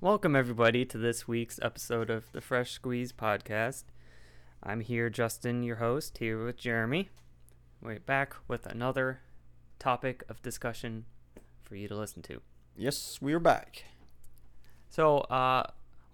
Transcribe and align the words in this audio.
Welcome, 0.00 0.34
everybody, 0.34 0.84
to 0.86 0.98
this 0.98 1.28
week's 1.28 1.60
episode 1.62 2.10
of 2.10 2.32
the 2.32 2.40
Fresh 2.40 2.72
Squeez 2.72 3.12
podcast. 3.12 3.84
I'm 4.62 4.80
here, 4.80 5.10
Justin, 5.10 5.62
your 5.62 5.76
host, 5.76 6.18
here 6.18 6.44
with 6.44 6.56
Jeremy. 6.56 7.10
We're 7.80 8.00
back 8.00 8.34
with 8.48 8.66
another 8.66 9.20
topic 9.78 10.24
of 10.28 10.42
discussion 10.42 11.04
for 11.62 11.76
you 11.76 11.86
to 11.88 11.94
listen 11.96 12.22
to. 12.22 12.40
Yes, 12.76 13.18
we 13.20 13.32
are 13.34 13.38
back. 13.38 13.84
So, 14.88 15.18
uh, 15.18 15.64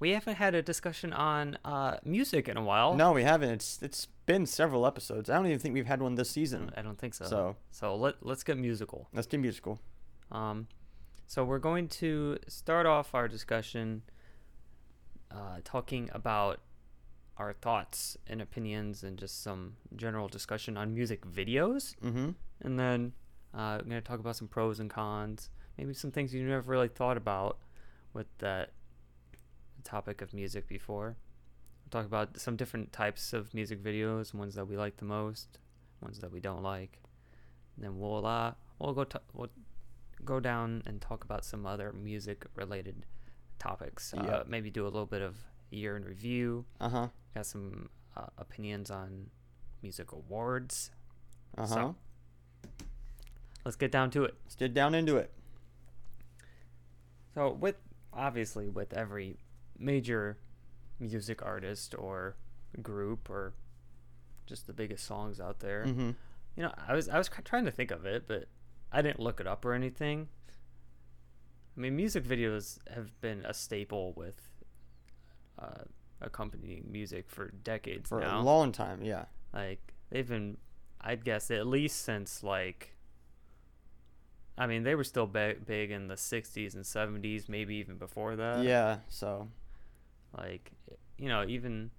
we 0.00 0.10
haven't 0.10 0.36
had 0.36 0.54
a 0.54 0.62
discussion 0.62 1.12
on 1.12 1.56
uh, 1.64 1.96
music 2.04 2.48
in 2.48 2.56
a 2.56 2.62
while. 2.62 2.94
No, 2.94 3.12
we 3.12 3.22
haven't. 3.22 3.50
It's 3.50 3.80
it's 3.80 4.08
been 4.26 4.44
several 4.44 4.86
episodes. 4.86 5.30
I 5.30 5.36
don't 5.36 5.46
even 5.46 5.58
think 5.60 5.72
we've 5.74 5.86
had 5.86 6.02
one 6.02 6.16
this 6.16 6.30
season. 6.30 6.72
I 6.76 6.82
don't 6.82 6.98
think 6.98 7.14
so. 7.14 7.24
So 7.24 7.56
So 7.70 7.94
let 7.96 8.16
let's 8.20 8.42
get 8.42 8.58
musical. 8.58 9.08
let's 9.14 9.26
get 9.28 9.40
musical. 9.40 9.80
Um, 10.34 10.66
so 11.26 11.44
we're 11.44 11.58
going 11.60 11.88
to 11.88 12.38
start 12.48 12.86
off 12.86 13.14
our 13.14 13.28
discussion 13.28 14.02
uh, 15.30 15.58
talking 15.64 16.10
about 16.12 16.60
our 17.36 17.52
thoughts 17.52 18.16
and 18.26 18.40
opinions 18.42 19.02
and 19.02 19.18
just 19.18 19.42
some 19.42 19.74
general 19.96 20.28
discussion 20.28 20.76
on 20.76 20.92
music 20.94 21.26
videos, 21.26 21.94
Mm-hmm. 22.04 22.30
and 22.60 22.78
then 22.78 23.12
uh, 23.54 23.78
I'm 23.80 23.88
going 23.88 24.00
to 24.02 24.08
talk 24.08 24.20
about 24.20 24.36
some 24.36 24.48
pros 24.48 24.80
and 24.80 24.90
cons, 24.90 25.50
maybe 25.78 25.94
some 25.94 26.10
things 26.10 26.34
you 26.34 26.44
never 26.44 26.70
really 26.70 26.88
thought 26.88 27.16
about 27.16 27.58
with 28.12 28.26
that 28.38 28.72
topic 29.84 30.20
of 30.22 30.32
music 30.34 30.68
before. 30.68 31.16
We'll 31.84 32.00
talk 32.02 32.06
about 32.06 32.38
some 32.40 32.56
different 32.56 32.92
types 32.92 33.32
of 33.32 33.52
music 33.54 33.82
videos, 33.82 34.32
ones 34.34 34.54
that 34.54 34.66
we 34.66 34.76
like 34.76 34.96
the 34.96 35.04
most, 35.04 35.58
ones 36.00 36.18
that 36.20 36.30
we 36.32 36.40
don't 36.40 36.62
like. 36.62 36.98
And 37.76 37.84
then 37.84 37.98
we'll 37.98 38.24
uh 38.26 38.52
we'll 38.78 38.92
go 38.94 39.04
to, 39.04 39.20
we'll 39.32 39.50
go 40.24 40.40
down 40.40 40.82
and 40.86 41.00
talk 41.00 41.24
about 41.24 41.44
some 41.44 41.66
other 41.66 41.92
music 41.92 42.44
related 42.54 43.04
topics. 43.58 44.12
Uh, 44.14 44.22
Yep. 44.24 44.48
maybe 44.48 44.70
do 44.70 44.82
a 44.84 44.90
little 44.90 45.06
bit 45.06 45.22
of 45.22 45.36
year 45.70 45.96
in 45.96 46.04
review. 46.04 46.64
Uh 46.80 46.88
huh. 46.88 47.08
Got 47.34 47.46
some 47.46 47.88
uh, 48.16 48.26
opinions 48.38 48.90
on 48.90 49.30
music 49.82 50.12
awards. 50.12 50.90
Uh 51.56 51.62
huh. 51.66 51.74
So- 51.74 51.96
Let's 53.64 53.76
get 53.76 53.90
down 53.90 54.10
to 54.10 54.24
it. 54.24 54.34
Let's 54.44 54.56
get 54.56 54.74
down 54.74 54.94
into 54.94 55.16
it. 55.16 55.32
So 57.34 57.50
with 57.50 57.76
obviously 58.12 58.68
with 58.68 58.92
every 58.92 59.38
major 59.78 60.38
music 61.00 61.42
artist 61.42 61.94
or 61.98 62.36
group 62.82 63.28
or 63.30 63.54
just 64.46 64.66
the 64.66 64.72
biggest 64.72 65.04
songs 65.06 65.40
out 65.40 65.60
there, 65.60 65.84
Mm-hmm. 65.86 66.10
you 66.56 66.62
know, 66.62 66.72
I 66.86 66.92
was 66.94 67.08
I 67.08 67.18
was 67.18 67.30
trying 67.44 67.64
to 67.64 67.70
think 67.70 67.90
of 67.90 68.04
it, 68.04 68.28
but 68.28 68.48
I 68.94 69.02
didn't 69.02 69.20
look 69.20 69.40
it 69.40 69.46
up 69.46 69.64
or 69.64 69.74
anything. 69.74 70.28
I 71.76 71.80
mean, 71.80 71.96
music 71.96 72.24
videos 72.24 72.78
have 72.94 73.20
been 73.20 73.44
a 73.44 73.52
staple 73.52 74.12
with 74.16 74.40
uh, 75.58 75.82
accompanying 76.20 76.86
music 76.90 77.28
for 77.28 77.48
decades 77.64 78.08
For 78.08 78.20
now. 78.20 78.40
a 78.40 78.42
long 78.42 78.70
time, 78.70 79.02
yeah. 79.02 79.24
like 79.52 79.92
they've 80.10 80.28
been, 80.28 80.56
I'd 81.00 81.24
guess 81.24 81.50
at 81.50 81.66
least 81.66 82.02
since 82.02 82.42
like. 82.42 82.90
I 84.56 84.68
mean, 84.68 84.84
they 84.84 84.94
were 84.94 85.02
still 85.02 85.26
big, 85.26 85.66
big 85.66 85.90
in 85.90 86.06
the 86.06 86.14
'60s 86.14 86.74
and 86.76 86.84
'70s, 86.84 87.48
maybe 87.48 87.74
even 87.74 87.96
before 87.96 88.36
that. 88.36 88.62
yeah. 88.62 88.98
So 89.08 89.48
Like, 90.36 90.70
you 91.18 91.28
know, 91.28 91.44
even. 91.48 91.90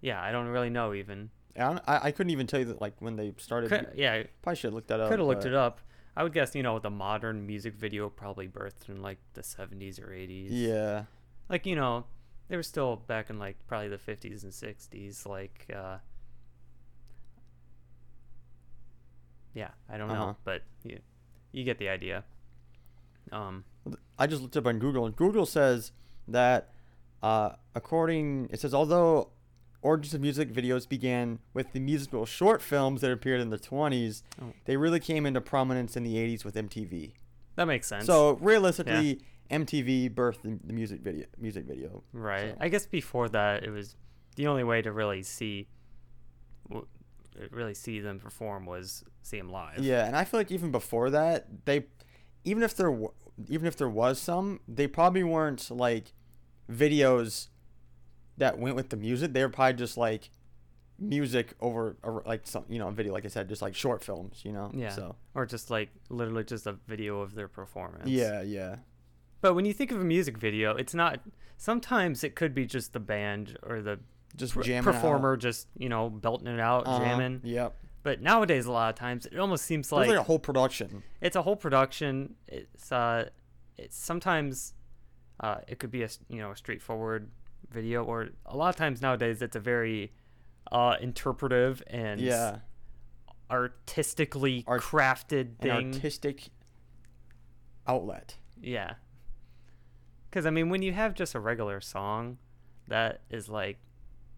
Yeah, 0.00 0.22
I 0.22 0.32
don't 0.32 0.46
really 0.46 0.70
know. 0.70 0.94
Even 0.94 1.28
I, 1.58 1.80
I 1.86 2.00
I 2.08 2.10
couldn't 2.12 2.30
even 2.30 2.46
tell 2.46 2.60
you 2.60 2.66
that 2.66 2.80
like 2.80 2.94
when 3.00 3.16
they 3.16 3.32
started. 3.38 3.68
could, 3.70 3.88
yeah, 3.94 4.22
Probably 4.42 4.56
should 4.56 4.68
have 4.68 4.74
looked 4.74 4.88
that 4.88 5.00
up. 5.00 5.08
could 5.10 5.18
have 5.18 5.28
looked 5.28 5.44
it 5.46 5.54
up. 5.54 5.80
I 6.16 6.22
would 6.22 6.32
guess, 6.32 6.54
you 6.54 6.62
know, 6.62 6.78
the 6.78 6.88
modern 6.90 7.46
music 7.46 7.74
video 7.74 8.08
probably 8.08 8.48
birthed 8.48 8.88
in 8.88 9.02
like 9.02 9.18
the 9.34 9.42
70s 9.42 10.00
or 10.00 10.06
80s. 10.08 10.48
Yeah. 10.50 11.04
Like, 11.50 11.66
you 11.66 11.76
know, 11.76 12.06
they 12.48 12.56
were 12.56 12.62
still 12.62 12.96
back 12.96 13.28
in 13.28 13.38
like 13.38 13.56
probably 13.66 13.88
the 13.88 13.98
50s 13.98 14.42
and 14.42 14.52
60s. 14.52 15.26
Like, 15.26 15.66
uh, 15.74 15.98
yeah, 19.54 19.68
I 19.90 19.96
don't 19.98 20.10
Uh-huh. 20.10 20.26
know, 20.26 20.36
but 20.44 20.62
you, 20.84 21.00
you 21.52 21.64
get 21.64 21.78
the 21.78 21.88
idea. 21.88 22.24
Um, 23.32 23.64
I 24.18 24.26
just 24.26 24.42
looked 24.42 24.56
up 24.56 24.66
on 24.66 24.78
Google, 24.78 25.06
and 25.06 25.14
Google 25.16 25.46
says 25.46 25.92
that, 26.28 26.70
uh, 27.22 27.50
according 27.74 28.48
it 28.50 28.60
says 28.60 28.72
although 28.74 29.30
origins 29.86 30.12
of 30.14 30.20
music 30.20 30.52
videos 30.52 30.88
began 30.88 31.38
with 31.54 31.72
the 31.72 31.80
musical 31.80 32.26
short 32.26 32.60
films 32.60 33.00
that 33.02 33.10
appeared 33.12 33.40
in 33.40 33.50
the 33.50 33.58
20s, 33.58 34.22
Oh. 34.42 34.52
they 34.66 34.76
really 34.76 35.00
came 35.00 35.24
into 35.26 35.40
prominence 35.40 35.96
in 35.96 36.02
the 36.02 36.16
80s 36.16 36.44
with 36.44 36.54
MTV. 36.56 37.12
that 37.54 37.66
makes 37.66 37.86
sense. 37.86 38.04
So 38.04 38.34
realistically, 38.42 39.20
MTV 39.50 40.10
birthed 40.14 40.42
the, 40.42 40.58
the 40.64 40.72
music 40.72 41.00
video. 41.00 41.26
Music 41.38 41.64
video. 41.64 42.02
right. 42.12 42.50
so- 42.50 42.56
I 42.60 42.68
guess 42.68 42.86
before 42.86 43.28
that, 43.30 43.62
it 43.64 43.70
was 43.70 43.96
the 44.36 44.46
only 44.48 44.64
way 44.64 44.82
to 44.82 44.90
really 44.92 45.22
see, 45.22 45.68
really 47.50 47.74
see 47.74 48.00
them 48.00 48.18
perform 48.18 48.66
was 48.66 49.04
see 49.22 49.38
them 49.38 49.48
live. 49.50 49.78
Yeah, 49.78 50.04
and 50.06 50.16
I 50.16 50.24
feel 50.24 50.40
like 50.40 50.50
even 50.50 50.70
before 50.70 51.10
that, 51.10 51.64
they, 51.64 51.86
even 52.44 52.62
if 52.62 52.74
there, 52.76 52.94
even 53.48 53.66
if 53.66 53.76
there 53.76 53.88
was 53.88 54.18
some, 54.18 54.60
they 54.68 54.86
probably 54.86 55.22
weren't 55.24 55.70
like 55.70 56.12
videos 56.70 57.48
that 58.38 58.58
went 58.58 58.76
with 58.76 58.90
the 58.90 58.96
music. 58.96 59.32
They 59.32 59.42
were 59.42 59.48
probably 59.48 59.74
just 59.74 59.96
like 59.96 60.30
music 60.98 61.54
over, 61.60 61.96
over 62.02 62.22
like 62.26 62.46
some, 62.46 62.64
you 62.68 62.78
know, 62.78 62.88
a 62.88 62.92
video. 62.92 63.12
Like 63.12 63.24
I 63.24 63.28
said, 63.28 63.48
just 63.48 63.62
like 63.62 63.74
short 63.74 64.02
films. 64.04 64.42
You 64.44 64.52
know. 64.52 64.70
Yeah. 64.74 64.90
So. 64.90 65.16
Or 65.34 65.46
just 65.46 65.70
like 65.70 65.90
literally 66.08 66.44
just 66.44 66.66
a 66.66 66.76
video 66.86 67.20
of 67.20 67.34
their 67.34 67.48
performance. 67.48 68.08
Yeah, 68.08 68.42
yeah, 68.42 68.76
But 69.40 69.54
when 69.54 69.64
you 69.64 69.72
think 69.72 69.92
of 69.92 70.00
a 70.00 70.04
music 70.04 70.38
video, 70.38 70.74
it's 70.76 70.94
not. 70.94 71.20
Sometimes 71.58 72.22
it 72.22 72.34
could 72.34 72.54
be 72.54 72.66
just 72.66 72.92
the 72.92 73.00
band 73.00 73.58
or 73.62 73.80
the 73.80 73.98
just 74.36 74.52
pr- 74.52 74.62
performer 74.82 75.36
just 75.36 75.68
you 75.78 75.88
know 75.88 76.10
belting 76.10 76.48
it 76.48 76.60
out, 76.60 76.86
out. 76.86 76.94
Uh-huh, 76.96 77.04
jamming. 77.04 77.40
Yep. 77.44 77.74
But 78.02 78.22
nowadays, 78.22 78.66
a 78.66 78.72
lot 78.72 78.90
of 78.90 78.94
times, 78.94 79.26
it 79.26 79.36
almost 79.36 79.64
seems 79.64 79.90
like, 79.90 80.08
like 80.08 80.16
a 80.16 80.22
whole 80.22 80.38
production. 80.38 81.02
it's 81.20 81.34
a 81.34 81.42
whole 81.42 81.56
production. 81.56 82.34
It's 82.46 82.92
uh, 82.92 83.30
it's 83.76 83.96
sometimes 83.96 84.74
uh, 85.40 85.58
it 85.66 85.78
could 85.78 85.90
be 85.90 86.02
a 86.02 86.08
you 86.28 86.38
know 86.38 86.52
a 86.52 86.56
straightforward 86.56 87.30
video, 87.70 88.04
or 88.04 88.28
a 88.46 88.56
lot 88.56 88.68
of 88.68 88.76
times 88.76 89.00
nowadays 89.02 89.42
it's 89.42 89.56
a 89.56 89.60
very 89.60 90.12
uh 90.72 90.96
interpretive 91.00 91.82
and 91.86 92.20
Yeah. 92.20 92.58
artistically 93.50 94.64
Art- 94.66 94.82
crafted 94.82 95.40
An 95.40 95.56
thing. 95.60 95.94
artistic 95.94 96.48
outlet. 97.86 98.36
Yeah. 98.60 98.94
Because, 100.28 100.44
I 100.46 100.50
mean, 100.50 100.68
when 100.68 100.82
you 100.82 100.92
have 100.92 101.14
just 101.14 101.34
a 101.34 101.40
regular 101.40 101.80
song 101.80 102.38
that 102.88 103.20
is 103.30 103.48
like, 103.48 103.78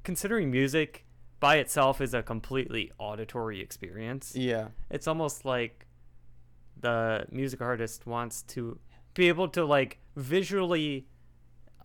considering 0.04 0.50
music 0.50 1.06
by 1.40 1.56
itself 1.56 2.00
is 2.00 2.14
a 2.14 2.22
completely 2.22 2.92
auditory 2.98 3.60
experience, 3.60 4.34
Yeah. 4.36 4.68
it's 4.90 5.06
almost 5.08 5.44
like 5.44 5.86
the 6.80 7.26
music 7.30 7.60
artist 7.60 8.06
wants 8.06 8.42
to 8.42 8.78
be 9.14 9.28
able 9.28 9.48
to, 9.48 9.64
like, 9.64 9.98
visually 10.14 11.06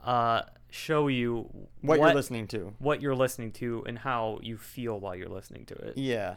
uh, 0.02 0.42
show 0.76 1.08
you 1.08 1.48
What, 1.82 2.00
you're 2.00 2.14
listening 2.16 2.48
to. 2.48 2.74
what 2.80 3.00
you're 3.00 3.14
listening 3.16 3.52
to 3.52 3.84
and 3.86 4.00
how 4.00 4.40
you 4.42 4.58
feel 4.58 5.00
while 5.00 5.16
you're 5.16 5.30
listening 5.30 5.66
to 5.68 5.76
it. 5.76 5.98
Yeah. 5.98 6.36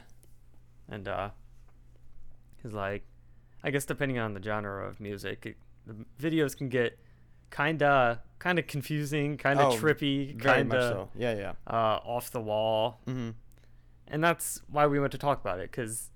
and 0.91 1.09
uh 1.09 1.31
because 2.57 2.75
like 2.75 3.03
i 3.65 3.71
guess 3.71 3.85
depending 3.87 4.19
on 4.19 4.35
the 4.35 4.43
genre 4.43 4.87
of 4.87 5.01
music 5.01 5.47
it, 5.47 5.57
the 5.87 5.95
videos 6.21 6.55
can 6.57 6.69
get 6.69 6.99
kind 7.49 7.83
of 7.83 8.19
kind 8.39 8.59
of 8.59 8.67
confusing 8.67 9.39
kind 9.39 9.59
of 9.59 9.73
Oh, 9.73 9.77
trippy 9.79 10.39
kind 10.39 10.73
of 10.75 10.83
so. 10.83 11.09
Yeah, 11.17 11.35
yeah. 11.35 11.53
uh 11.67 12.01
off 12.05 12.31
the 12.31 12.41
wall 12.41 13.01
Mm-hmm. 13.07 13.31
and 14.09 14.23
that's 14.23 14.61
why 14.71 14.87
we 14.87 15.01
went 15.01 15.13
to 15.13 15.19
talk 15.19 15.41
about 15.41 15.61
it 15.61 15.71
because 15.71 16.11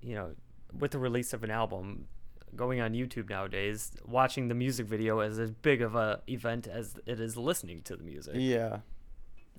you 0.00 0.14
know 0.16 0.32
with 0.76 0.90
the 0.90 0.98
release 0.98 1.32
of 1.32 1.44
an 1.44 1.50
album 1.50 2.08
going 2.54 2.80
on 2.80 2.92
youtube 2.92 3.28
nowadays 3.30 3.92
watching 4.06 4.48
the 4.48 4.54
music 4.54 4.86
video 4.86 5.20
is 5.20 5.38
as 5.38 5.50
big 5.50 5.80
of 5.82 5.94
a 5.94 6.20
event 6.28 6.66
as 6.66 6.96
it 7.06 7.18
is 7.20 7.36
listening 7.36 7.80
to 7.82 7.96
the 7.96 8.02
music 8.04 8.34
Yeah. 8.36 8.78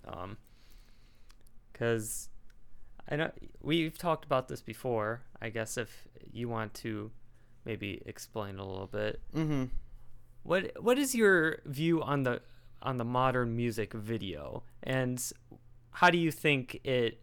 um 0.08 0.38
because 1.72 2.30
i 3.10 3.16
know 3.16 3.32
we've 3.62 3.98
talked 3.98 4.26
about 4.26 4.48
this 4.48 4.62
before 4.62 5.22
i 5.42 5.50
guess 5.50 5.78
if 5.78 6.08
you 6.32 6.48
want 6.50 6.74
to 6.76 7.12
maybe 7.66 8.02
explain 8.06 8.58
a 8.60 8.66
little 8.68 8.88
bit 8.88 9.22
Mm-hmm. 9.36 9.66
what 10.44 10.72
what 10.84 11.00
is 11.00 11.16
your 11.16 11.60
view 11.66 12.02
on 12.02 12.24
the 12.24 12.42
on 12.82 12.98
the 12.98 13.06
modern 13.06 13.56
music 13.56 13.94
video 13.94 14.64
and 14.84 15.32
how 15.92 16.10
do 16.10 16.18
you 16.18 16.32
think 16.32 16.80
it 16.84 17.22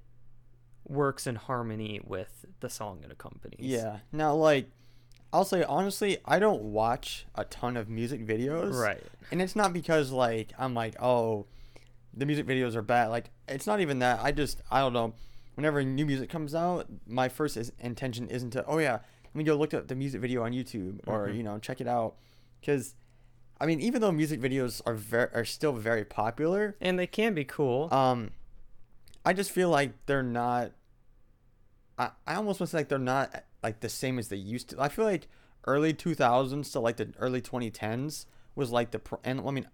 works 0.88 1.26
in 1.26 1.36
harmony 1.36 2.00
with 2.02 2.44
the 2.60 2.68
song 2.70 3.02
it 3.04 3.12
accompanies 3.12 3.60
Yeah. 3.60 3.98
Now, 4.10 4.34
like, 4.34 4.70
I'll 5.32 5.44
say 5.44 5.62
honestly, 5.62 6.18
I 6.24 6.38
don't 6.38 6.62
watch 6.62 7.26
a 7.34 7.44
ton 7.44 7.76
of 7.76 7.88
music 7.88 8.26
videos. 8.26 8.74
right 8.74 9.02
And 9.30 9.40
it's 9.40 9.54
not 9.54 9.72
because 9.72 10.10
like 10.10 10.52
I'm 10.58 10.74
like, 10.74 11.00
oh, 11.00 11.46
the 12.12 12.26
music 12.26 12.46
videos 12.46 12.74
are 12.74 12.82
bad. 12.82 13.08
Like, 13.08 13.30
it's 13.46 13.66
not 13.66 13.80
even 13.80 14.00
that. 14.00 14.20
I 14.22 14.32
just 14.32 14.60
I 14.70 14.80
don't 14.80 14.92
know. 14.92 15.14
Whenever 15.54 15.82
new 15.84 16.06
music 16.06 16.30
comes 16.30 16.54
out, 16.54 16.86
my 17.06 17.28
first 17.28 17.56
is, 17.56 17.70
intention 17.80 18.28
isn't 18.28 18.50
to, 18.50 18.64
oh 18.66 18.78
yeah, 18.78 18.92
let 19.24 19.34
me 19.34 19.44
go 19.44 19.54
look 19.56 19.74
at 19.74 19.88
the 19.88 19.94
music 19.94 20.20
video 20.20 20.42
on 20.42 20.52
YouTube 20.52 21.00
or 21.06 21.28
Mhm. 21.28 21.36
you 21.36 21.42
know 21.44 21.58
check 21.58 21.80
it 21.80 21.86
out 21.86 22.14
because 22.60 22.94
I 23.60 23.66
mean 23.66 23.80
even 23.80 24.00
though 24.00 24.10
music 24.10 24.40
videos 24.40 24.80
are 24.86 24.94
very 24.94 25.28
are 25.34 25.44
still 25.44 25.72
very 25.72 26.04
popular 26.04 26.76
And 26.80 26.98
they 26.98 27.06
can 27.06 27.34
be 27.34 27.44
cool. 27.44 27.92
um 27.94 28.30
I 29.24 29.32
just 29.34 29.50
feel 29.52 29.68
like 29.68 29.92
they're 30.06 30.22
not 30.22 30.72
I, 31.98 32.10
I 32.26 32.34
almost 32.36 32.58
want 32.58 32.70
to 32.70 32.72
say 32.72 32.78
like 32.78 32.88
they're 32.88 32.98
not 32.98 33.44
like 33.62 33.80
the 33.80 33.88
same 33.88 34.18
as 34.18 34.28
they 34.28 34.36
used 34.36 34.70
to 34.70 34.80
I 34.80 34.88
feel 34.88 35.04
like 35.04 35.28
early 35.66 35.92
2000s 35.92 36.72
to 36.72 36.80
like 36.80 36.96
the 36.96 37.12
early 37.18 37.40
2010s 37.40 38.26
was 38.54 38.70
like 38.70 38.90
the 38.90 38.98
pr- 38.98 39.16
and 39.24 39.40
I 39.46 39.50
mean 39.50 39.68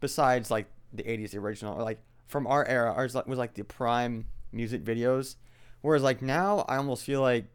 besides 0.00 0.50
like 0.50 0.66
the 0.92 1.02
80s 1.02 1.30
the 1.30 1.38
original 1.38 1.74
or 1.74 1.82
like 1.82 2.00
from 2.26 2.46
our 2.46 2.66
era 2.66 2.92
ours 2.92 3.14
like, 3.14 3.26
was 3.26 3.38
like 3.38 3.54
the 3.54 3.64
prime 3.64 4.26
music 4.52 4.84
videos 4.84 5.36
whereas 5.82 6.02
like 6.02 6.22
now 6.22 6.64
I 6.68 6.76
almost 6.76 7.04
feel 7.04 7.20
like 7.20 7.46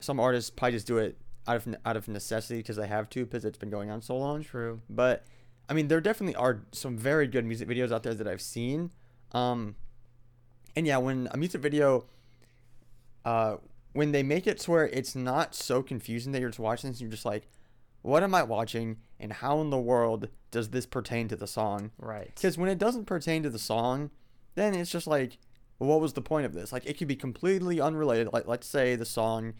some 0.00 0.18
artists 0.18 0.50
probably 0.50 0.72
just 0.72 0.86
do 0.86 0.98
it 0.98 1.16
out 1.46 1.56
of 1.56 1.76
out 1.84 1.96
of 1.96 2.08
necessity 2.08 2.60
because 2.60 2.76
they 2.76 2.86
have 2.86 3.08
to 3.10 3.24
because 3.24 3.44
it's 3.44 3.58
been 3.58 3.70
going 3.70 3.90
on 3.90 4.00
so 4.00 4.16
long 4.16 4.42
True. 4.42 4.80
but 4.88 5.24
I 5.68 5.74
mean, 5.74 5.88
there 5.88 6.02
definitely 6.02 6.34
are 6.36 6.60
some 6.72 6.98
very 6.98 7.26
good 7.26 7.46
music 7.46 7.66
videos 7.66 7.92
out 7.92 8.02
there 8.02 8.12
that 8.12 8.28
I've 8.28 8.42
seen. 8.42 8.90
Um, 9.32 9.76
and 10.76 10.86
yeah, 10.86 10.98
when 10.98 11.28
a 11.30 11.36
music 11.38 11.62
video, 11.62 12.04
uh, 13.24 13.56
when 13.92 14.12
they 14.12 14.22
make 14.22 14.46
it 14.46 14.58
to 14.60 14.70
where 14.70 14.88
it's 14.88 15.14
not 15.14 15.54
so 15.54 15.82
confusing 15.82 16.32
that 16.32 16.40
you're 16.40 16.50
just 16.50 16.58
watching 16.58 16.90
this, 16.90 17.00
and 17.00 17.08
you're 17.08 17.12
just 17.12 17.24
like, 17.24 17.48
what 18.02 18.22
am 18.22 18.34
I 18.34 18.42
watching, 18.42 18.98
and 19.20 19.32
how 19.32 19.60
in 19.60 19.70
the 19.70 19.78
world 19.78 20.28
does 20.50 20.70
this 20.70 20.86
pertain 20.86 21.28
to 21.28 21.36
the 21.36 21.46
song? 21.46 21.90
Right. 21.98 22.32
Because 22.34 22.58
when 22.58 22.68
it 22.68 22.78
doesn't 22.78 23.04
pertain 23.04 23.42
to 23.44 23.50
the 23.50 23.58
song, 23.58 24.10
then 24.54 24.74
it's 24.74 24.90
just 24.90 25.06
like, 25.06 25.38
well, 25.78 25.90
what 25.90 26.00
was 26.00 26.12
the 26.12 26.22
point 26.22 26.46
of 26.46 26.52
this? 26.52 26.72
Like, 26.72 26.86
it 26.86 26.98
could 26.98 27.08
be 27.08 27.16
completely 27.16 27.80
unrelated. 27.80 28.32
Like, 28.32 28.46
let's 28.46 28.66
say 28.66 28.96
the 28.96 29.04
song, 29.04 29.54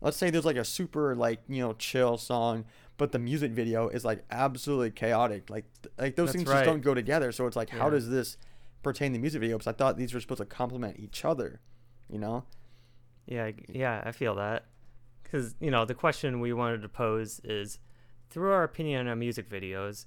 let's 0.00 0.16
say 0.16 0.30
there's 0.30 0.44
like 0.44 0.56
a 0.56 0.64
super 0.64 1.14
like 1.14 1.40
you 1.48 1.62
know 1.62 1.72
chill 1.74 2.16
song, 2.16 2.64
but 2.96 3.12
the 3.12 3.18
music 3.18 3.52
video 3.52 3.88
is 3.88 4.04
like 4.04 4.24
absolutely 4.30 4.90
chaotic. 4.90 5.50
Like, 5.50 5.64
like 5.98 6.16
those 6.16 6.28
That's 6.28 6.36
things 6.36 6.48
right. 6.48 6.60
just 6.60 6.66
don't 6.66 6.82
go 6.82 6.94
together. 6.94 7.32
So 7.32 7.46
it's 7.46 7.56
like, 7.56 7.70
how 7.70 7.90
does 7.90 8.08
this 8.08 8.36
pertain 8.82 9.12
to 9.12 9.18
the 9.18 9.22
music 9.22 9.40
video? 9.40 9.56
Because 9.56 9.72
I 9.72 9.76
thought 9.76 9.96
these 9.96 10.14
were 10.14 10.20
supposed 10.20 10.40
to 10.40 10.46
complement 10.46 10.98
each 10.98 11.24
other. 11.24 11.60
You 12.08 12.18
know? 12.18 12.44
Yeah, 13.26 13.50
yeah, 13.68 14.02
I 14.04 14.12
feel 14.12 14.34
that. 14.36 14.66
Because, 15.22 15.54
you 15.60 15.70
know, 15.70 15.84
the 15.84 15.94
question 15.94 16.40
we 16.40 16.52
wanted 16.52 16.82
to 16.82 16.88
pose 16.88 17.40
is 17.44 17.78
through 18.30 18.52
our 18.52 18.64
opinion 18.64 19.08
on 19.08 19.18
music 19.18 19.48
videos, 19.48 20.06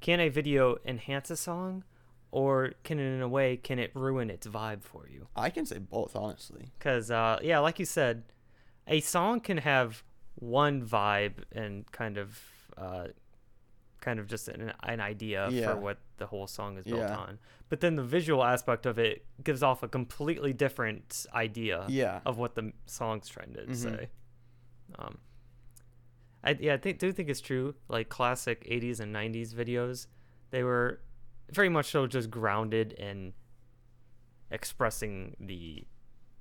can 0.00 0.20
a 0.20 0.28
video 0.28 0.76
enhance 0.84 1.30
a 1.30 1.36
song? 1.36 1.84
Or 2.30 2.72
can 2.82 2.98
it, 2.98 3.04
in 3.04 3.22
a 3.22 3.28
way, 3.28 3.56
can 3.56 3.78
it 3.78 3.92
ruin 3.94 4.28
its 4.28 4.46
vibe 4.48 4.82
for 4.82 5.08
you? 5.08 5.28
I 5.36 5.50
can 5.50 5.66
say 5.66 5.78
both, 5.78 6.16
honestly. 6.16 6.72
Because, 6.76 7.08
uh, 7.08 7.38
yeah, 7.42 7.60
like 7.60 7.78
you 7.78 7.84
said, 7.84 8.24
a 8.88 8.98
song 8.98 9.38
can 9.38 9.58
have 9.58 10.02
one 10.34 10.84
vibe 10.84 11.44
and 11.52 11.90
kind 11.92 12.18
of, 12.18 12.40
uh, 12.76 13.06
kind 14.04 14.20
of 14.20 14.26
just 14.26 14.48
an, 14.48 14.72
an 14.82 15.00
idea 15.00 15.48
Yeah. 15.50 15.72
for 15.72 15.80
what 15.80 15.98
the 16.18 16.26
whole 16.26 16.46
song 16.46 16.76
is 16.76 16.84
built 16.84 17.00
Yeah. 17.00 17.16
on. 17.16 17.38
But 17.70 17.80
then 17.80 17.96
the 17.96 18.02
visual 18.04 18.44
aspect 18.44 18.84
of 18.86 18.98
it 18.98 19.24
gives 19.42 19.62
off 19.62 19.82
a 19.82 19.88
completely 19.88 20.52
different 20.52 21.26
idea 21.34 21.86
Yeah. 21.88 22.20
of 22.26 22.36
what 22.38 22.54
the 22.54 22.72
song's 22.86 23.28
trying 23.28 23.54
to 23.54 23.62
Mhm. 23.66 23.74
say. 23.76 24.10
Um, 24.98 25.18
I 26.44 26.50
yeah, 26.60 26.74
I 26.74 26.76
think, 26.76 26.98
do 26.98 27.10
think 27.12 27.28
it's 27.30 27.40
true. 27.40 27.74
Like 27.88 28.10
classic 28.10 28.64
'80s 28.70 29.00
and 29.00 29.12
'90s 29.14 29.54
videos, 29.54 30.06
they 30.50 30.62
were 30.62 31.00
very 31.50 31.70
much 31.70 31.86
so 31.86 32.06
just 32.06 32.30
grounded 32.30 32.92
in 32.92 33.32
expressing 34.50 35.36
the 35.40 35.84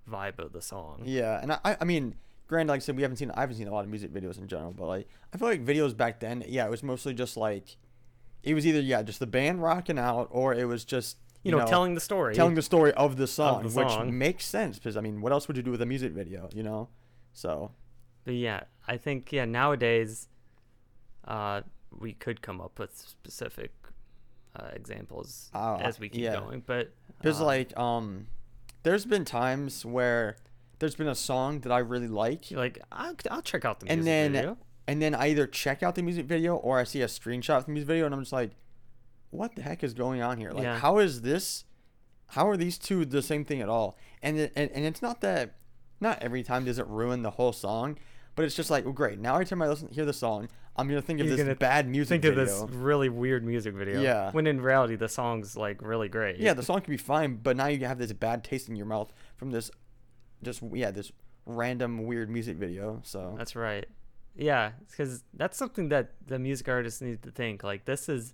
vibe 0.10 0.40
of 0.40 0.52
the 0.52 0.62
song. 0.62 1.04
Yeah, 1.06 1.40
and 1.42 1.54
I, 1.54 1.78
I 1.80 1.86
mean, 1.86 2.16
granted, 2.54 2.72
like 2.72 2.82
I 2.82 2.86
said, 2.86 2.96
we 2.96 3.02
haven't 3.02 3.18
seen, 3.18 3.32
I 3.32 3.42
haven't 3.42 3.58
seen 3.58 3.68
a 3.68 3.74
lot 3.74 3.84
of 3.84 3.90
music 3.90 4.12
videos 4.14 4.38
in 4.38 4.48
general, 4.48 4.72
but 4.72 4.88
like, 4.88 5.08
I 5.34 5.38
feel 5.38 5.48
like 5.48 5.66
videos 5.66 5.96
back 5.96 6.20
then, 6.20 6.44
yeah, 6.48 6.66
it 6.66 6.72
was 6.72 6.84
mostly 6.84 7.14
just 7.14 7.36
like, 7.36 7.78
it 8.44 8.54
was 8.54 8.66
either 8.68 8.80
yeah, 8.82 9.02
just 9.04 9.20
the 9.20 9.28
band 9.28 9.62
rocking 9.62 10.00
out, 10.00 10.28
or 10.32 10.54
it 10.54 10.66
was 10.74 10.84
just 10.86 11.18
You, 11.44 11.52
know, 11.52 11.66
telling 11.66 11.94
the 11.96 12.02
story. 12.02 12.34
telling 12.36 12.56
the 12.56 12.62
story 12.62 12.92
of 12.94 13.18
the 13.18 13.28
song, 13.28 13.64
the 13.64 13.70
which 13.80 13.90
song. 13.90 14.18
makes 14.18 14.46
sense 14.46 14.78
because 14.80 14.96
I 14.98 15.02
mean, 15.02 15.22
what 15.22 15.32
else 15.32 15.48
would 15.48 15.58
you 15.58 15.64
do 15.64 15.72
with 15.72 15.82
a 15.82 15.86
music 15.86 16.12
video, 16.14 16.50
you 16.54 16.64
know? 16.64 16.90
So 17.34 17.72
But 18.26 18.36
yeah, 18.36 18.62
I 18.88 18.98
think 18.98 19.32
yeah 19.32 19.46
nowadays, 19.46 20.28
uh, 21.28 21.62
we 22.06 22.14
could 22.14 22.42
come 22.42 22.60
up 22.62 22.80
with 22.80 22.92
specific 22.98 23.72
uh, 24.56 24.70
examples 24.74 25.50
Uh, 25.54 25.78
as 25.82 26.00
we 26.00 26.10
keep 26.10 26.22
yeah. 26.22 26.36
going. 26.40 26.64
But 26.66 26.94
because 27.18 27.40
uh, 27.42 27.46
like 27.46 27.70
um, 27.78 28.28
there's 28.84 29.06
been 29.06 29.26
times 29.26 29.86
where 29.86 30.38
there's 30.84 30.96
been 30.96 31.08
a 31.08 31.16
song 31.16 31.62
that 31.62 31.72
I 31.72 31.80
really 31.80 32.10
like, 32.10 32.52
you're 32.52 32.60
like 32.60 32.78
I'll, 32.92 33.16
I'll 33.32 33.42
check 33.42 33.64
out 33.64 33.80
the 33.80 33.86
music 33.86 33.98
and 34.00 34.06
then 34.08 34.32
video. 34.34 34.58
and 34.88 35.02
then 35.02 35.16
I 35.16 35.30
either 35.30 35.48
check 35.48 35.82
out 35.82 35.96
the 35.96 36.04
music 36.04 36.26
video 36.26 36.56
or 36.58 36.78
I 36.78 36.84
see 36.84 37.02
a 37.02 37.08
screenshot 37.08 37.58
of 37.58 37.66
the 37.66 37.72
music 37.72 37.88
video 37.88 38.06
and 38.06 38.14
I'm 38.14 38.22
just 38.22 38.34
like, 38.34 38.52
what 39.30 39.56
the 39.56 39.62
heck 39.62 39.84
is 39.84 39.94
going 39.94 40.22
on 40.22 40.38
here? 40.38 40.52
Like, 40.52 40.64
Yeah. 40.64 40.78
how 40.78 40.98
is 40.98 41.22
this? 41.22 41.64
How 42.28 42.50
are 42.50 42.58
these 42.58 42.78
two 42.78 43.06
the 43.06 43.22
same 43.22 43.46
thing 43.46 43.62
at 43.62 43.70
all? 43.70 43.98
And 44.22 44.38
it, 44.40 44.52
and, 44.56 44.70
and 44.72 44.86
it's 44.86 45.02
not 45.02 45.22
that, 45.22 45.56
not 46.02 46.22
every 46.22 46.44
time 46.44 46.66
does 46.66 46.80
it 46.80 46.88
ruin 46.88 47.22
the 47.24 47.32
whole 47.32 47.54
song, 47.54 47.98
but 48.36 48.44
it's 48.44 48.56
just 48.56 48.70
like, 48.70 48.84
well, 48.84 48.94
great. 48.94 49.20
Now 49.20 49.36
every 49.36 49.46
time 49.46 49.62
I 49.62 49.70
listen, 49.70 49.88
hear 49.90 50.06
the 50.06 50.14
song, 50.14 50.50
I'm 50.76 50.88
gonna 50.88 51.02
think 51.02 51.20
of 51.22 51.28
You're 51.28 51.38
this 51.38 51.58
bad 51.60 51.88
music 51.88 52.22
Think 52.22 52.36
video. 52.36 52.64
of 52.64 52.68
this 52.72 52.78
really 52.78 53.08
weird 53.08 53.46
music 53.46 53.76
video. 53.76 54.02
Yeah. 54.02 54.32
When 54.32 54.48
in 54.48 54.60
reality, 54.60 54.96
the 54.96 55.08
song's 55.08 55.56
like 55.56 55.82
really 55.82 56.10
great. 56.10 56.38
Yeah, 56.40 56.54
the 56.54 56.64
song 56.64 56.82
can 56.82 56.92
be 56.92 56.98
fine, 56.98 57.36
but 57.36 57.56
now 57.56 57.68
you 57.68 57.86
have 57.86 58.00
this 58.00 58.12
bad 58.12 58.44
taste 58.44 58.68
in 58.70 58.76
your 58.76 58.88
mouth 58.88 59.14
from 59.38 59.52
this, 59.52 59.70
just 60.44 60.62
yeah, 60.74 60.92
this 60.92 61.12
random 61.46 62.06
weird 62.06 62.30
music 62.30 62.58
video. 62.58 63.02
So 63.04 63.36
That's 63.38 63.56
right. 63.56 63.86
Yeah, 64.36 64.72
because 64.90 65.24
that's 65.34 65.58
something 65.58 65.90
that 65.90 66.12
the 66.26 66.40
music 66.40 66.68
artists 66.68 67.02
need 67.02 67.22
to 67.24 67.32
think. 67.32 67.64
Like, 67.64 67.86
this 67.86 68.10
is 68.10 68.34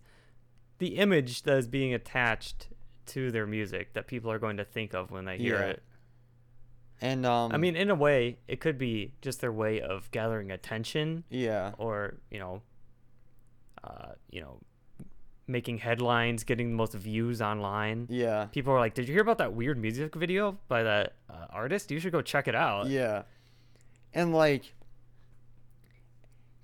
the 0.78 0.96
image 0.98 1.44
that 1.44 1.58
is 1.58 1.68
being 1.68 1.94
attached 1.94 2.70
to 3.08 3.32
their 3.32 3.46
music 3.46 3.94
that 3.94 4.08
people 4.08 4.32
are 4.32 4.40
going 4.40 4.58
to 4.58 4.64
think 4.64 4.94
of 4.94 5.12
when 5.12 5.26
they 5.26 5.38
hear 5.38 5.56
Yeah. 5.60 5.66
it. 5.66 5.84
and 7.02 7.26
um, 7.26 7.52
I 7.52 7.58
mean, 7.58 7.76
in 7.76 7.90
a 7.90 7.96
way, 7.96 8.38
it 8.48 8.60
could 8.62 8.78
be 8.78 9.14
just 9.22 9.42
their 9.42 9.52
way 9.52 9.82
of 9.82 10.10
gathering 10.12 10.52
attention 10.52 11.24
yeah, 11.30 11.74
or, 11.78 12.18
you 12.32 12.40
know, 12.40 12.62
uh, 13.84 14.14
you 14.30 14.42
know, 14.42 14.60
making 15.50 15.80
headlines, 15.80 16.44
getting 16.44 16.70
the 16.70 16.76
most 16.78 16.94
views 16.94 17.42
online. 17.42 18.06
yeah. 18.10 18.46
People 18.52 18.72
are 18.74 18.80
like, 18.80 18.94
"Did 18.94 19.08
you 19.08 19.14
hear 19.14 19.24
about 19.24 19.40
that 19.40 19.54
weird 19.54 19.78
music 19.78 20.16
video 20.16 20.58
by 20.68 20.84
that 20.84 21.14
uh, 21.30 21.48
artist? 21.50 21.90
You 21.92 22.00
should 22.00 22.12
go 22.14 22.22
check 22.22 22.48
it 22.48 22.56
out." 22.56 22.88
Yeah, 22.88 23.24
and 24.14 24.34
like, 24.34 24.74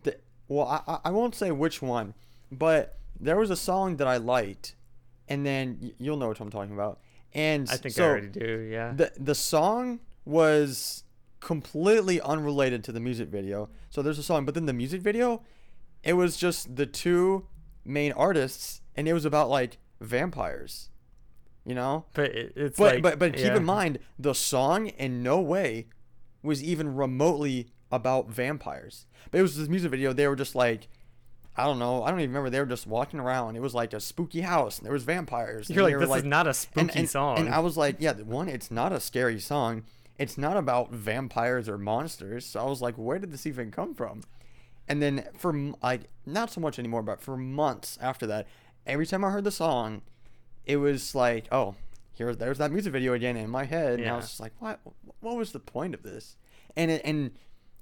the 0.04 0.18
well, 0.48 0.68
I 0.88 1.00
I- 1.06 1.12
won't 1.12 1.36
say 1.36 1.52
which 1.52 1.82
one, 1.82 2.14
but 2.52 2.98
there 3.20 3.38
was 3.38 3.50
a 3.50 3.56
song 3.56 3.98
that 3.98 4.08
I 4.08 4.18
liked, 4.18 4.76
and 5.28 5.46
then 5.46 5.92
you'll 5.98 6.18
know 6.18 6.28
what 6.28 6.40
I'm 6.40 6.52
talking 6.52 6.74
about. 6.74 7.00
And 7.34 7.68
I 7.70 7.76
think 7.78 7.96
so 7.96 8.06
I 8.06 8.08
already 8.08 8.28
do. 8.28 8.60
Yeah. 8.72 8.94
the 8.96 9.12
the 9.18 9.36
song 9.36 10.00
was 10.24 11.04
completely 11.40 12.20
unrelated 12.22 12.84
to 12.86 12.92
the 12.92 13.00
music 13.00 13.30
video. 13.30 13.70
So 13.90 14.02
there's 14.02 14.18
a 14.20 14.24
song, 14.24 14.46
but 14.46 14.54
then 14.56 14.66
the 14.66 14.74
music 14.74 15.02
video, 15.02 15.44
it 16.04 16.14
was 16.14 16.38
just 16.38 16.76
the 16.76 16.86
two 16.86 17.46
main 17.86 18.12
artists, 18.14 18.82
and 18.96 19.08
it 19.08 19.14
was 19.14 19.26
about 19.26 19.50
like 19.50 19.78
vampires, 20.02 20.90
you 21.66 21.76
know. 21.76 22.06
but 22.14 22.32
it's 22.32 22.78
But 22.78 22.96
like, 22.96 23.04
but 23.04 23.20
but 23.20 23.34
keep 23.34 23.46
yeah. 23.46 23.58
in 23.58 23.66
mind, 23.66 24.00
the 24.20 24.34
song 24.34 24.88
in 24.88 25.24
no 25.24 25.40
way 25.40 25.88
was 26.44 26.64
even 26.64 26.96
remotely 26.96 27.68
about 27.92 28.30
vampires. 28.30 29.06
But 29.32 29.40
it 29.40 29.42
was 29.42 29.58
this 29.58 29.68
music 29.68 29.92
video. 29.92 30.14
They 30.14 30.28
were 30.28 30.36
just 30.36 30.56
like, 30.56 30.88
I 31.58 31.64
don't 31.66 31.80
know. 31.80 32.04
I 32.04 32.12
don't 32.12 32.20
even 32.20 32.32
remember. 32.32 32.50
They 32.50 32.60
were 32.60 32.66
just 32.66 32.86
walking 32.86 33.20
around. 33.20 33.56
It 33.56 33.62
was 33.62 33.74
like 33.74 33.94
a 33.94 34.00
spooky 34.00 34.42
house, 34.42 34.78
and 34.78 34.86
there 34.86 34.94
was 34.94 35.04
vampires. 35.04 35.70
and 35.70 35.76
You're 35.76 35.84
like, 35.90 35.98
this 36.00 36.18
is 36.18 36.24
not 36.24 36.48
a 36.48 36.54
spooky 36.54 36.82
and, 36.90 36.96
and, 36.98 37.10
song. 37.10 37.40
And 37.40 37.50
I 37.50 37.60
was 37.60 37.78
like, 37.78 37.98
yeah, 38.00 38.14
one, 38.14 38.50
it's 38.50 38.70
not 38.70 38.92
a 38.92 39.00
scary 39.00 39.40
song. 39.40 39.84
It's 40.18 40.38
not 40.38 40.58
about 40.58 40.92
vampires 40.92 41.68
or 41.68 41.78
monsters. 41.78 42.46
So 42.46 42.60
I 42.60 42.66
was 42.70 42.82
like, 42.82 42.96
where 42.96 43.20
did 43.20 43.32
this 43.32 43.46
even 43.46 43.72
come 43.72 43.94
from? 43.94 44.22
And 44.88 45.02
then 45.02 45.28
for 45.36 45.54
like 45.82 46.10
not 46.26 46.52
so 46.52 46.62
much 46.62 46.78
anymore, 46.80 47.02
but 47.02 47.22
for 47.22 47.38
months 47.38 47.98
after 48.02 48.28
that, 48.28 48.48
every 48.86 49.06
time 49.06 49.24
I 49.24 49.32
heard 49.32 49.44
the 49.44 49.52
song, 49.52 50.02
it 50.66 50.78
was 50.78 51.16
like, 51.16 51.48
oh, 51.52 51.76
here, 52.14 52.34
there's 52.34 52.60
that 52.60 52.72
music 52.72 52.94
video 52.94 53.14
again 53.14 53.36
in 53.36 53.50
my 53.50 53.66
head, 53.66 54.00
and 54.00 54.10
I 54.10 54.16
was 54.16 54.28
just 54.30 54.40
like, 54.40 54.54
what? 54.60 54.80
What 55.20 55.36
was 55.36 55.52
the 55.52 55.60
point 55.60 55.94
of 55.94 56.04
this? 56.04 56.38
And 56.76 56.90
it, 56.92 57.02
and 57.04 57.32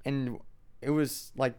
and 0.04 0.40
it 0.82 0.90
was 0.90 1.32
like, 1.36 1.54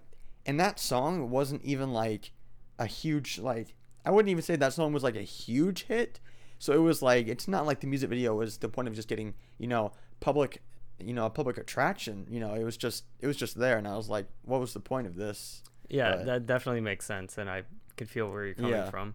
and 0.46 0.60
that 0.60 0.80
song 0.80 1.30
wasn't 1.30 1.64
even 1.64 1.94
like 1.94 2.32
a 2.78 2.86
huge 2.86 3.40
like. 3.40 3.76
I 4.04 4.12
wouldn't 4.12 4.30
even 4.30 4.44
say 4.44 4.56
that 4.56 4.74
song 4.74 4.94
was 4.94 5.04
like 5.04 5.16
a 5.16 5.22
huge 5.22 5.84
hit. 5.84 6.20
So 6.60 6.74
it 6.74 6.80
was 6.80 7.02
like 7.02 7.28
it's 7.28 7.48
not 7.48 7.66
like 7.66 7.80
the 7.80 7.88
music 7.88 8.10
video 8.10 8.36
was 8.36 8.58
the 8.58 8.70
point 8.70 8.88
of 8.88 8.94
just 8.94 9.08
getting 9.08 9.34
you 9.58 9.68
know 9.68 9.92
public 10.20 10.62
you 11.00 11.14
know 11.14 11.26
a 11.26 11.30
public 11.30 11.58
attraction. 11.58 12.26
You 12.30 12.40
know 12.40 12.54
it 12.54 12.64
was 12.64 12.78
just 12.78 13.04
it 13.20 13.28
was 13.28 13.38
just 13.38 13.58
there, 13.58 13.78
and 13.78 13.88
I 13.88 13.96
was 13.96 14.10
like, 14.10 14.28
what 14.44 14.60
was 14.60 14.74
the 14.74 14.80
point 14.80 15.08
of 15.08 15.16
this? 15.16 15.62
yeah, 15.90 16.16
but- 16.16 16.26
that 16.26 16.46
definitely 16.48 16.82
makes 16.82 17.06
sense, 17.06 17.38
and 17.38 17.50
I 17.50 17.64
could 17.98 18.10
feel 18.10 18.30
where 18.32 18.46
you're 18.46 18.56
coming 18.56 18.72
Yeah. 18.72 18.90
from. 18.90 19.14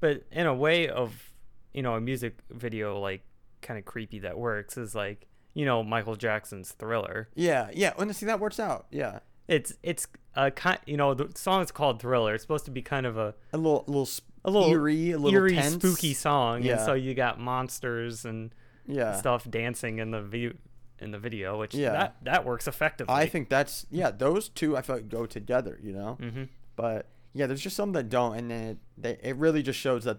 But 0.00 0.24
in 0.32 0.46
a 0.46 0.54
way 0.54 0.88
of, 0.88 1.32
you 1.72 1.82
know, 1.82 1.94
a 1.94 2.00
music 2.00 2.38
video 2.50 2.98
like 2.98 3.22
kind 3.62 3.78
of 3.78 3.84
creepy 3.84 4.20
that 4.20 4.38
works 4.38 4.76
is 4.78 4.94
like, 4.94 5.26
you 5.54 5.64
know, 5.66 5.82
Michael 5.82 6.14
Jackson's 6.16 6.70
Thriller. 6.72 7.28
Yeah, 7.34 7.68
yeah. 7.74 7.92
When 7.96 8.08
And 8.08 8.16
see 8.16 8.26
that 8.26 8.40
works 8.40 8.58
out. 8.60 8.86
Yeah, 8.90 9.18
it's 9.48 9.74
it's 9.82 10.06
a 10.34 10.50
kind 10.50 10.78
you 10.86 10.96
know 10.96 11.14
the 11.14 11.30
song 11.36 11.62
is 11.62 11.70
called 11.72 12.00
Thriller. 12.00 12.32
It's 12.34 12.42
supposed 12.44 12.64
to 12.66 12.70
be 12.70 12.80
kind 12.82 13.04
of 13.06 13.16
a 13.18 13.34
A 13.52 13.56
little, 13.58 13.84
a 13.86 13.90
little, 13.90 14.06
sp- 14.06 14.24
a 14.44 14.50
little 14.50 14.70
eerie, 14.70 15.10
a 15.12 15.18
little 15.18 15.38
eerie, 15.38 15.54
tense. 15.56 15.74
spooky 15.74 16.14
song, 16.14 16.56
and 16.58 16.64
Yeah. 16.64 16.86
so 16.86 16.94
you 16.94 17.12
got 17.14 17.38
monsters 17.40 18.24
and 18.24 18.54
Yeah. 18.86 19.14
stuff 19.16 19.50
dancing 19.50 19.98
in 19.98 20.12
the 20.12 20.22
view 20.22 20.56
in 21.00 21.10
the 21.10 21.18
video, 21.18 21.58
which 21.58 21.74
Yeah. 21.74 21.92
that 21.92 22.16
that 22.24 22.44
works 22.44 22.66
effectively. 22.68 23.14
I 23.14 23.26
think 23.26 23.48
that's 23.48 23.86
yeah. 23.90 24.10
Those 24.10 24.48
two 24.48 24.76
I 24.76 24.82
feel 24.82 24.96
like 24.96 25.08
go 25.08 25.26
together. 25.26 25.78
You 25.82 25.92
know. 25.92 26.14
hmm 26.20 26.44
But 26.76 27.06
yeah, 27.34 27.46
there's 27.46 27.60
just 27.60 27.76
some 27.76 27.92
that 27.92 28.08
don't, 28.08 28.36
and 28.36 28.50
then 28.50 28.62
it, 28.68 28.78
they, 28.96 29.18
it 29.22 29.36
really 29.36 29.62
just 29.62 29.78
shows 29.78 30.04
that 30.04 30.18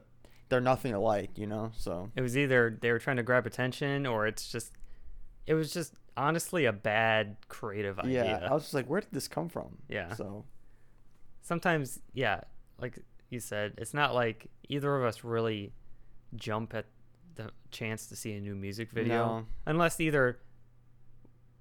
they're 0.49 0.61
nothing 0.61 0.93
alike. 0.93 1.31
You 1.37 1.47
know. 1.47 1.71
So 1.75 2.11
It 2.15 2.21
was 2.21 2.37
either 2.37 2.77
they 2.81 2.91
were 2.91 2.99
trying 2.99 3.17
to 3.17 3.23
grab 3.23 3.45
attention, 3.45 4.05
or 4.05 4.27
it's 4.27 4.51
just 4.51 4.71
it 5.47 5.53
was 5.53 5.73
just 5.73 5.93
honestly 6.17 6.65
a 6.65 6.73
bad 6.73 7.37
creative 7.47 7.97
idea. 7.99 8.25
yeah, 8.41 8.47
I 8.49 8.53
was 8.53 8.63
just 8.63 8.73
like, 8.73 8.87
where 8.89 8.99
did 9.01 9.11
this 9.11 9.27
come 9.27 9.47
from? 9.49 9.77
Yeah. 9.87 10.13
So 10.15 10.45
sometimes 11.41 11.99
yeah 12.13 12.41
like 12.79 12.99
you 13.29 13.39
said 13.39 13.73
it's 13.77 13.93
not 13.93 14.13
like 14.13 14.47
either 14.67 14.95
of 14.95 15.03
us 15.03 15.23
really 15.23 15.71
jump 16.35 16.73
at 16.75 16.85
the 17.35 17.49
chance 17.71 18.07
to 18.07 18.15
see 18.15 18.33
a 18.33 18.39
new 18.41 18.55
music 18.55 18.91
video 18.91 19.15
No. 19.39 19.45
unless 19.65 19.99
either 19.99 20.39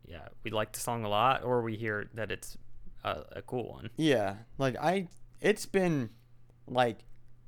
yeah 0.09 0.29
we 0.43 0.51
like 0.51 0.73
the 0.73 0.81
song 0.81 1.05
a 1.05 1.09
lot 1.09 1.45
or 1.45 1.63
we 1.63 1.77
hear 1.77 2.09
that 2.15 2.31
it's 2.31 2.57
a, 3.05 3.23
a 3.37 3.43
cool 3.43 3.69
one 3.71 3.91
yeah, 3.97 4.35
like 4.59 4.77
I, 4.77 5.09
it's 5.41 5.67
been 5.67 6.11
like 6.67 7.05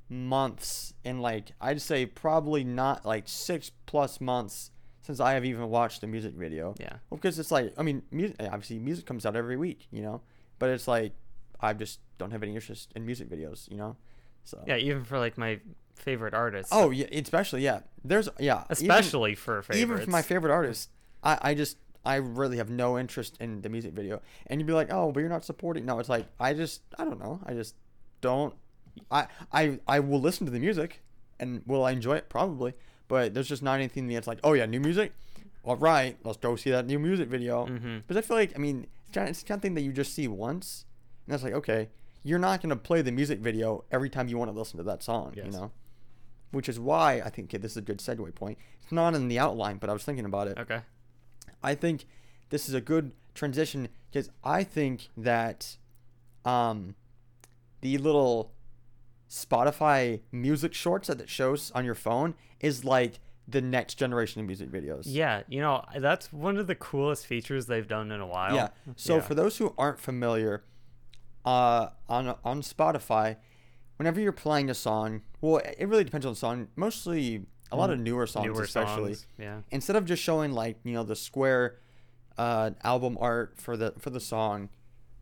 months, 0.09 0.93
and 1.05 1.21
like 1.21 1.51
I'd 1.59 1.81
say 1.81 2.05
probably 2.05 2.63
not 2.63 3.05
like 3.05 3.23
six 3.27 3.71
plus 3.85 4.19
months 4.21 4.71
since 5.01 5.19
I 5.19 5.33
have 5.33 5.45
even 5.45 5.69
watched 5.69 6.03
a 6.03 6.07
music 6.07 6.33
video. 6.35 6.75
yeah 6.79 6.97
Well, 7.09 7.17
because 7.17 7.39
it's 7.39 7.51
like 7.51 7.73
I 7.77 7.83
mean, 7.83 8.03
music 8.11 8.35
obviously 8.39 8.79
music 8.79 9.05
comes 9.05 9.25
out 9.25 9.35
every 9.35 9.57
week, 9.57 9.87
you 9.91 10.01
know, 10.01 10.21
but 10.59 10.69
it's 10.69 10.87
like 10.87 11.13
I 11.59 11.73
just 11.73 11.99
don't 12.17 12.31
have 12.31 12.43
any 12.43 12.55
interest 12.55 12.91
in 12.95 13.05
music 13.05 13.29
videos, 13.29 13.69
you 13.69 13.77
know. 13.77 13.95
So 14.43 14.63
yeah 14.67 14.77
even 14.77 15.03
for 15.03 15.17
like 15.19 15.37
my 15.37 15.59
favorite 15.95 16.33
artists 16.33 16.71
Oh 16.73 16.89
yeah, 16.89 17.05
especially 17.11 17.63
yeah. 17.63 17.81
There's 18.03 18.29
yeah, 18.39 18.59
even- 18.63 18.65
especially 18.69 19.35
for 19.35 19.61
favorites 19.61 19.81
even 19.81 20.05
for 20.05 20.09
my 20.09 20.21
favorite 20.21 20.51
artists, 20.51 20.89
I, 21.23 21.37
I 21.41 21.53
just 21.53 21.77
I 22.03 22.15
really 22.15 22.57
have 22.57 22.69
no 22.69 22.97
interest 22.97 23.37
in 23.39 23.61
the 23.61 23.69
music 23.69 23.93
video. 23.93 24.21
And 24.47 24.59
you'd 24.59 24.67
be 24.67 24.73
like, 24.73 24.91
oh, 24.91 25.11
but 25.11 25.19
you're 25.19 25.29
not 25.29 25.45
supporting. 25.45 25.85
No, 25.85 25.99
it's 25.99 26.09
like 26.09 26.25
I 26.39 26.53
just 26.53 26.81
I 26.97 27.03
don't 27.05 27.19
know. 27.19 27.39
I 27.45 27.53
just 27.53 27.75
don't. 28.21 28.55
I 29.09 29.27
I 29.51 29.79
I 29.87 29.99
will 29.99 30.19
listen 30.19 30.45
to 30.45 30.51
the 30.51 30.59
music, 30.59 31.01
and 31.39 31.61
will 31.65 31.83
I 31.85 31.91
enjoy 31.91 32.15
it 32.15 32.29
probably. 32.29 32.73
But 33.07 33.33
there's 33.33 33.47
just 33.49 33.61
not 33.61 33.75
anything 33.75 34.07
that's 34.07 34.27
like, 34.27 34.39
oh 34.43 34.53
yeah, 34.53 34.65
new 34.65 34.79
music. 34.79 35.13
All 35.63 35.75
right, 35.75 36.17
let's 36.23 36.37
go 36.37 36.55
see 36.55 36.71
that 36.71 36.87
new 36.87 36.97
music 36.97 37.29
video. 37.29 37.65
hmm 37.67 37.99
But 38.07 38.17
I 38.17 38.21
feel 38.21 38.37
like 38.37 38.53
I 38.55 38.59
mean 38.59 38.87
it's 39.07 39.13
kind 39.13 39.27
of, 39.27 39.31
it's 39.31 39.43
kind 39.43 39.59
of 39.59 39.61
thing 39.61 39.75
that 39.75 39.81
you 39.81 39.91
just 39.93 40.13
see 40.15 40.27
once, 40.27 40.85
and 41.25 41.33
that's 41.33 41.43
like 41.43 41.53
okay, 41.53 41.89
you're 42.23 42.39
not 42.39 42.61
gonna 42.61 42.75
play 42.75 43.01
the 43.01 43.11
music 43.11 43.39
video 43.39 43.83
every 43.91 44.09
time 44.09 44.27
you 44.27 44.37
want 44.37 44.51
to 44.51 44.57
listen 44.57 44.77
to 44.77 44.83
that 44.83 45.03
song, 45.03 45.33
you 45.35 45.43
know. 45.51 45.71
Which 46.51 46.67
is 46.67 46.79
why 46.79 47.21
I 47.23 47.29
think 47.29 47.49
okay, 47.49 47.57
this 47.57 47.71
is 47.71 47.77
a 47.77 47.81
good 47.81 47.99
segue 47.99 48.33
point. 48.35 48.57
It's 48.81 48.91
not 48.91 49.13
in 49.13 49.27
the 49.27 49.39
outline, 49.39 49.77
but 49.77 49.89
I 49.89 49.93
was 49.93 50.03
thinking 50.03 50.25
about 50.25 50.47
it. 50.47 50.57
okay 50.57 50.81
I 51.63 51.75
think 51.75 52.05
this 52.49 52.67
is 52.67 52.73
a 52.73 52.81
good 52.81 53.13
transition 53.33 53.87
because 54.11 54.29
I 54.43 54.63
think 54.63 55.09
that 55.17 55.77
um, 56.45 56.95
the 57.81 57.97
little 57.97 58.51
Spotify 59.29 60.21
music 60.31 60.73
shorts 60.73 61.07
that 61.07 61.21
it 61.21 61.29
shows 61.29 61.71
on 61.71 61.85
your 61.85 61.95
phone 61.95 62.35
is 62.59 62.83
like 62.83 63.19
the 63.47 63.61
next 63.61 63.95
generation 63.95 64.39
of 64.39 64.47
music 64.47 64.71
videos. 64.71 65.03
yeah 65.07 65.41
you 65.49 65.59
know 65.59 65.83
that's 65.99 66.31
one 66.31 66.57
of 66.57 66.67
the 66.67 66.75
coolest 66.75 67.25
features 67.25 67.65
they've 67.65 67.87
done 67.87 68.11
in 68.11 68.21
a 68.21 68.27
while 68.27 68.55
Yeah. 68.55 68.67
So 68.95 69.15
Yeah. 69.15 69.21
for 69.21 69.35
those 69.35 69.57
who 69.57 69.73
aren't 69.77 69.99
familiar, 69.99 70.63
uh, 71.43 71.89
on 72.07 72.35
on 72.45 72.61
Spotify, 72.61 73.37
whenever 73.97 74.21
you're 74.21 74.31
playing 74.31 74.69
a 74.69 74.73
song, 74.75 75.21
well, 75.41 75.57
it 75.57 75.87
really 75.87 76.03
depends 76.03 76.25
on 76.25 76.33
the 76.33 76.39
song. 76.39 76.67
Mostly 76.75 77.45
a 77.71 77.77
lot 77.77 77.89
of 77.89 77.99
newer 77.99 78.27
songs, 78.27 78.45
newer 78.47 78.63
especially. 78.63 79.13
songs 79.13 79.27
yeah. 79.37 79.61
Instead 79.71 79.95
of 79.95 80.05
just 80.05 80.21
showing 80.21 80.51
like 80.51 80.77
you 80.83 80.93
know 80.93 81.03
the 81.03 81.15
square 81.15 81.77
uh, 82.37 82.71
album 82.83 83.17
art 83.19 83.55
for 83.57 83.75
the 83.77 83.93
for 83.99 84.09
the 84.09 84.19
song 84.19 84.69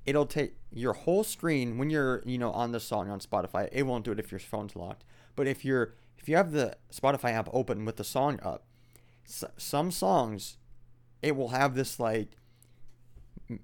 it'll 0.05 0.25
take 0.25 0.53
your 0.71 0.93
whole 0.93 1.23
screen 1.23 1.77
when 1.77 1.89
you're 1.89 2.21
you 2.25 2.37
know 2.37 2.51
on 2.51 2.71
the 2.71 2.79
song 2.79 3.09
on 3.09 3.19
spotify 3.19 3.67
it 3.71 3.83
won't 3.83 4.05
do 4.05 4.11
it 4.11 4.19
if 4.19 4.31
your 4.31 4.39
phone's 4.39 4.75
locked. 4.75 5.03
But 5.35 5.47
if 5.47 5.63
you're 5.65 5.93
if 6.17 6.27
you 6.29 6.35
have 6.35 6.51
the 6.51 6.75
spotify 6.91 7.31
app 7.33 7.49
open 7.53 7.85
with 7.85 7.97
the 7.97 8.03
song 8.03 8.39
up 8.43 8.65
s- 9.25 9.43
some 9.57 9.91
songs 9.91 10.57
it 11.21 11.35
will 11.35 11.49
have 11.49 11.75
this 11.75 11.99
like 11.99 12.29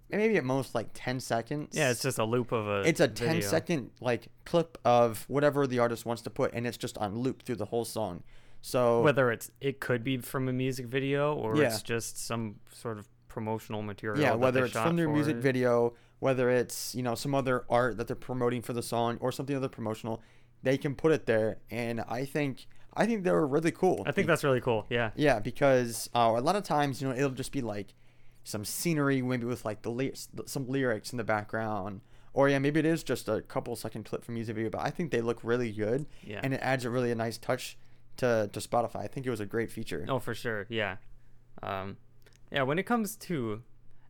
maybe 0.09 0.35
at 0.37 0.43
most 0.43 0.73
like 0.73 0.89
10 0.93 1.19
seconds. 1.19 1.69
Yeah 1.73 1.91
it's 1.91 2.01
just 2.01 2.17
a 2.17 2.25
loop 2.25 2.51
of 2.51 2.67
a 2.67 2.81
it's 2.87 2.99
a 2.99 3.07
10 3.07 3.27
video. 3.35 3.47
second 3.47 3.91
like 4.01 4.27
clip 4.45 4.77
of 4.83 5.25
whatever 5.27 5.67
the 5.67 5.79
artist 5.79 6.05
wants 6.05 6.21
to 6.23 6.29
put 6.29 6.53
and 6.53 6.65
it's 6.65 6.77
just 6.77 6.97
on 6.97 7.19
loop 7.19 7.43
through 7.43 7.55
the 7.57 7.65
whole 7.65 7.85
song 7.85 8.23
so 8.65 9.01
whether 9.03 9.31
it's 9.31 9.51
it 9.61 9.79
could 9.79 10.03
be 10.03 10.17
from 10.17 10.47
a 10.47 10.53
music 10.53 10.87
video 10.87 11.35
or 11.35 11.55
Yeah. 11.55 11.67
it's 11.67 11.83
just 11.83 12.17
some 12.25 12.55
sort 12.73 12.97
of 12.97 13.07
promotional 13.27 13.81
material. 13.83 14.21
yeah 14.21 14.33
whether 14.33 14.65
it's 14.65 14.73
from 14.73 14.95
their 14.95 15.07
music 15.09 15.35
it. 15.37 15.41
video 15.41 15.93
whether 16.19 16.49
it's 16.49 16.95
you 16.95 17.03
know 17.03 17.13
some 17.15 17.35
other 17.35 17.65
art 17.69 17.97
that 17.97 18.07
they're 18.07 18.15
promoting 18.15 18.61
for 18.63 18.73
the 18.73 18.81
song 18.81 19.17
or 19.21 19.31
something 19.31 19.55
other 19.55 19.69
promotional 19.69 20.21
they 20.63 20.77
can 20.77 20.95
put 20.95 21.11
it 21.11 21.25
there 21.27 21.57
and 21.69 22.01
i 22.07 22.25
think 22.25 22.65
i 22.95 23.05
think 23.05 23.23
they're 23.23 23.45
really 23.45 23.71
cool 23.71 24.01
I 24.07 24.11
think 24.13 24.25
that's 24.27 24.43
really 24.43 24.61
cool. 24.61 24.87
Yeah. 24.89 25.11
yeah 25.15 25.37
because 25.39 26.09
uh, 26.15 26.33
a 26.35 26.41
lot 26.41 26.55
of 26.55 26.63
times 26.63 27.01
you 27.01 27.07
know 27.07 27.13
it'll 27.15 27.29
just 27.43 27.51
be 27.51 27.61
like 27.61 27.93
some 28.43 28.63
scenery 28.65 29.21
maybe 29.21 29.45
with 29.45 29.63
like 29.65 29.81
the 29.83 29.91
some 30.45 30.67
lyrics 30.67 31.11
in 31.13 31.17
the 31.17 31.23
background 31.23 32.01
or 32.33 32.49
yeah 32.49 32.57
maybe 32.59 32.79
it 32.79 32.85
is 32.85 33.03
just 33.03 33.27
a 33.27 33.41
couple 33.41 33.75
second 33.75 34.05
clip 34.05 34.23
from 34.23 34.33
music 34.35 34.55
video 34.55 34.69
but 34.71 34.81
i 34.81 34.89
think 34.89 35.11
they 35.11 35.21
look 35.21 35.39
really 35.43 35.71
good 35.71 36.05
Yeah. 36.23 36.39
and 36.43 36.53
it 36.53 36.61
adds 36.63 36.83
a 36.85 36.89
really 36.89 37.11
a 37.11 37.15
nice 37.15 37.37
touch 37.37 37.77
to, 38.17 38.49
to 38.53 38.59
spotify 38.59 38.97
i 38.97 39.07
think 39.07 39.25
it 39.25 39.29
was 39.29 39.39
a 39.39 39.45
great 39.45 39.71
feature 39.71 40.05
Oh, 40.07 40.19
for 40.19 40.33
sure. 40.33 40.65
Yeah. 40.69 40.97
Um, 41.63 41.97
yeah. 42.51 42.63
When 42.63 42.77
it 42.79 42.83
comes 42.83 43.15
to 43.27 43.61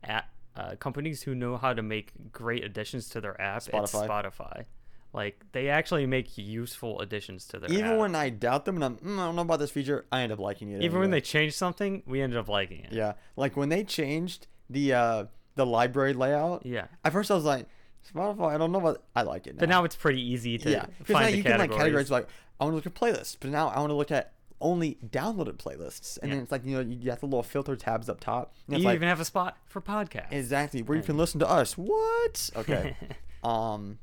app, 0.03 0.29
uh, 0.55 0.75
companies 0.75 1.23
who 1.23 1.35
know 1.35 1.57
how 1.57 1.73
to 1.73 1.81
make 1.81 2.11
great 2.31 2.63
additions 2.63 3.09
to 3.09 3.21
their 3.21 3.39
app, 3.41 3.57
it's 3.57 3.67
Spotify. 3.67 4.07
Spotify. 4.07 4.65
Like 5.13 5.45
they 5.53 5.69
actually 5.69 6.05
make 6.05 6.37
useful 6.37 6.99
additions 6.99 7.47
to 7.47 7.59
their 7.59 7.71
even 7.71 7.91
app. 7.91 7.99
when 7.99 8.15
i 8.15 8.29
doubt 8.29 8.65
them 8.65 8.75
and 8.75 8.83
i'm 8.83 8.95
mm, 8.97 9.13
i 9.19 9.25
don't 9.25 9.35
know 9.37 9.43
about 9.43 9.59
this 9.59 9.71
feature 9.71 10.05
i 10.11 10.21
end 10.21 10.31
up 10.33 10.39
liking 10.39 10.71
it 10.71 10.81
even 10.81 10.99
when 10.99 11.09
they 11.11 11.21
change 11.21 11.53
something, 11.53 12.03
we 12.05 12.21
ended 12.21 12.37
up 12.37 12.49
liking 12.49 12.81
it. 12.81 12.91
Yeah, 12.91 13.13
like 13.37 13.55
when 13.55 13.69
they 13.69 13.83
changed 13.85 14.47
the 14.69 14.93
uh 14.93 15.25
the 15.55 15.65
library 15.65 16.13
layout. 16.13 16.65
Yeah. 16.65 16.87
At 17.05 17.13
first, 17.13 17.31
I 17.31 17.35
was 17.35 17.45
like, 17.45 17.65
Spotify. 18.13 18.53
I 18.53 18.57
don't 18.57 18.73
know, 18.73 18.81
but 18.81 19.03
I 19.15 19.21
like 19.21 19.47
it. 19.47 19.55
Now. 19.55 19.59
But 19.61 19.69
now 19.69 19.83
it's 19.85 19.95
pretty 19.95 20.21
easy 20.21 20.57
to 20.57 20.69
yeah, 20.69 20.85
find 21.05 21.25
now 21.25 21.31
the 21.31 21.37
you 21.37 21.43
can 21.43 21.59
like 21.59 21.71
categories. 21.71 22.09
categorize 22.09 22.11
like 22.11 22.27
I 22.59 22.63
want 22.65 22.73
to 22.73 22.75
look 22.75 22.85
at 22.85 22.95
playlists, 22.95 23.35
but 23.39 23.49
now 23.49 23.67
I 23.69 23.79
want 23.79 23.89
to 23.89 23.95
look 23.95 24.11
at 24.11 24.33
only 24.61 24.97
downloaded 25.05 25.57
playlists, 25.57 26.17
and 26.21 26.29
Yeah. 26.29 26.35
then 26.35 26.43
it's 26.43 26.51
like 26.51 26.65
you 26.65 26.75
know 26.75 26.81
you 26.81 27.09
have 27.09 27.19
the 27.19 27.25
little 27.25 27.43
filter 27.43 27.75
tabs 27.75 28.07
up 28.09 28.19
top. 28.21 28.53
You 28.69 28.77
like 28.79 28.95
even 28.95 29.07
have 29.09 29.19
a 29.19 29.25
spot 29.25 29.57
for 29.65 29.81
podcasts. 29.81 30.31
exactly 30.31 30.81
where 30.81 30.97
you 30.97 31.03
can 31.03 31.17
listen 31.17 31.39
to 31.41 31.49
us. 31.49 31.73
What? 31.77 32.49
Okay. 32.55 32.95
um, 33.43 33.99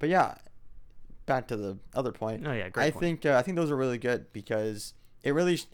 but 0.00 0.08
yeah, 0.08 0.34
back 1.26 1.46
to 1.48 1.56
the 1.56 1.78
other 1.94 2.12
point. 2.12 2.46
Oh, 2.46 2.52
yeah, 2.52 2.68
great 2.68 2.86
I 2.86 2.90
point. 2.90 3.00
think 3.02 3.26
uh, 3.26 3.36
I 3.38 3.42
think 3.42 3.56
those 3.56 3.70
are 3.70 3.76
really 3.76 3.98
good 3.98 4.32
because 4.32 4.94
it 5.22 5.32
really. 5.32 5.56
sh- 5.58 5.66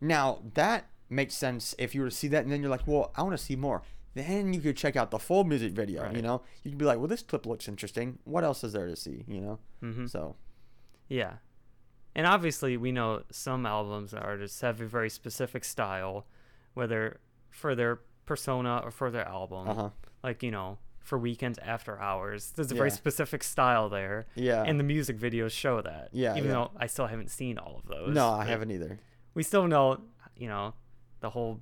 Now 0.00 0.38
that 0.54 0.86
makes 1.10 1.34
sense 1.34 1.74
if 1.78 1.94
you 1.94 2.02
were 2.02 2.10
to 2.10 2.14
see 2.14 2.28
that 2.28 2.44
and 2.44 2.52
then 2.52 2.60
you're 2.60 2.70
like, 2.70 2.86
well, 2.86 3.12
I 3.16 3.22
want 3.22 3.36
to 3.36 3.42
see 3.42 3.56
more. 3.56 3.82
Then 4.14 4.52
you 4.52 4.60
could 4.60 4.76
check 4.76 4.94
out 4.94 5.10
the 5.10 5.18
full 5.18 5.42
music 5.44 5.72
video. 5.72 6.10
You 6.12 6.22
know, 6.22 6.42
you 6.62 6.70
could 6.70 6.78
be 6.78 6.84
like, 6.84 6.98
well, 6.98 7.06
this 7.08 7.22
clip 7.22 7.44
looks 7.46 7.66
interesting. 7.68 8.18
What 8.24 8.44
else 8.44 8.62
is 8.64 8.72
there 8.72 8.86
to 8.86 8.94
see? 8.96 9.24
You 9.26 9.40
know. 9.40 9.58
hmm 9.80 10.06
So 10.06 10.36
Yeah. 11.08 11.34
And 12.18 12.26
obviously, 12.26 12.76
we 12.76 12.90
know 12.90 13.22
some 13.30 13.64
albums 13.64 14.12
and 14.12 14.20
artists 14.22 14.60
have 14.62 14.80
a 14.80 14.86
very 14.86 15.08
specific 15.08 15.62
style, 15.64 16.26
whether 16.74 17.20
for 17.48 17.74
their 17.76 18.00
persona 18.26 18.80
or 18.84 18.90
for 18.90 19.08
their 19.10 19.26
album. 19.26 19.68
uh 19.68 19.74
huh. 19.74 19.90
Like, 20.24 20.42
you 20.42 20.50
know, 20.50 20.78
for 20.98 21.16
Weeknd's 21.18 21.58
After 21.60 21.98
Hours, 22.00 22.52
there's 22.56 22.72
a 22.72 22.74
very 22.74 22.90
specific 22.90 23.42
style 23.44 23.88
there. 23.88 24.26
Yeah. 24.34 24.64
And 24.64 24.80
the 24.80 24.84
music 24.84 25.16
videos 25.16 25.52
show 25.52 25.80
that. 25.80 26.08
Yeah, 26.12 26.32
Even 26.36 26.46
yeah. 26.50 26.54
though 26.56 26.70
I 26.76 26.88
still 26.88 27.06
haven't 27.06 27.30
seen 27.30 27.56
all 27.56 27.80
of 27.82 27.86
those. 27.88 28.14
no, 28.14 28.28
I 28.28 28.44
haven't 28.44 28.72
either. 28.72 28.98
We 29.34 29.44
still 29.44 29.68
know, 29.68 30.00
you 30.36 30.48
know, 30.48 30.74
the 31.20 31.30
whole 31.30 31.60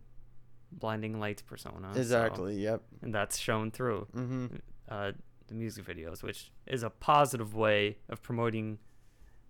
blinding 0.72 1.20
lights 1.20 1.42
persona. 1.42 1.90
so- 1.92 2.00
Exactly. 2.00 2.54
Yep. 2.62 2.82
and 3.02 3.14
that's 3.14 3.36
shown 3.38 3.70
through 3.70 4.06
Mm-hmm. 4.16 4.46
uh, 4.88 5.12
the 5.48 5.54
music 5.54 5.84
videos, 5.84 6.22
which 6.22 6.50
is 6.66 6.82
a 6.82 6.90
positive 6.90 7.54
way 7.54 7.98
of 8.08 8.22
promoting 8.22 8.78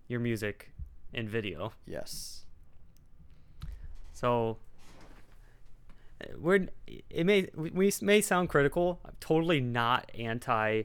your 0.09 0.19
music 0.19 0.71
in 1.13 1.27
video. 1.27 1.73
Yes. 1.85 2.43
So 4.13 4.57
uh, 6.21 6.27
we're 6.39 6.67
it 6.87 7.25
may 7.25 7.47
we 7.55 7.91
may 8.01 8.21
sound 8.21 8.49
critical. 8.49 8.99
I'm 9.05 9.15
totally 9.19 9.59
not 9.59 10.11
anti 10.17 10.83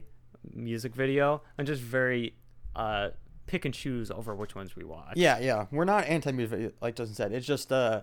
music 0.53 0.93
video. 0.95 1.41
I'm 1.57 1.65
just 1.65 1.81
very 1.81 2.35
uh 2.75 3.09
pick 3.47 3.65
and 3.65 3.73
choose 3.73 4.11
over 4.11 4.35
which 4.35 4.55
ones 4.55 4.75
we 4.75 4.83
watch. 4.83 5.13
Yeah, 5.15 5.39
yeah. 5.39 5.65
We're 5.71 5.85
not 5.85 6.05
anti-music, 6.05 6.75
like 6.81 6.95
Justin 6.95 7.15
said. 7.15 7.31
It's 7.33 7.45
just 7.45 7.71
uh, 7.71 8.01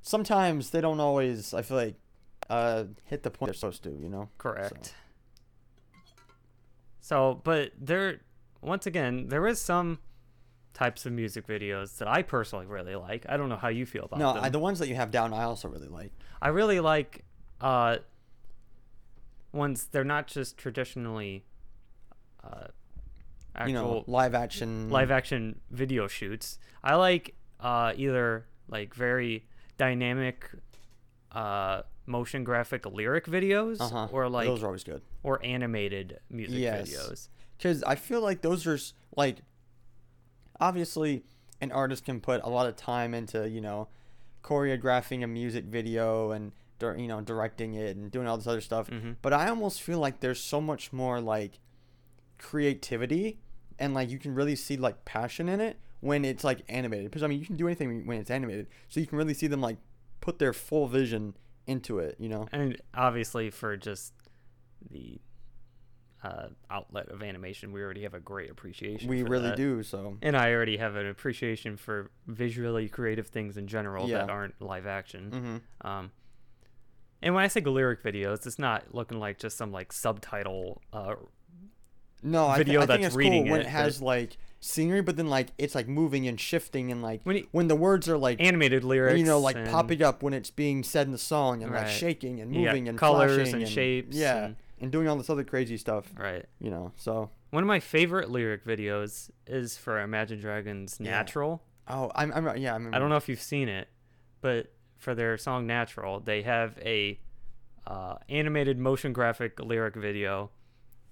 sometimes 0.00 0.70
they 0.70 0.80
don't 0.80 1.00
always. 1.00 1.54
I 1.54 1.62
feel 1.62 1.76
like 1.76 1.94
uh, 2.50 2.84
hit 3.04 3.22
the 3.22 3.30
point 3.30 3.48
they're 3.48 3.54
supposed 3.54 3.82
to. 3.84 3.90
You 3.90 4.08
know. 4.08 4.28
Correct. 4.38 4.94
So, 7.00 7.40
but 7.42 7.72
there, 7.80 8.20
once 8.60 8.86
again, 8.86 9.28
there 9.28 9.46
is 9.46 9.60
some 9.60 9.98
types 10.74 11.04
of 11.06 11.12
music 11.12 11.46
videos 11.46 11.98
that 11.98 12.08
I 12.08 12.22
personally 12.22 12.66
really 12.66 12.94
like. 12.96 13.26
I 13.28 13.36
don't 13.36 13.48
know 13.48 13.56
how 13.56 13.68
you 13.68 13.84
feel 13.86 14.04
about 14.04 14.18
No, 14.18 14.32
them. 14.34 14.44
I, 14.44 14.48
the 14.48 14.58
ones 14.58 14.78
that 14.78 14.88
you 14.88 14.94
have 14.94 15.10
down, 15.10 15.32
I 15.34 15.44
also 15.44 15.68
really 15.68 15.88
like. 15.88 16.12
I 16.40 16.48
really 16.48 16.80
like 16.80 17.24
uh 17.60 17.98
ones 19.52 19.86
they're 19.92 20.04
not 20.04 20.26
just 20.26 20.56
traditionally 20.56 21.44
uh 22.42 22.66
actual 23.54 23.68
you 23.68 23.74
know, 23.74 24.04
live 24.06 24.34
action. 24.34 24.88
live 24.90 25.10
action 25.10 25.60
video 25.70 26.08
shoots. 26.08 26.58
I 26.82 26.94
like 26.94 27.34
uh 27.60 27.92
either 27.96 28.46
like 28.68 28.94
very 28.94 29.46
dynamic 29.76 30.50
uh 31.32 31.82
motion 32.06 32.42
graphic 32.44 32.84
lyric 32.86 33.26
videos 33.26 33.80
Uh-huh. 33.80 34.08
or 34.10 34.28
like 34.28 34.46
those 34.46 34.62
are 34.62 34.66
always 34.66 34.84
good. 34.84 35.02
or 35.22 35.44
animated 35.44 36.18
music 36.30 36.58
Yes. 36.60 36.88
videos. 36.90 37.28
Because 37.58 37.82
I 37.84 37.94
feel 37.94 38.20
like 38.20 38.40
those 38.40 38.66
are 38.66 38.78
like, 39.16 39.38
obviously, 40.62 41.24
an 41.60 41.72
artist 41.72 42.04
can 42.04 42.20
put 42.20 42.40
a 42.44 42.48
lot 42.48 42.66
of 42.66 42.76
time 42.76 43.12
into 43.14 43.48
you 43.48 43.60
know, 43.60 43.88
choreographing 44.42 45.22
a 45.22 45.26
music 45.26 45.64
video 45.64 46.30
and 46.30 46.52
you 46.80 47.06
know 47.06 47.20
directing 47.20 47.74
it 47.74 47.96
and 47.96 48.10
doing 48.10 48.26
all 48.26 48.36
this 48.36 48.46
other 48.46 48.60
stuff. 48.60 48.88
Mhm. 48.88 49.16
But 49.22 49.32
I 49.32 49.48
almost 49.48 49.82
feel 49.82 49.98
like 49.98 50.20
there's 50.20 50.40
so 50.40 50.60
much 50.60 50.92
more 50.92 51.20
like 51.20 51.60
creativity 52.38 53.38
and 53.78 53.94
like 53.94 54.10
you 54.10 54.18
can 54.18 54.34
really 54.34 54.56
see 54.56 54.76
like 54.76 55.04
passion 55.04 55.48
in 55.48 55.60
it 55.60 55.78
when 56.00 56.24
it's 56.24 56.42
like 56.42 56.62
animated. 56.68 57.10
Because 57.10 57.22
I 57.22 57.28
mean, 57.28 57.38
you 57.38 57.46
can 57.46 57.56
do 57.56 57.66
anything 57.66 58.06
when 58.06 58.18
it's 58.18 58.30
animated, 58.30 58.66
so 58.88 58.98
you 59.00 59.06
can 59.06 59.18
really 59.18 59.34
see 59.34 59.46
them 59.46 59.60
like 59.60 59.78
put 60.20 60.38
their 60.38 60.52
full 60.52 60.88
vision 60.88 61.36
into 61.66 61.98
it. 61.98 62.16
You 62.18 62.28
know. 62.28 62.48
And 62.52 62.80
obviously 62.94 63.50
for 63.50 63.76
just 63.76 64.12
the 64.90 65.20
uh, 66.24 66.46
outlet 66.70 67.08
of 67.08 67.22
animation, 67.22 67.72
we 67.72 67.82
already 67.82 68.02
have 68.02 68.14
a 68.14 68.20
great 68.20 68.50
appreciation. 68.50 69.08
We 69.08 69.22
really 69.22 69.48
that. 69.50 69.56
do. 69.56 69.82
So. 69.82 70.18
And 70.22 70.36
I 70.36 70.52
already 70.52 70.76
have 70.76 70.96
an 70.96 71.06
appreciation 71.08 71.76
for 71.76 72.10
visually 72.26 72.88
creative 72.88 73.26
things 73.26 73.56
in 73.56 73.66
general 73.66 74.06
that 74.06 74.30
aren't 74.30 74.60
live 74.60 74.86
action. 74.86 75.30
Mm-hmm. 75.82 75.86
Um, 75.88 76.10
and 77.22 77.34
when 77.34 77.44
I 77.44 77.48
say 77.48 77.60
lyric 77.60 78.02
videos, 78.02 78.46
it's 78.46 78.58
not 78.58 78.94
looking 78.94 79.18
like 79.18 79.38
just 79.38 79.56
some 79.56 79.72
like 79.72 79.92
subtitle. 79.92 80.82
Uh, 80.92 81.14
No, 82.22 82.46
I, 82.46 82.58
video 82.58 82.80
th- 82.80 82.90
I 82.90 82.92
think 82.92 83.02
that's 83.02 83.14
it's 83.14 83.16
reading 83.16 83.44
cool 83.44 83.52
when 83.52 83.60
it, 83.62 83.66
has 83.66 84.00
like 84.02 84.36
scenery, 84.60 85.02
but 85.02 85.16
then 85.16 85.28
like 85.28 85.48
it's 85.58 85.74
like 85.74 85.88
moving 85.88 86.28
and 86.28 86.38
shifting 86.40 86.90
and 86.92 87.02
like 87.02 87.20
When 87.24 87.36
you- 87.36 87.48
when 87.52 87.66
the 87.68 87.76
words 87.76 88.08
are 88.08 88.16
like 88.18 88.40
animated 88.40 88.84
lyrics, 88.84 89.18
you 89.18 89.24
know 89.24 89.38
like 89.40 89.56
and, 89.56 89.68
popping 89.68 90.02
up 90.02 90.22
when 90.22 90.34
it's 90.34 90.50
being 90.50 90.82
said 90.84 91.06
in 91.06 91.12
the 91.12 91.18
song 91.18 91.62
and 91.62 91.72
like 91.72 91.88
shaking 91.88 92.40
and 92.40 92.50
moving 92.52 92.88
and 92.88 92.96
colors 92.98 93.36
flashing 93.36 93.62
and 93.62 93.68
shapes 93.70 94.16
yeah, 94.16 94.44
and- 94.46 94.56
and 94.82 94.90
doing 94.92 95.08
all 95.08 95.16
this 95.16 95.30
other 95.30 95.44
crazy 95.44 95.76
stuff. 95.78 96.12
Right. 96.18 96.44
You 96.60 96.70
know, 96.70 96.92
so 96.96 97.30
One 97.50 97.62
of 97.62 97.66
my 97.68 97.80
favorite 97.80 98.30
lyric 98.30 98.64
videos 98.66 99.30
is 99.46 99.78
for 99.78 100.00
Imagine 100.00 100.40
Dragons' 100.40 100.98
Yeah. 101.00 101.10
"Natural." 101.12 101.62
oh, 101.88 102.10
I'm, 102.14 102.32
I'm 102.32 102.56
yeah, 102.58 102.74
I'm, 102.74 102.92
I 102.94 102.98
don't 102.98 103.08
know 103.08 103.16
if 103.16 103.28
you've 103.28 103.40
seen 103.40 103.68
it, 103.68 103.88
but 104.40 104.72
for 104.98 105.14
their 105.14 105.38
song 105.38 105.66
"Natural," 105.66 106.20
they 106.20 106.42
have 106.42 106.78
a 106.82 107.18
uh, 107.86 108.16
animated 108.28 108.78
motion 108.78 109.12
graphic 109.12 109.58
lyric 109.60 109.94
video 109.96 110.50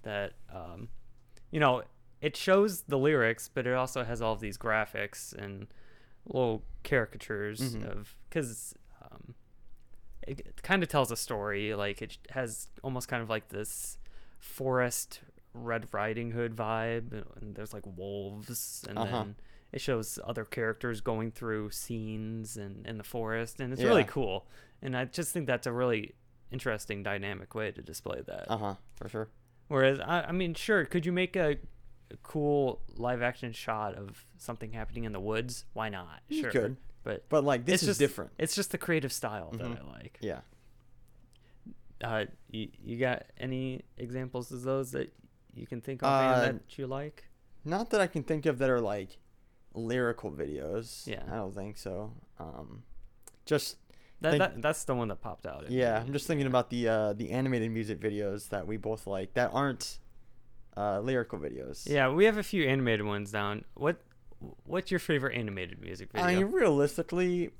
that 0.03 0.33
um, 0.53 0.87
you 1.51 1.59
know 1.59 1.83
it 2.21 2.35
shows 2.37 2.81
the 2.83 2.97
lyrics, 2.97 3.49
but 3.53 3.65
it 3.67 3.73
also 3.73 4.03
has 4.03 4.21
all 4.21 4.33
of 4.33 4.39
these 4.39 4.57
graphics 4.57 5.33
and 5.33 5.67
little 6.25 6.63
caricatures 6.83 7.75
Mhm. 7.75 7.85
of 7.91 8.15
because 8.29 8.73
it, 10.39 10.61
kind 10.63 10.83
of 10.83 10.89
tells 10.89 11.11
a 11.11 11.15
story. 11.15 11.73
Like 11.75 12.01
it 12.01 12.17
has 12.31 12.67
almost 12.83 13.07
kind 13.07 13.21
of 13.23 13.29
like 13.29 13.49
this 13.49 13.97
forest 14.39 15.21
Red 15.53 15.87
Riding 15.91 16.31
Hood 16.31 16.55
vibe, 16.55 17.23
and 17.41 17.55
there's 17.55 17.73
like 17.73 17.83
wolves, 17.85 18.85
and 18.87 18.97
Uh-huh. 18.97 19.11
then 19.11 19.35
it 19.71 19.81
shows 19.81 20.19
other 20.23 20.43
characters 20.45 21.01
going 21.01 21.31
through 21.31 21.69
scenes 21.71 22.57
and 22.57 22.85
in 22.85 22.97
the 22.97 23.03
forest, 23.03 23.59
and 23.59 23.71
it's 23.73 23.83
really 23.83 24.03
cool. 24.03 24.47
And 24.81 24.97
I 24.97 25.05
just 25.05 25.31
think 25.31 25.47
that's 25.47 25.67
a 25.67 25.71
really 25.71 26.15
interesting 26.51 27.03
dynamic 27.03 27.53
way 27.55 27.71
to 27.71 27.81
display 27.81 28.21
that. 28.27 28.49
Uh 28.49 28.57
huh, 28.57 28.75
for 28.95 29.07
sure. 29.09 29.29
Whereas, 29.67 29.99
I, 30.01 30.23
I 30.23 30.31
mean, 30.33 30.53
sure, 30.53 30.83
could 30.85 31.05
you 31.05 31.11
make 31.13 31.35
a 31.37 31.57
cool 32.23 32.81
live 32.97 33.21
action 33.21 33.51
shot 33.53 33.95
of 33.95 34.25
something 34.37 34.71
happening 34.71 35.03
in 35.05 35.11
the 35.13 35.19
woods? 35.19 35.65
Why 35.73 35.89
not? 35.89 36.21
You 36.29 36.41
Sure, 36.43 36.51
could. 36.51 36.77
but 37.03 37.27
But 37.29 37.43
like 37.43 37.65
this 37.65 37.81
is 37.83 37.87
just 37.89 37.99
different. 37.99 38.31
It's 38.37 38.55
just 38.55 38.71
the 38.71 38.77
creative 38.77 39.11
style 39.13 39.51
Mhm. 39.53 39.57
that 39.59 39.81
I 39.83 39.91
like. 39.91 40.17
Yeah. 40.21 40.41
Uh, 42.03 42.25
you, 42.49 42.69
you 42.83 42.97
got 42.97 43.25
any 43.37 43.81
examples 43.97 44.51
of 44.51 44.63
those 44.63 44.91
that 44.91 45.13
you 45.53 45.67
can 45.67 45.81
think 45.81 46.01
of 46.01 46.07
Uh, 46.09 46.39
that 46.41 46.77
you 46.77 46.87
like? 46.87 47.25
Not 47.63 47.91
that 47.91 48.01
I 48.01 48.07
can 48.07 48.23
think 48.23 48.45
of 48.47 48.57
that 48.57 48.69
are 48.69 48.81
like 48.81 49.19
lyrical 49.73 50.31
videos. 50.31 51.05
Yeah. 51.05 51.23
I 51.31 51.35
don't 51.35 51.53
think 51.53 51.77
so. 51.77 52.13
Um, 52.39 52.83
just 53.45 53.77
That, 54.21 54.31
think- 54.31 54.39
that 54.39 54.61
that's 54.61 54.83
the 54.85 54.95
one 54.95 55.09
that 55.09 55.21
popped 55.21 55.45
out. 55.45 55.69
Yeah, 55.69 55.99
me. 55.99 56.07
I'm 56.07 56.13
just 56.13 56.25
thinking 56.25 56.47
about 56.47 56.69
the 56.71 56.87
uh, 56.87 57.13
the 57.13 57.29
animated 57.31 57.69
music 57.71 57.99
videos 57.99 58.49
that 58.49 58.65
we 58.65 58.77
both 58.77 59.05
like 59.05 59.33
that 59.35 59.51
aren't 59.53 59.99
uh, 60.77 60.99
lyrical 61.01 61.39
videos. 61.39 61.87
Yeah, 61.89 62.09
we 62.09 62.25
have 62.25 62.37
a 62.37 62.43
few 62.43 62.67
animated 62.67 63.05
ones 63.05 63.31
down. 63.31 63.65
What 63.73 63.97
what's 64.65 64.89
your 64.89 64.99
favorite 64.99 65.35
animated 65.37 65.79
music 65.81 66.11
video? 66.11 66.27
I 66.27 66.35
mean, 66.35 66.51
realistically, 66.51 67.51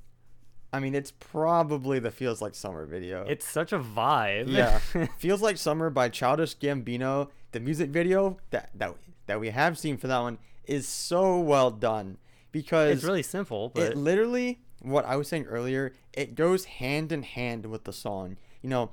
I 0.72 0.80
mean 0.80 0.94
it's 0.94 1.12
probably 1.12 1.98
the 1.98 2.10
"Feels 2.10 2.40
Like 2.42 2.54
Summer" 2.54 2.86
video. 2.86 3.24
it's 3.28 3.46
such 3.46 3.72
a 3.72 3.78
vibe. 3.78 4.48
yeah, 4.48 4.78
"Feels 5.18 5.42
Like 5.42 5.56
Summer" 5.56 5.90
by 5.90 6.08
Childish 6.08 6.56
Gambino. 6.56 7.28
The 7.52 7.60
music 7.60 7.90
video 7.90 8.38
that 8.50 8.70
that 8.74 8.94
that 9.26 9.40
we 9.40 9.50
have 9.50 9.78
seen 9.78 9.96
for 9.96 10.08
that 10.08 10.20
one 10.20 10.38
is 10.64 10.86
so 10.88 11.38
well 11.38 11.70
done 11.70 12.18
because 12.50 12.96
it's 12.96 13.04
really 13.04 13.22
simple, 13.22 13.70
but 13.74 13.92
it 13.92 13.96
literally 13.96 14.60
what 14.80 15.04
I 15.04 15.16
was 15.16 15.28
saying 15.28 15.44
earlier, 15.46 15.92
it 16.12 16.34
goes 16.34 16.64
hand 16.64 17.12
in 17.12 17.22
hand 17.22 17.66
with 17.66 17.84
the 17.84 17.92
song. 17.92 18.36
You 18.62 18.68
know, 18.68 18.90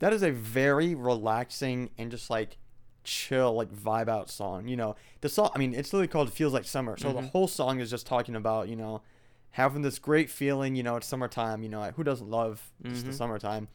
that 0.00 0.12
is 0.12 0.22
a 0.22 0.30
very 0.30 0.94
relaxing 0.94 1.90
and 1.98 2.10
just 2.10 2.30
like 2.30 2.56
chill, 3.08 3.54
like 3.54 3.72
vibe 3.72 4.08
out 4.08 4.30
song. 4.30 4.68
You 4.68 4.76
know, 4.76 4.96
the 5.22 5.28
song 5.28 5.50
I 5.54 5.58
mean, 5.58 5.74
it's 5.74 5.92
literally 5.92 6.08
called 6.08 6.32
Feels 6.32 6.52
Like 6.52 6.64
Summer. 6.64 6.96
So 6.96 7.12
the 7.12 7.20
Mhm. 7.22 7.30
whole 7.30 7.48
song 7.48 7.80
is 7.80 7.90
just 7.90 8.06
talking 8.06 8.36
about, 8.36 8.68
you 8.68 8.76
know, 8.76 9.02
having 9.52 9.82
this 9.82 9.98
great 9.98 10.28
feeling, 10.30 10.76
you 10.76 10.82
know, 10.82 10.96
it's 10.96 11.06
summertime, 11.06 11.62
you 11.62 11.68
know, 11.68 11.82
who 11.96 12.04
doesn't 12.04 12.28
love 12.30 12.70
just 12.84 13.06
the 13.06 13.12
summertime? 13.12 13.68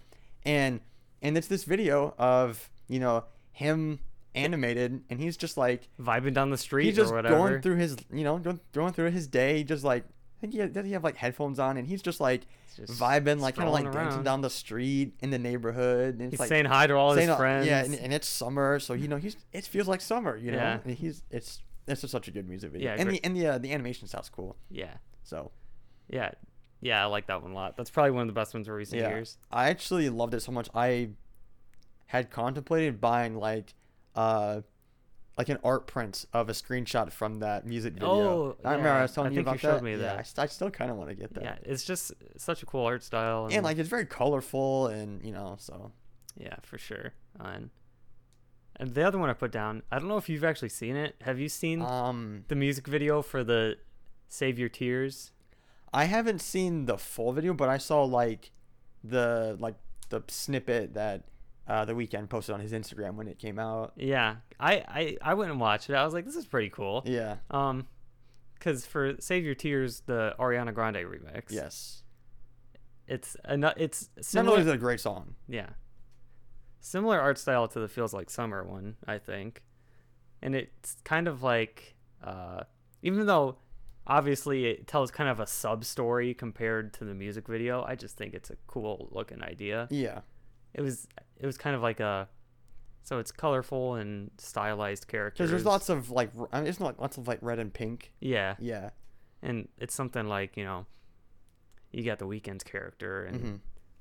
And 0.46 0.80
and 1.22 1.38
it's 1.38 1.48
this 1.48 1.64
video 1.64 2.14
of, 2.18 2.70
you 2.88 3.00
know, 3.00 3.26
him 3.52 4.00
animated 4.36 5.04
and 5.10 5.20
he's 5.20 5.38
just 5.38 5.58
like 5.58 5.88
vibing 6.00 6.34
down 6.34 6.50
the 6.50 6.58
street 6.58 6.86
he's 6.86 6.96
just 6.96 7.12
or 7.12 7.16
whatever. 7.16 7.36
going 7.38 7.62
through 7.62 7.76
his 7.76 7.96
you 8.12 8.24
know 8.24 8.40
going, 8.40 8.60
going 8.72 8.92
through 8.92 9.12
his 9.12 9.28
day 9.28 9.64
just 9.64 9.84
like 9.84 10.04
think 10.44 10.54
he 10.54 10.60
had, 10.60 10.74
does 10.74 10.86
he 10.86 10.92
have 10.92 11.04
like 11.06 11.16
headphones 11.16 11.58
on 11.58 11.78
and 11.78 11.88
he's 11.88 12.02
just 12.02 12.20
like 12.20 12.42
just 12.76 12.92
vibing 13.00 13.40
like 13.40 13.56
kind 13.56 13.68
of 13.68 13.74
like 13.74 13.86
dancing 13.86 14.00
around. 14.18 14.24
down 14.26 14.42
the 14.42 14.50
street 14.50 15.14
in 15.22 15.30
the 15.30 15.40
neighborhood 15.40 16.20
and 16.20 16.32
He's 16.32 16.40
like 16.40 16.50
saying 16.50 16.66
hi 16.66 16.86
to 16.88 16.94
all 16.96 17.14
his 17.14 17.30
friends. 17.36 17.66
yeah 17.66 17.84
and, 17.86 17.96
and 17.96 18.14
it's 18.14 18.28
summer 18.28 18.78
so 18.80 18.94
you 18.94 19.08
know 19.08 19.16
he's 19.18 19.38
it 19.54 19.64
feels 19.66 19.88
like 19.88 20.02
summer 20.02 20.36
you 20.36 20.52
know 20.52 20.58
Yeah. 20.58 20.80
and 20.84 20.98
he's 20.98 21.24
it's 21.32 21.62
it's 21.88 22.02
just 22.02 22.12
such 22.12 22.28
a 22.28 22.32
good 22.32 22.48
music 22.50 22.72
video 22.72 22.90
Yeah, 22.92 22.96
and 23.00 23.08
great. 23.10 23.22
the 23.24 23.26
and 23.26 23.36
the 23.38 23.48
uh, 23.48 23.58
the 23.58 23.72
animation 23.72 24.08
style's 24.10 24.30
cool 24.30 24.58
yeah, 24.70 24.96
so 25.24 25.52
yeah, 26.10 26.32
yeah. 26.82 27.02
I 27.02 27.06
like 27.06 27.28
that 27.28 27.42
one 27.42 27.52
a 27.52 27.56
lot. 27.56 27.78
That's 27.78 27.90
probably 27.90 28.12
one 28.12 28.22
of 28.24 28.28
the 28.28 28.34
best 28.34 28.54
ones 28.54 28.68
for 28.68 28.76
recent 28.76 29.02
yeah 29.02 29.10
years. 29.10 29.38
I 29.50 29.70
actually 29.70 30.10
loved 30.10 30.34
it 30.34 30.42
so 30.42 30.52
much 30.52 30.68
I 30.76 31.10
had 32.08 32.30
contemplated 32.30 33.00
buying 33.00 33.38
like 33.38 33.74
uh 34.16 34.62
like 35.38 35.50
an 35.50 35.58
art 35.64 35.88
print 35.88 36.26
of 36.34 36.50
a 36.50 36.54
screenshot 36.54 37.12
from 37.12 37.40
that 37.40 37.66
music 37.66 37.94
video. 37.94 38.08
Oh, 38.10 38.58
I 38.64 38.72
remember 38.74 38.90
I 38.90 39.02
was 39.04 39.14
telling 39.14 39.32
I 39.32 39.32
you 39.32 39.44
think 39.44 39.48
you 39.48 39.52
about 39.52 39.60
showed 39.60 39.78
that. 39.78 39.84
me 39.84 39.92
Yeah, 39.92 39.98
that. 39.98 40.20
I, 40.20 40.22
st- 40.24 40.40
I 40.44 40.46
still 40.48 40.70
kind 40.70 40.92
of 40.92 40.98
want 40.98 41.10
to 41.10 41.16
get 41.16 41.34
that. 41.34 41.44
Yeah, 41.44 41.56
it's 41.64 41.84
just 41.84 42.12
such 42.38 42.62
a 42.62 42.66
cool 42.66 42.86
art 42.86 43.04
style. 43.04 43.46
And, 43.46 43.54
and 43.56 43.64
like 43.64 43.78
it's 43.78 43.90
very 43.90 44.06
colorful 44.06 44.88
and 44.88 45.24
you 45.26 45.32
know 45.32 45.56
so 45.60 45.92
yeah, 46.38 46.56
for 46.62 46.78
sure. 46.78 47.14
And 47.40 47.70
and 48.78 48.94
the 48.94 49.04
other 49.04 49.18
one 49.18 49.30
I 49.30 49.34
put 49.34 49.52
down, 49.52 49.84
I 49.92 50.00
don't 50.00 50.08
know 50.08 50.18
if 50.18 50.30
you've 50.30 50.44
actually 50.44 50.70
seen 50.70 50.96
it. 50.96 51.16
Have 51.22 51.40
you 51.40 51.50
seen 51.50 51.82
um 51.82 52.44
the 52.48 52.56
music 52.56 52.88
video 52.88 53.22
for 53.22 53.44
the 53.44 53.78
Save 54.30 54.58
Your 54.60 54.70
Tears? 54.70 55.32
i 55.96 56.06
haven't 56.06 56.42
seen 56.42 56.86
the 56.88 56.98
full 56.98 57.32
video 57.34 57.54
but 57.54 57.70
i 57.70 57.78
saw 57.78 58.04
like 58.04 58.50
the 59.04 59.56
like 59.60 59.76
the 60.10 60.24
snippet 60.28 60.96
that 60.96 61.22
uh 61.68 61.86
the 61.86 61.94
Weeknd 61.94 62.30
posted 62.30 62.54
on 62.54 62.60
his 62.62 62.72
instagram 62.74 63.16
when 63.16 63.28
it 63.28 63.40
came 63.40 63.58
out 63.60 63.94
Yeah, 63.96 64.38
I, 64.60 64.74
I 64.88 65.18
I 65.22 65.34
went 65.36 65.52
and 65.52 65.60
watched 65.60 65.90
it. 65.90 65.94
I 65.96 66.04
was 66.06 66.14
like, 66.14 66.26
this 66.26 66.36
is 66.36 66.46
pretty 66.46 66.70
cool. 66.70 67.04
yeah 67.06 67.38
Um, 67.52 67.88
because 68.56 68.86
for 68.86 69.16
Save 69.20 69.44
Your 69.46 69.56
Tears, 69.56 70.02
the 70.06 70.36
Ariana 70.40 70.74
Grande 70.74 70.98
remix. 70.98 71.46
yes 71.52 72.04
It's 73.08 73.36
a 73.44 73.58
nu- 73.58 73.72
it's 73.78 74.10
not 74.18 74.26
similar. 74.26 74.58
only 74.58 74.70
is 74.70 74.74
a 74.74 74.78
great 74.78 75.00
song 75.02 75.36
yeah, 75.48 75.70
similar 76.80 77.20
art 77.20 77.38
style 77.38 77.68
to 77.70 77.80
the 77.80 77.88
Feels 77.88 78.14
Like 78.14 78.30
Summer 78.30 78.64
one, 78.64 78.96
I 79.08 79.18
think, 79.18 79.62
and 80.42 80.56
it's 80.56 80.98
kind 81.04 81.28
of 81.28 81.44
like, 81.44 81.96
uh, 82.24 82.64
even 83.02 83.26
though 83.26 83.58
obviously 84.08 84.66
it 84.66 84.88
tells 84.88 85.12
kind 85.12 85.30
of 85.30 85.40
a 85.40 85.48
sub 85.48 85.86
story 85.86 86.34
compared 86.34 86.94
to 86.96 87.06
the 87.06 87.14
music 87.14 87.48
video, 87.48 87.84
I 87.84 87.96
just 87.96 88.18
think 88.18 88.34
it's 88.34 88.50
a 88.50 88.56
cool 88.68 89.08
looking 89.12 89.42
idea. 89.42 89.88
yeah 89.92 90.22
It 90.74 90.82
was 90.82 91.08
it 91.40 91.46
was 91.46 91.58
kind 91.58 91.76
of 91.76 91.82
like 91.82 92.00
a 92.00 92.28
So 93.04 93.20
it's 93.20 93.32
colorful 93.32 93.96
and 93.96 94.32
stylized 94.38 95.08
characters. 95.08 95.38
Because 95.38 95.52
there's 95.52 95.66
lots 95.66 95.90
of 95.90 96.10
like, 96.10 96.32
I 96.52 96.60
mean, 96.60 96.68
it's 96.68 96.80
not 96.80 97.00
lots 97.00 97.18
of 97.18 97.28
like 97.28 97.40
red 97.42 97.60
and 97.60 97.74
pink. 97.74 98.14
Yeah, 98.22 98.56
Yeah. 98.60 98.92
and 99.42 99.68
it's 99.78 99.94
something 99.94 100.28
like 100.28 100.56
you 100.58 100.64
know, 100.64 100.86
you 101.92 102.04
got 102.04 102.20
the 102.20 102.26
Weeknd's 102.28 102.64
character, 102.64 103.26
and 103.26 103.42
hmm 103.42 103.56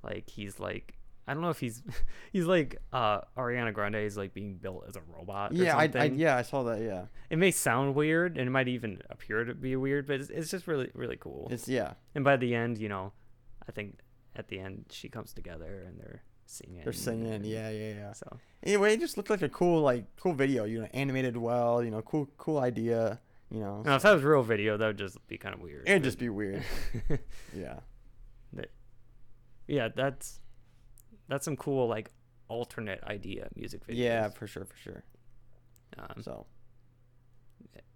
like 0.04 0.28
he's 0.28 0.58
like 0.58 0.94
I 1.28 1.32
don't 1.34 1.44
know 1.44 1.50
if 1.50 1.60
he's 1.60 1.80
he's 2.32 2.46
like 2.46 2.76
uh 2.92 3.20
Ariana 3.36 3.72
Grande 3.72 3.94
is 3.96 4.16
like 4.16 4.34
being 4.34 4.56
built 4.56 4.84
as 4.88 4.96
a 4.96 5.00
robot. 5.16 5.52
Or 5.52 5.54
Yeah, 5.54 5.76
I, 5.76 5.88
I 5.94 6.04
yeah 6.06 6.36
I 6.36 6.42
saw 6.42 6.64
that. 6.64 6.80
Yeah. 6.80 7.04
It 7.30 7.38
may 7.38 7.52
sound 7.52 7.94
weird, 7.94 8.36
and 8.36 8.48
it 8.48 8.50
might 8.50 8.66
even 8.66 9.00
appear 9.10 9.44
to 9.44 9.54
be 9.54 9.76
weird, 9.76 10.06
but 10.08 10.20
it's, 10.20 10.30
it's 10.30 10.50
just 10.50 10.66
really 10.66 10.90
really 10.94 11.16
cool. 11.16 11.46
It's 11.52 11.68
yeah. 11.68 11.92
and 12.16 12.24
by 12.24 12.36
the 12.36 12.52
end, 12.54 12.78
you 12.78 12.88
know, 12.88 13.12
I 13.68 13.70
think 13.72 14.00
at 14.34 14.48
the 14.48 14.58
end 14.58 14.86
she 14.90 15.08
comes 15.08 15.32
together 15.32 15.84
and 15.86 16.00
they're 16.00 16.22
singing. 16.52 16.82
They're 16.84 16.92
singing. 16.92 17.44
Yeah, 17.44 17.70
yeah, 17.70 17.88
yeah. 17.94 18.12
So 18.12 18.38
Anyway, 18.62 18.94
it 18.94 19.00
just 19.00 19.16
looked 19.16 19.30
like 19.30 19.42
a 19.42 19.48
cool 19.48 19.80
like 19.82 20.04
cool 20.16 20.34
video. 20.34 20.64
You 20.64 20.80
know, 20.82 20.88
animated 20.94 21.36
well. 21.36 21.82
You 21.82 21.90
know, 21.90 22.02
cool 22.02 22.28
cool 22.38 22.58
idea. 22.58 23.20
You 23.50 23.60
know. 23.60 23.82
now 23.84 23.96
if 23.96 24.02
that 24.02 24.12
was 24.14 24.22
real 24.22 24.42
video, 24.42 24.76
that 24.78 24.86
would 24.86 24.98
just 24.98 25.18
be 25.28 25.36
kind 25.36 25.54
of 25.54 25.60
weird. 25.60 25.88
It'd 25.88 26.02
but- 26.02 26.06
just 26.06 26.18
be 26.18 26.28
weird. 26.28 26.62
Yeah. 27.56 27.80
yeah, 29.66 29.88
that's 29.94 30.40
that's 31.28 31.44
some 31.44 31.56
cool 31.56 31.86
like 31.88 32.10
alternate 32.48 33.02
idea 33.04 33.48
music 33.56 33.86
videos. 33.86 33.96
Yeah, 33.96 34.28
for 34.28 34.46
sure, 34.46 34.64
for 34.64 34.76
sure. 34.76 35.04
Um, 35.98 36.22
So. 36.22 36.46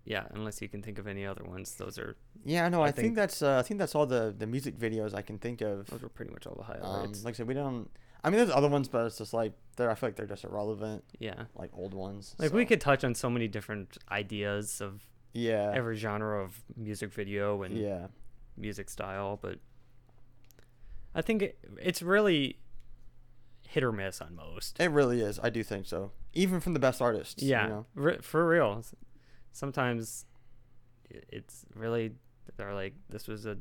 yeah, 0.05 0.25
unless 0.33 0.61
you 0.62 0.69
can 0.69 0.83
think 0.83 0.99
of 0.99 1.07
any 1.07 1.27
other 1.27 1.45
ones, 1.45 1.75
those 1.75 1.99
are 1.99 2.16
Yeah, 2.45 2.69
no, 2.69 2.81
I 2.83 2.87
I, 2.88 2.90
think, 2.92 2.97
think- 3.09 3.16
that's 3.16 3.42
uh, 3.42 3.59
I 3.59 3.62
think 3.62 3.79
that's 3.79 3.95
all 3.95 4.07
the 4.07 4.35
the 4.37 4.47
music 4.47 4.79
videos 4.79 5.14
I 5.14 5.23
can 5.23 5.38
think 5.38 5.61
of. 5.61 5.87
those 5.87 6.03
are 6.03 6.09
pretty 6.09 6.33
much 6.33 6.47
all 6.47 6.55
the 6.55 6.62
Um, 6.73 6.81
highlights. 6.83 7.25
like 7.25 7.35
I 7.35 7.37
said, 7.38 7.49
we 7.49 7.55
don't. 7.55 7.90
I 8.27 8.31
mean, 8.31 8.39
there's 8.39 8.51
other 8.51 8.69
ones, 8.69 8.89
but 8.89 9.07
it's 9.07 9.19
just 9.19 9.33
like 9.33 9.53
they're. 9.77 9.89
I 9.91 9.95
feel 9.95 10.09
like 10.09 10.17
they're 10.17 10.27
just 10.27 10.43
irrelevant, 10.45 11.05
yeah, 11.21 11.45
like 11.55 11.71
old 11.73 11.95
ones. 11.95 12.35
like 12.39 12.53
we 12.53 12.65
could 12.67 12.81
touch 12.81 13.05
on 13.05 13.15
so 13.15 13.31
many 13.31 13.47
different 13.47 13.97
ideas 14.11 14.81
of 14.81 15.01
Yeah. 15.33 15.71
every 15.75 15.97
genre 15.97 16.43
of 16.43 16.61
music 16.77 17.12
video 17.12 17.62
and 17.62 17.79
yeah. 17.79 18.09
music 18.57 18.91
style, 18.91 19.39
but 19.41 19.61
I 21.15 21.23
think 21.23 21.41
it, 21.43 21.59
it's 21.81 22.03
really 22.03 22.59
hit 23.69 23.85
or 23.85 23.93
miss 23.93 24.21
on 24.21 24.35
most. 24.35 24.81
It 24.81 24.91
really 24.91 25.21
is. 25.21 25.39
I 25.43 25.51
do 25.51 25.62
think 25.62 25.87
so. 25.87 26.11
Even 26.35 26.61
from 26.61 26.75
the 26.75 26.81
best 26.81 27.01
artists. 27.01 27.43
yeah, 27.43 27.62
You 27.65 27.69
know? 27.71 27.87
re- 27.95 28.19
for 28.23 28.47
real. 28.47 28.83
Sometimes 29.53 30.27
it's 31.11 31.65
really 31.75 32.12
they're 32.57 32.75
like 32.75 32.95
this 33.09 33.29
was 33.29 33.47
a 33.47 33.57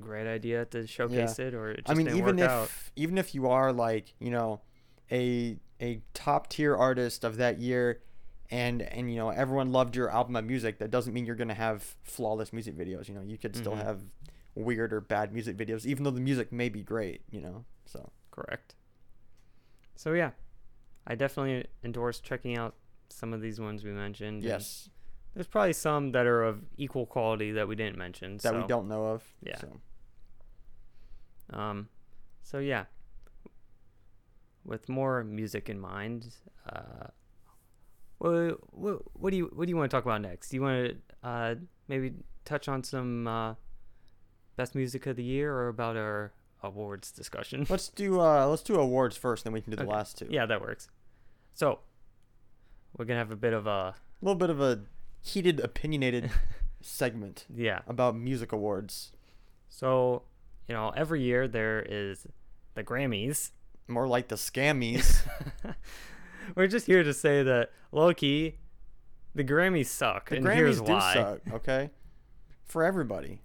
great 0.00 0.26
idea 0.26 0.64
to 0.66 0.86
showcase 0.86 1.38
it, 1.38 1.54
or 1.54 1.70
it 1.70 1.84
just 1.86 1.90
I 1.90 1.94
mean, 1.94 2.08
even 2.16 2.38
if 2.38 2.50
out. 2.50 2.70
even 2.96 3.18
if 3.18 3.34
you 3.34 3.48
are 3.48 3.72
like 3.72 4.14
you 4.18 4.30
know, 4.30 4.60
a 5.10 5.58
a 5.80 6.00
top 6.14 6.48
tier 6.48 6.76
artist 6.76 7.24
of 7.24 7.36
that 7.36 7.58
year, 7.58 8.00
and 8.50 8.82
and 8.82 9.10
you 9.12 9.16
know 9.16 9.30
everyone 9.30 9.72
loved 9.72 9.94
your 9.96 10.10
album 10.10 10.36
of 10.36 10.44
music, 10.44 10.78
that 10.78 10.90
doesn't 10.90 11.12
mean 11.12 11.26
you're 11.26 11.36
gonna 11.36 11.54
have 11.54 11.96
flawless 12.02 12.52
music 12.52 12.76
videos. 12.76 13.08
You 13.08 13.14
know, 13.14 13.22
you 13.22 13.38
could 13.38 13.54
still 13.56 13.72
Mhm. 13.76 13.84
have 13.84 14.00
weird 14.54 14.92
or 14.92 15.00
bad 15.00 15.32
music 15.32 15.56
videos, 15.56 15.86
even 15.86 16.02
though 16.04 16.10
the 16.10 16.20
music 16.20 16.50
may 16.52 16.68
be 16.68 16.82
great. 16.82 17.22
You 17.30 17.40
know, 17.40 17.64
so 17.86 18.10
Correct. 18.30 18.74
So 19.96 20.12
yeah, 20.12 20.30
I 21.06 21.14
definitely 21.16 21.66
endorse 21.82 22.20
checking 22.20 22.56
out 22.56 22.74
some 23.08 23.32
of 23.32 23.40
these 23.40 23.58
ones 23.60 23.82
we 23.82 23.90
mentioned. 23.90 24.42
yes, 24.44 24.90
there's 25.34 25.46
probably 25.48 25.72
some 25.72 26.12
that 26.12 26.26
are 26.26 26.42
of 26.44 26.64
equal 26.76 27.04
quality 27.06 27.50
that 27.52 27.66
we 27.68 27.74
didn't 27.74 27.98
mention. 27.98 28.36
that 28.38 28.54
we 28.54 28.64
don't 28.66 28.86
know 28.88 29.06
of. 29.06 29.24
Yeah. 29.42 29.58
So. 29.58 29.80
Um, 31.52 31.88
so 32.42 32.58
yeah, 32.58 32.84
with 34.64 34.88
more 34.88 35.24
music 35.24 35.68
in 35.68 35.80
mind, 35.80 36.34
uh, 36.68 37.08
what, 38.18 38.58
what, 38.74 38.98
what 39.14 39.30
do 39.30 39.36
you 39.36 39.50
what 39.54 39.66
do 39.66 39.70
you 39.70 39.76
want 39.76 39.90
to 39.90 39.96
talk 39.96 40.04
about 40.04 40.20
next? 40.20 40.50
Do 40.50 40.56
you 40.56 40.62
want 40.62 40.96
to 41.22 41.28
uh, 41.28 41.54
maybe 41.88 42.12
touch 42.44 42.68
on 42.68 42.82
some 42.84 43.26
uh, 43.26 43.54
best 44.56 44.74
music 44.74 45.06
of 45.06 45.16
the 45.16 45.22
year 45.22 45.54
or 45.54 45.68
about 45.68 45.96
our 45.96 46.32
awards 46.62 47.12
discussion? 47.12 47.66
Let's 47.68 47.88
do 47.88 48.20
uh 48.20 48.46
let's 48.46 48.62
do 48.62 48.76
awards 48.76 49.16
first, 49.16 49.44
then 49.44 49.52
we 49.52 49.60
can 49.60 49.70
do 49.70 49.76
the 49.76 49.82
Okay. 49.84 49.92
last 49.92 50.18
two. 50.18 50.26
yeah, 50.30 50.46
that 50.46 50.60
works. 50.60 50.88
So 51.54 51.80
we're 52.96 53.04
gonna 53.04 53.18
have 53.20 53.30
a 53.32 53.36
bit 53.36 53.52
of 53.52 53.66
a 53.66 53.70
A 53.70 53.94
little 54.20 54.38
bit 54.38 54.50
of 54.50 54.60
a 54.60 54.80
heated, 55.22 55.60
opinionated 55.60 56.30
segment 56.80 57.46
yeah. 57.54 57.80
about 57.86 58.16
music 58.16 58.52
awards. 58.52 59.12
So 59.68 60.22
you 60.68 60.74
know, 60.74 60.92
every 60.94 61.22
year 61.22 61.48
there 61.48 61.84
is 61.88 62.26
the 62.74 62.84
Grammys. 62.84 63.50
More 63.88 64.06
like 64.06 64.28
the 64.28 64.36
scammies. 64.36 65.22
We're 66.54 66.66
just 66.66 66.86
here 66.86 67.02
to 67.02 67.14
say 67.14 67.42
that 67.42 67.70
low 67.90 68.12
key, 68.14 68.58
the 69.34 69.44
Grammys 69.44 69.86
suck, 69.86 70.30
The 70.30 70.36
and 70.36 70.44
Grammys 70.44 70.54
here's 70.56 70.80
do 70.80 70.92
why. 70.92 71.14
suck, 71.14 71.40
okay? 71.52 71.90
For 72.64 72.84
everybody. 72.84 73.40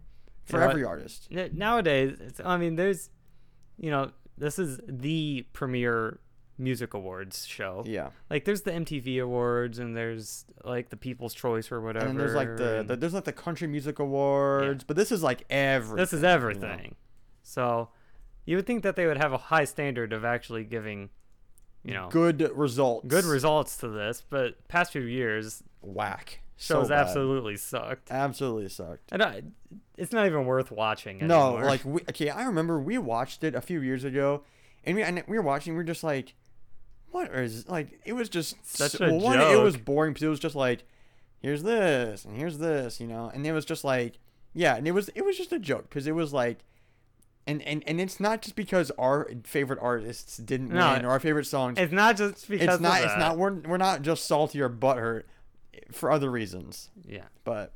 For 0.46 0.60
know 0.60 0.70
every 0.70 0.84
artist. 0.84 1.30
Nowadays, 1.32 2.18
it's, 2.20 2.42
I 2.44 2.58
mean, 2.58 2.76
there's, 2.76 3.10
you 3.78 3.90
know, 3.90 4.12
this 4.38 4.60
is 4.60 4.82
the 4.88 5.46
premier 5.54 6.20
music 6.58 6.94
awards 6.94 7.46
show. 7.46 7.84
Yeah. 7.86 8.10
Like, 8.30 8.44
there's 8.44 8.62
the 8.62 8.72
MTV 8.72 9.22
Awards, 9.24 9.80
and 9.80 9.96
there's 9.96 10.46
like 10.66 10.90
the 10.90 10.98
People's 10.98 11.34
Choice 11.34 11.72
or 11.72 11.80
whatever. 11.80 12.08
And 12.08 12.20
there's 12.20 12.36
like 12.36 12.58
the, 12.58 12.84
the 12.86 12.98
there's 12.98 13.14
like 13.14 13.24
the 13.24 13.32
country 13.32 13.68
music 13.68 14.00
awards, 14.00 14.84
but 14.84 14.98
this 14.98 15.12
is 15.12 15.24
like 15.24 15.46
everything. 15.50 15.98
this 15.98 16.12
is 16.14 16.24
you 16.24 16.28
know? 16.28 16.94
So, 17.54 17.90
you 18.46 18.56
would 18.58 18.66
think 18.66 18.84
that 18.84 18.96
they 18.96 19.06
would 19.06 19.18
have 19.18 19.32
a 19.34 19.38
high 19.38 19.66
standard 19.66 20.12
of 20.14 20.26
actually 20.26 20.64
giving, 20.64 21.10
you 21.84 21.94
know, 21.94 22.10
Good 22.10 22.42
results. 22.56 23.06
good 23.08 23.26
results 23.26 23.78
to 23.78 23.88
this, 23.90 24.24
but 24.28 24.68
past 24.68 24.92
few 24.92 25.02
years 25.04 25.64
Whack. 25.82 26.40
Shows 26.58 26.90
bad. 26.90 27.00
absolutely 27.00 27.58
sucked. 27.58 28.10
Absolutely 28.12 28.70
sucked. 28.70 29.12
And 29.12 29.22
I, 29.22 29.42
it's 29.98 30.12
not 30.14 30.26
even 30.26 30.46
worth 30.46 30.72
watching 30.72 31.26
No, 31.28 31.54
like 31.56 31.84
we, 31.84 32.02
okay, 32.10 32.30
I 32.30 32.44
remember 32.46 32.80
we 32.80 32.98
watched 32.98 33.44
it 33.44 33.54
a 33.56 33.62
few 33.62 33.82
years 33.82 34.04
ago, 34.04 34.44
and 34.86 34.96
we 34.96 35.04
and 35.04 35.24
we 35.28 35.38
were 35.38 35.44
watching. 35.44 35.74
We 35.74 35.78
were 35.78 35.84
just 35.84 36.04
like, 36.04 36.36
"What 37.12 37.34
is 37.34 37.68
like?" 37.68 38.00
It 38.06 38.14
was 38.14 38.30
just 38.30 38.56
Such 38.66 38.92
so- 38.94 39.06
a 39.06 39.14
one, 39.14 39.40
It 39.42 39.60
was 39.62 39.78
boring 39.78 40.14
because 40.14 40.24
it 40.24 40.30
was 40.30 40.40
just 40.40 40.56
like, 40.56 40.84
"Here's 41.42 41.64
this 41.64 42.24
and 42.24 42.38
here's 42.38 42.60
this," 42.60 43.00
you 43.00 43.08
know, 43.08 43.30
and 43.34 43.46
it 43.46 43.52
was 43.52 43.66
just 43.66 43.84
like, 43.84 44.20
yeah, 44.54 44.76
and 44.76 44.88
it 44.88 44.92
was 44.92 45.10
it 45.16 45.26
was 45.26 45.36
just 45.38 45.52
a 45.52 45.60
joke 45.60 45.90
because 45.90 46.08
it 46.08 46.16
was 46.16 46.32
like, 46.34 46.60
and 47.46 47.62
and 47.64 47.84
and 47.88 48.00
it's 48.00 48.20
not 48.20 48.42
just 48.42 48.56
because 48.56 48.92
our 48.92 49.30
favorite 49.44 49.80
artists 49.82 50.38
didn't 50.38 50.70
No, 50.70 50.94
win 50.94 51.06
or 51.06 51.10
our 51.10 51.20
favorite 51.20 51.46
songs. 51.46 51.78
it's 51.78 51.92
not 51.92 52.18
just 52.18 52.48
because 52.50 52.76
It's 52.76 52.82
not. 52.82 53.04
It's 53.04 53.18
not. 53.18 53.38
We're 53.38 53.54
we're 53.62 53.78
not 53.78 54.02
just 54.02 54.26
salty 54.26 54.62
or 54.62 54.70
butthurt 54.70 55.24
for 55.92 56.12
other 56.12 56.30
reasons, 56.32 56.90
Yeah, 57.06 57.26
but 57.44 57.74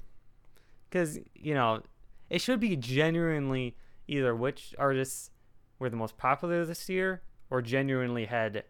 because 0.90 1.20
you 1.36 1.54
know, 1.54 1.82
it 2.30 2.40
should 2.42 2.60
be 2.60 2.76
genuinely 2.76 3.76
either 4.08 4.36
which 4.36 4.74
artists 4.80 5.32
were 5.80 5.90
the 5.90 5.98
most 5.98 6.18
popular 6.18 6.66
this 6.66 6.88
year 6.90 7.22
or 7.50 7.62
genuinely 7.62 8.26
had 8.26 8.64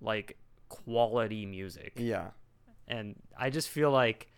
like 0.00 0.36
quality 0.68 1.46
music. 1.46 1.92
yeah. 1.96 2.28
And 2.86 3.16
I 3.38 3.50
just 3.50 3.68
feel 3.68 3.90
like 3.90 4.28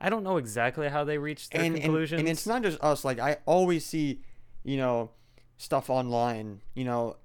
I 0.00 0.10
don't 0.10 0.24
know 0.24 0.36
exactly 0.36 0.88
how 0.88 1.04
they 1.04 1.16
reached 1.16 1.52
their 1.52 1.62
and, 1.62 1.78
and 1.78 2.12
and 2.12 2.28
it's 2.28 2.46
not 2.46 2.62
just 2.62 2.78
us. 2.82 3.04
Like 3.04 3.18
I 3.18 3.38
always 3.46 3.86
see, 3.86 4.20
you 4.62 4.76
know, 4.76 5.10
stuff 5.56 5.90
online. 5.90 6.60
You 6.74 6.84
know, 6.84 7.16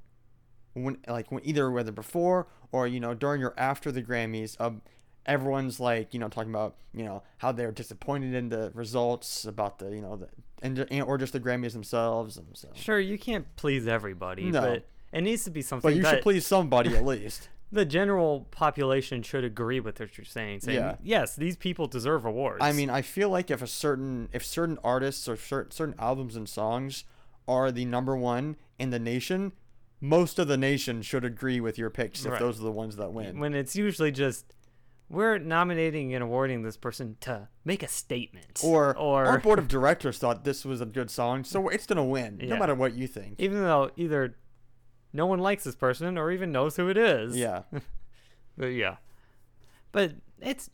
when 0.73 0.97
like 1.07 1.31
when 1.31 1.45
either 1.45 1.69
whether 1.71 1.91
before 1.91 2.47
or 2.71 2.87
you 2.87 2.99
know 2.99 3.13
during 3.13 3.43
or 3.43 3.53
after 3.57 3.91
the 3.91 4.01
Grammys, 4.03 4.59
um, 4.59 4.81
everyone's 5.25 5.79
like 5.79 6.13
you 6.13 6.19
know 6.19 6.27
talking 6.29 6.51
about 6.51 6.75
you 6.93 7.03
know 7.03 7.23
how 7.37 7.51
they're 7.51 7.71
disappointed 7.71 8.33
in 8.33 8.49
the 8.49 8.71
results 8.73 9.45
about 9.45 9.79
the 9.79 9.93
you 9.95 10.01
know 10.01 10.15
the 10.15 10.27
and, 10.61 10.79
and 10.91 11.03
or 11.03 11.17
just 11.17 11.33
the 11.33 11.39
Grammys 11.39 11.73
themselves 11.73 12.37
and 12.37 12.47
so. 12.53 12.69
Sure, 12.75 12.99
you 12.99 13.17
can't 13.17 13.45
please 13.55 13.87
everybody, 13.87 14.43
No. 14.51 14.61
but 14.61 14.85
it 15.11 15.21
needs 15.21 15.43
to 15.45 15.49
be 15.51 15.61
something 15.61 15.89
But 15.89 15.95
you 15.97 16.03
should 16.05 16.21
please 16.21 16.45
somebody 16.45 16.95
at 16.95 17.03
least. 17.13 17.47
the 17.71 17.85
general 17.85 18.45
population 18.51 19.23
should 19.23 19.43
agree 19.45 19.79
with 19.79 19.99
what 19.99 20.17
you're 20.17 20.25
saying. 20.25 20.59
Saying, 20.59 20.77
Yeah. 20.77 20.95
yes, 21.01 21.35
these 21.35 21.55
people 21.55 21.87
deserve 21.87 22.25
awards. 22.25 22.59
I 22.61 22.73
mean, 22.73 22.89
I 22.89 23.01
feel 23.01 23.29
like 23.29 23.49
if 23.49 23.61
a 23.61 23.67
certain 23.67 24.27
if 24.33 24.45
certain 24.45 24.77
artists 24.83 25.27
or 25.29 25.37
certain 25.37 25.71
certain 25.71 25.95
albums 25.97 26.35
and 26.35 26.47
songs 26.49 27.05
are 27.49 27.71
the 27.71 27.83
number 27.85 28.15
one 28.15 28.55
in 28.77 28.91
the 28.91 28.99
nation, 28.99 29.51
most 29.99 30.39
of 30.39 30.47
the 30.47 30.55
nation 30.57 31.01
should 31.01 31.25
agree 31.25 31.59
with 31.59 31.77
your 31.77 31.89
picks 31.89 32.23
if 32.23 32.31
Right. 32.31 32.39
those 32.39 32.59
are 32.61 32.63
the 32.63 32.71
ones 32.71 32.95
that 32.95 33.11
win. 33.11 33.39
when 33.39 33.53
it's 33.53 33.75
usually 33.75 34.11
just 34.11 34.53
we're 35.09 35.39
nominating 35.39 36.13
and 36.13 36.23
awarding 36.23 36.61
this 36.61 36.77
person 36.77 37.17
to 37.21 37.47
make 37.65 37.81
a 37.81 37.87
statement, 37.87 38.61
Or, 38.63 38.95
or 38.95 39.25
our 39.25 39.39
board 39.39 39.57
of 39.57 39.67
directors 39.77 40.19
thought 40.19 40.43
this 40.43 40.63
was 40.63 40.81
a 40.81 40.85
good 40.85 41.09
song, 41.09 41.43
so 41.43 41.67
it's 41.67 41.87
gonna 41.87 42.05
win, 42.05 42.37
no 42.43 42.57
matter 42.57 42.75
what 42.75 42.93
you 42.93 43.07
think. 43.07 43.35
even 43.39 43.63
though 43.63 43.89
either 43.97 44.37
no 45.11 45.25
one 45.25 45.39
likes 45.39 45.63
this 45.63 45.75
person 45.75 46.15
or 46.15 46.31
even 46.31 46.51
knows 46.51 46.75
who 46.75 46.87
it 46.89 46.97
is. 46.97 47.35
Yeah, 47.35 47.63
But 48.57 48.67
yeah. 48.67 48.97
But 49.91 50.13
it's 50.39 50.69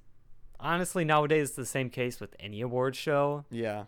honestly 0.59 1.05
nowadays 1.05 1.51
the 1.51 1.65
same 1.65 1.89
case 1.89 2.19
with 2.19 2.35
any 2.38 2.59
award 2.59 2.97
show. 2.97 3.45
yeah, 3.49 3.85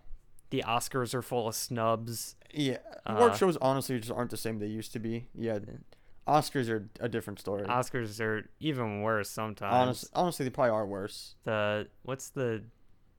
The 0.49 0.63
Oscars 0.65 1.13
are 1.13 1.21
full 1.21 1.49
of 1.49 1.55
snubs. 1.55 2.36
Yeah. 2.57 2.77
Award 3.05 3.31
Uh, 3.31 3.35
shows 3.37 3.57
honestly 3.57 3.99
just 3.99 4.11
aren't 4.11 4.31
the 4.31 4.37
same 4.37 4.59
they 4.59 4.67
used 4.67 4.91
to 4.93 4.99
be. 4.99 5.27
Yeah, 5.33 5.59
Oscars 6.27 6.69
are 6.69 6.89
a 6.99 7.07
different 7.07 7.39
story. 7.39 7.63
Oscars 7.63 8.19
are 8.19 8.49
even 8.59 9.01
worse 9.01 9.29
sometimes. 9.29 9.73
Honest, 9.73 10.09
honestly, 10.13 10.43
they 10.45 10.49
probably 10.49 10.71
are 10.71 10.85
worse. 10.85 11.35
The 11.43 11.87
what's 12.03 12.29
the 12.29 12.63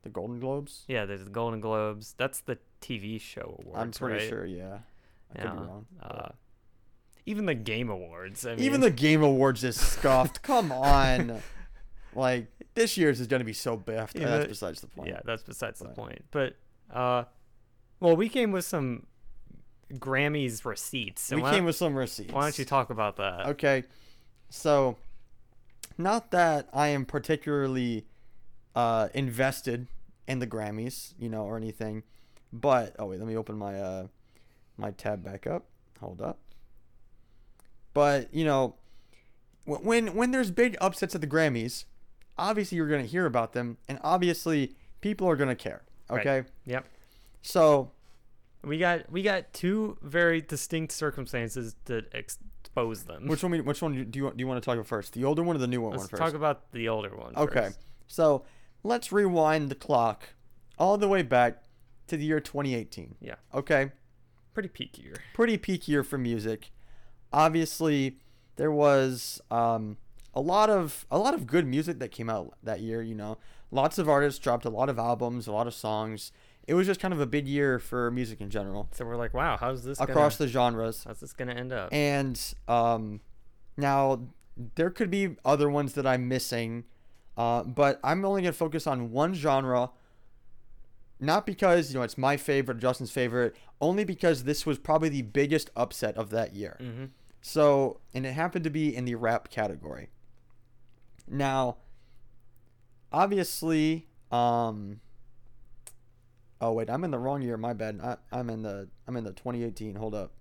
The 0.02 0.10
Golden 0.10 0.40
Globes. 0.40 0.84
yeah? 0.88 1.06
There's 1.06 1.24
the 1.24 1.30
Golden 1.30 1.60
Globes. 1.60 2.14
That's 2.18 2.40
the 2.40 2.58
TV 2.82 3.18
show 3.20 3.58
awards. 3.60 3.78
I'm 3.80 3.90
pretty 3.92 4.20
right? 4.24 4.28
sure. 4.28 4.44
Yeah. 4.46 4.78
I 5.34 5.42
could 5.42 5.52
be 5.52 5.58
wrong. 5.58 5.86
Uh, 6.02 6.28
even 7.26 7.44
the 7.46 7.54
Game 7.54 7.90
Awards. 7.90 8.46
I 8.46 8.54
mean, 8.54 8.64
Even 8.64 8.80
the 8.80 8.90
Game 8.90 9.22
Awards 9.22 9.62
is 9.64 9.78
scuffed. 9.78 10.42
Come 10.52 10.72
on. 10.72 11.42
Like 12.14 12.46
this 12.74 12.96
year's 12.96 13.20
is 13.20 13.26
gonna 13.26 13.44
be 13.44 13.52
so 13.52 13.76
biffed. 13.76 14.18
Yeah, 14.18 14.26
That's 14.28 14.46
besides 14.48 14.80
the 14.80 14.86
point. 14.86 15.08
Yeah, 15.10 15.20
that's 15.24 15.42
besides 15.42 15.78
the 15.80 15.88
point. 15.90 16.24
But 16.30 16.56
uh, 16.92 17.24
well, 18.00 18.16
we 18.16 18.28
came 18.30 18.50
with 18.52 18.64
some 18.64 19.06
Grammys 19.94 20.64
receipts. 20.64 21.22
So 21.22 21.36
we 21.36 21.42
came 21.42 21.64
with 21.64 21.76
some 21.76 21.94
receipts. 21.94 22.32
why 22.32 22.42
don't 22.42 22.58
you 22.58 22.64
talk 22.64 22.90
about 22.90 23.16
that? 23.16 23.46
Okay, 23.46 23.84
so 24.50 24.96
not 25.96 26.30
that 26.32 26.68
I 26.72 26.88
am 26.88 27.04
particularly 27.04 28.06
uh, 28.74 29.08
invested 29.14 29.86
in 30.26 30.38
the 30.40 30.46
Grammys, 30.46 31.14
you 31.18 31.28
know, 31.28 31.44
or 31.44 31.56
anything, 31.56 32.02
but 32.52 32.94
oh 32.98 33.06
wait, 33.06 33.18
let 33.18 33.26
me 33.28 33.36
open 33.36 33.56
my 33.56 33.80
uh, 33.80 34.06
my 34.76 34.90
tab 34.92 35.24
back 35.24 35.46
up. 35.46 35.64
Hold 36.00 36.20
up. 36.20 36.38
But 37.94 38.32
you 38.32 38.44
know, 38.44 38.74
when 39.64 40.14
when 40.14 40.30
there's 40.30 40.50
big 40.50 40.76
upsets 40.80 41.14
at 41.14 41.20
the 41.20 41.26
Grammys, 41.26 41.84
obviously 42.36 42.76
you're 42.76 42.88
gonna 42.88 43.02
hear 43.04 43.26
about 43.26 43.52
them, 43.54 43.78
and 43.88 43.98
obviously 44.02 44.76
people 45.00 45.28
are 45.28 45.36
gonna 45.36 45.56
care. 45.56 45.82
Right. 46.10 46.26
Okay, 46.26 46.48
Yep. 46.66 46.86
so 47.42 47.90
We 48.64 48.78
got 48.78 49.10
we 49.10 49.22
got 49.22 49.52
two 49.52 49.96
very 50.02 50.40
distinct 50.40 50.92
circumstances 50.92 51.76
to 51.86 52.04
expose 52.12 53.04
them. 53.04 53.26
which 53.26 53.42
one? 53.42 53.52
we- 53.52 53.60
Which 53.60 53.80
one 53.82 53.92
do 53.92 53.98
you 53.98 54.04
do 54.04 54.34
you 54.36 54.46
want 54.46 54.60
to 54.62 54.64
talk 54.64 54.74
about 54.74 54.86
first? 54.86 55.12
The 55.14 55.24
older 55.24 55.42
one 55.42 55.56
or 55.56 55.60
the 55.60 55.66
newer 55.66 55.90
Let's 55.90 56.00
one 56.02 56.08
first? 56.08 56.22
talk 56.22 56.34
about 56.34 56.72
the 56.72 56.88
older 56.88 57.14
one. 57.16 57.36
Okay. 57.36 57.66
first. 57.66 57.78
So 58.08 58.44
let's 58.82 59.12
rewind 59.12 59.68
the 59.70 59.74
clock 59.74 60.30
all 60.78 60.96
the 60.98 61.08
way 61.08 61.22
back 61.22 61.62
to 62.08 62.16
the 62.16 62.24
year 62.24 62.40
2018. 62.40 63.16
Yeah. 63.20 63.34
Okay. 63.54 63.92
Pretty 64.54 64.68
peak 64.68 64.98
year. 64.98 65.14
Pretty 65.34 65.56
peak 65.56 65.86
year 65.86 66.02
for 66.02 66.18
music. 66.18 66.70
Obviously, 67.32 68.18
there 68.56 68.72
was 68.72 69.40
um, 69.50 69.98
a 70.34 70.40
lot 70.40 70.70
of 70.70 71.06
a 71.10 71.18
lot 71.18 71.34
of 71.34 71.46
good 71.46 71.66
music 71.66 71.98
that 72.00 72.08
came 72.10 72.28
out 72.30 72.54
that 72.62 72.80
year. 72.80 73.02
You 73.02 73.14
know, 73.14 73.38
lots 73.70 73.98
of 73.98 74.08
artists 74.08 74.40
dropped 74.40 74.64
a 74.64 74.70
lot 74.70 74.88
of 74.88 74.98
albums, 74.98 75.46
a 75.46 75.52
lot 75.52 75.66
of 75.66 75.74
songs. 75.74 76.32
It 76.68 76.74
was 76.74 76.86
just 76.86 77.00
kind 77.00 77.14
of 77.14 77.20
a 77.20 77.26
big 77.26 77.48
year 77.48 77.78
for 77.78 78.10
music 78.10 78.42
in 78.42 78.50
general 78.50 78.90
So 78.92 79.06
we're 79.06 79.16
like, 79.16 79.32
wow, 79.32 79.56
how's 79.56 79.84
this 79.84 79.98
across 79.98 80.36
gonna, 80.36 80.46
the 80.46 80.52
genres. 80.52 81.04
how's 81.04 81.18
this 81.18 81.32
gonna 81.32 81.54
end 81.54 81.72
up? 81.72 81.88
And 81.92 82.38
um, 82.68 83.22
now 83.78 84.20
there 84.74 84.90
could 84.90 85.10
be 85.10 85.36
other 85.46 85.70
ones 85.70 85.94
that 85.94 86.06
I'm 86.06 86.28
missing, 86.28 86.84
uh, 87.38 87.62
but 87.62 87.98
I'm 88.04 88.22
only 88.26 88.42
gonna 88.42 88.52
focus 88.52 88.86
on 88.86 89.10
one 89.10 89.32
genre. 89.32 89.90
Not 91.18 91.46
because 91.46 91.90
you 91.90 91.98
know 91.98 92.02
it's 92.02 92.18
my 92.18 92.36
favorite, 92.36 92.78
Justin's 92.78 93.10
favorite, 93.10 93.56
only 93.80 94.04
because 94.04 94.44
this 94.44 94.66
was 94.66 94.78
probably 94.78 95.08
the 95.08 95.22
biggest 95.22 95.70
upset 95.74 96.16
of 96.18 96.28
that 96.30 96.54
year. 96.54 96.76
mm-hmm. 96.80 97.06
So, 97.40 98.00
and 98.12 98.26
it 98.26 98.32
happened 98.32 98.64
to 98.64 98.70
be 98.70 98.94
in 98.94 99.04
the 99.06 99.14
rap 99.14 99.48
category. 99.48 100.10
Now, 101.26 101.78
obviously, 103.10 104.06
um. 104.30 105.00
Oh 106.60 106.72
wait, 106.72 106.90
I'm 106.90 107.04
in 107.04 107.10
the 107.10 107.18
wrong 107.18 107.42
year. 107.42 107.56
My 107.56 107.72
bad. 107.72 108.00
I, 108.02 108.16
I'm 108.32 108.50
in 108.50 108.62
the 108.62 108.88
I'm 109.06 109.16
in 109.16 109.24
the 109.24 109.32
2018. 109.32 109.94
Hold 109.94 110.14
up. 110.14 110.32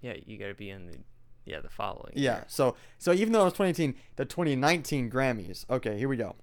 Yeah, 0.00 0.14
you 0.24 0.38
gotta 0.38 0.54
be 0.54 0.70
in 0.70 0.86
the 0.86 0.98
yeah 1.44 1.60
the 1.60 1.68
following. 1.68 2.12
Yeah. 2.14 2.36
year. 2.36 2.44
So 2.48 2.76
so 2.98 3.12
even 3.12 3.32
though 3.32 3.42
it 3.42 3.44
was 3.44 3.52
2018, 3.54 3.94
the 4.16 4.24
2019 4.24 5.10
Grammys. 5.10 5.68
Okay, 5.68 5.98
here 5.98 6.08
we 6.08 6.16
go. 6.16 6.36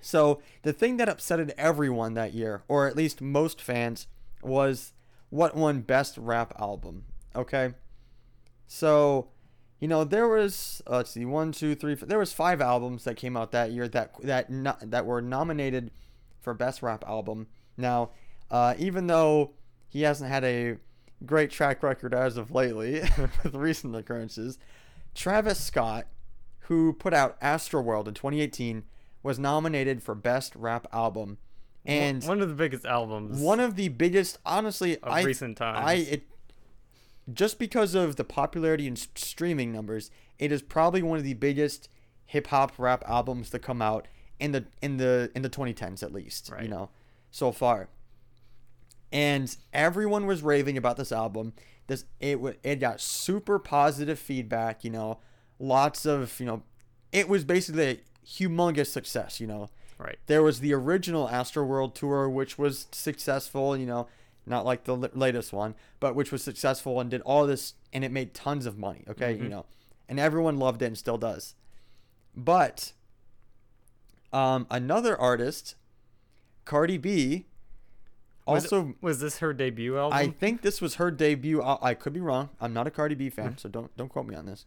So 0.00 0.42
the 0.62 0.72
thing 0.72 0.98
that 0.98 1.08
upsetted 1.08 1.52
everyone 1.56 2.14
that 2.14 2.34
year, 2.34 2.62
or 2.68 2.86
at 2.86 2.96
least 2.96 3.22
most 3.22 3.60
fans, 3.60 4.06
was 4.42 4.92
what 5.30 5.56
won 5.56 5.80
Best 5.80 6.18
Rap 6.18 6.52
Album. 6.58 7.04
Okay. 7.34 7.72
So, 8.66 9.28
you 9.80 9.88
know, 9.88 10.04
there 10.04 10.28
was 10.28 10.82
uh, 10.86 10.96
let's 10.96 11.10
see, 11.10 11.24
one, 11.24 11.52
two, 11.52 11.74
three, 11.74 11.94
four, 11.94 12.06
there 12.06 12.18
was 12.18 12.32
five 12.32 12.60
albums 12.60 13.04
that 13.04 13.16
came 13.16 13.36
out 13.36 13.50
that 13.52 13.72
year 13.72 13.88
that 13.88 14.14
that 14.22 14.50
no, 14.50 14.76
that 14.80 15.06
were 15.06 15.20
nominated 15.20 15.90
for 16.40 16.54
Best 16.54 16.82
Rap 16.82 17.04
Album. 17.08 17.46
Now, 17.76 18.10
uh, 18.50 18.74
even 18.78 19.06
though 19.06 19.52
he 19.88 20.02
hasn't 20.02 20.30
had 20.30 20.44
a 20.44 20.76
great 21.24 21.50
track 21.50 21.82
record 21.82 22.14
as 22.14 22.36
of 22.36 22.50
lately 22.50 23.00
with 23.42 23.54
recent 23.54 23.94
occurrences, 23.96 24.58
Travis 25.14 25.58
Scott, 25.58 26.06
who 26.60 26.92
put 26.92 27.14
out 27.14 27.40
Astroworld 27.40 28.08
in 28.08 28.14
2018, 28.14 28.84
was 29.22 29.38
nominated 29.38 30.02
for 30.02 30.14
Best 30.14 30.54
Rap 30.54 30.86
Album, 30.92 31.38
and 31.86 32.24
one 32.24 32.40
of 32.40 32.48
the 32.48 32.54
biggest 32.54 32.86
albums 32.86 33.40
one 33.40 33.60
of 33.60 33.76
the 33.76 33.88
biggest, 33.88 34.38
honestly, 34.46 34.96
of 34.98 35.12
I 35.12 35.22
recent 35.22 35.58
times. 35.58 35.78
I 35.82 35.94
it 35.94 36.22
just 37.32 37.58
because 37.58 37.94
of 37.94 38.16
the 38.16 38.24
popularity 38.24 38.86
and 38.86 38.98
streaming 38.98 39.72
numbers, 39.72 40.10
it 40.38 40.52
is 40.52 40.62
probably 40.62 41.02
one 41.02 41.18
of 41.18 41.24
the 41.24 41.34
biggest 41.34 41.88
hip 42.26 42.48
hop 42.48 42.72
rap 42.78 43.02
albums 43.06 43.50
to 43.50 43.58
come 43.58 43.80
out 43.80 44.08
in 44.38 44.52
the 44.52 44.64
in 44.82 44.96
the 44.96 45.30
in 45.34 45.42
the 45.42 45.50
2010s 45.50 46.02
at 46.02 46.12
least. 46.12 46.50
Right. 46.50 46.64
You 46.64 46.68
know, 46.68 46.90
so 47.34 47.50
far. 47.50 47.88
And 49.10 49.54
everyone 49.72 50.26
was 50.26 50.40
raving 50.42 50.78
about 50.78 50.96
this 50.96 51.10
album. 51.10 51.52
This 51.88 52.04
it 52.20 52.38
it 52.62 52.76
got 52.76 53.00
super 53.00 53.58
positive 53.58 54.18
feedback. 54.20 54.84
You 54.84 54.90
know, 54.90 55.18
lots 55.58 56.06
of 56.06 56.38
you 56.38 56.46
know, 56.46 56.62
it 57.12 57.28
was 57.28 57.44
basically 57.44 57.88
a 57.88 57.98
humongous 58.26 58.86
success. 58.86 59.40
You 59.40 59.48
know, 59.48 59.68
right. 59.98 60.16
there 60.26 60.42
was 60.44 60.60
the 60.60 60.72
original 60.72 61.26
Astroworld 61.28 61.94
tour, 61.94 62.28
which 62.28 62.56
was 62.56 62.86
successful, 62.92 63.76
you 63.76 63.86
know, 63.86 64.06
not 64.46 64.64
like 64.64 64.84
the 64.84 64.96
l- 64.96 65.10
latest 65.12 65.52
one, 65.52 65.74
but 65.98 66.14
which 66.14 66.30
was 66.32 66.42
successful 66.42 67.00
and 67.00 67.10
did 67.10 67.20
all 67.22 67.46
this, 67.46 67.74
and 67.92 68.04
it 68.04 68.12
made 68.12 68.32
tons 68.32 68.64
of 68.64 68.78
money, 68.78 69.04
okay, 69.08 69.32
you 69.32 69.44
Mhm. 69.44 69.50
know, 69.50 69.66
and 70.08 70.18
everyone 70.20 70.56
loved 70.58 70.82
it 70.82 70.86
and 70.86 70.98
still 70.98 71.18
does. 71.18 71.54
But 72.36 72.92
um, 74.32 74.66
another 74.70 75.16
artist, 75.16 75.76
Cardi 76.64 76.98
B, 76.98 77.46
Was- 78.46 78.64
also, 78.64 78.94
Was 79.00 79.20
this 79.20 79.38
her 79.38 79.52
debut 79.52 79.96
album? 79.98 80.18
I 80.18 80.28
think 80.28 80.62
this 80.62 80.80
was 80.80 80.96
her 80.96 81.10
debut. 81.10 81.62
I, 81.62 81.78
I 81.90 81.94
could 81.94 82.12
be 82.12 82.20
wrong. 82.20 82.50
I'm 82.60 82.72
not 82.72 82.86
a 82.86 82.90
Cardi 82.90 83.14
B 83.14 83.26
Mm-hmm. 83.26 83.34
fan, 83.42 83.58
so 83.58 83.68
don't 83.68 83.94
don't 83.96 84.08
quote 84.08 84.26
me 84.26 84.34
on 84.34 84.46
this. 84.46 84.66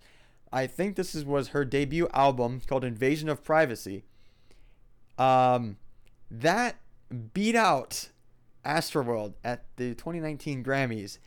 I 0.52 0.66
think 0.68 0.96
this 0.96 1.14
is, 1.14 1.26
was 1.26 1.50
her 1.50 1.66
debut 1.66 2.08
album 2.14 2.62
called 2.66 2.84
Invasion 2.86 3.28
of 3.28 3.44
Privacy. 3.44 4.06
Um, 5.18 5.78
that 6.32 6.78
beat 7.34 7.56
out 7.56 8.10
Astroworld 8.66 9.34
at 9.44 9.66
the 9.78 9.94
2019 9.96 10.64
Grammys. 10.64 11.18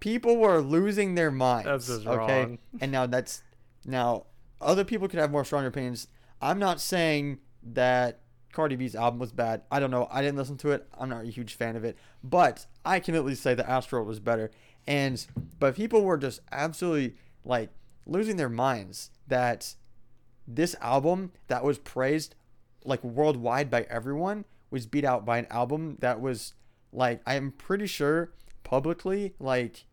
People 0.00 0.36
were 0.36 0.60
losing 0.60 1.14
their 1.14 1.30
minds. 1.30 1.66
That's 1.66 1.86
just 1.86 2.06
okay, 2.06 2.40
wrong. 2.44 2.58
and 2.80 2.92
now 2.92 3.06
that's 3.06 3.42
now 3.84 4.26
other 4.60 4.84
people 4.84 5.08
could 5.08 5.18
have 5.20 5.30
more 5.30 5.44
stronger 5.44 5.68
opinions. 5.68 6.08
I'm 6.40 6.58
not 6.58 6.80
saying 6.80 7.38
that 7.62 8.20
Cardi 8.56 8.74
B's 8.74 8.94
album 8.94 9.20
was 9.20 9.32
bad. 9.32 9.60
I 9.70 9.78
don't 9.80 9.90
know. 9.90 10.08
I 10.10 10.22
didn't 10.22 10.38
listen 10.38 10.56
to 10.58 10.70
it. 10.70 10.88
I'm 10.98 11.10
not 11.10 11.24
a 11.24 11.28
huge 11.28 11.52
fan 11.54 11.76
of 11.76 11.84
it, 11.84 11.98
but 12.24 12.64
I 12.86 13.00
can 13.00 13.14
at 13.14 13.22
least 13.22 13.42
say 13.42 13.52
that 13.54 13.68
Astroworld 13.68 14.06
was 14.06 14.18
better. 14.18 14.50
And 14.86 15.24
but 15.58 15.76
people 15.76 16.02
were 16.02 16.16
just 16.16 16.40
absolutely 16.50 17.16
like 17.44 17.68
losing 18.06 18.38
their 18.38 18.48
minds 18.48 19.10
that 19.28 19.74
this 20.48 20.74
album 20.80 21.32
that 21.48 21.64
was 21.64 21.76
praised 21.78 22.34
like 22.82 23.04
worldwide 23.04 23.70
by 23.70 23.82
everyone 23.90 24.46
was 24.70 24.86
beat 24.86 25.04
out 25.04 25.26
by 25.26 25.36
an 25.36 25.46
album 25.50 25.98
that 26.00 26.20
was 26.20 26.54
like 26.92 27.20
I'm 27.26 27.50
pretty 27.50 27.86
sure 27.86 28.32
publicly 28.64 29.34
like 29.38 29.84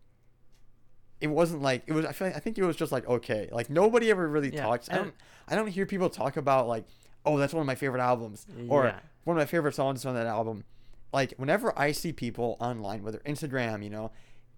it 1.20 1.26
wasn't 1.26 1.60
like 1.60 1.82
it 1.86 1.92
was 1.92 2.06
I 2.06 2.12
feel 2.12 2.28
like, 2.28 2.36
I 2.36 2.40
think 2.40 2.56
it 2.56 2.64
was 2.64 2.76
just 2.76 2.92
like 2.92 3.06
okay 3.06 3.48
like 3.52 3.68
nobody 3.68 4.10
ever 4.10 4.26
really 4.26 4.54
Yeah, 4.54 4.62
talks 4.62 4.88
I 4.90 4.96
don't 4.96 5.14
I 5.48 5.54
don't 5.54 5.66
hear 5.68 5.84
people 5.84 6.08
talk 6.08 6.38
about 6.38 6.66
like 6.66 6.86
oh 7.24 7.36
that's 7.38 7.52
one 7.54 7.60
of 7.60 7.66
my 7.66 7.74
favorite 7.74 8.00
albums 8.02 8.46
or 8.68 8.84
Yeah. 8.86 8.98
one 9.24 9.36
of 9.36 9.40
my 9.40 9.46
favorite 9.46 9.74
songs 9.74 10.04
on 10.04 10.14
that 10.14 10.26
album 10.26 10.64
like 11.12 11.32
whenever 11.36 11.76
I 11.78 11.92
see 11.92 12.12
people 12.12 12.56
online 12.60 13.02
whether 13.02 13.18
Instagram 13.20 13.82
you 13.82 13.90
know 13.90 14.10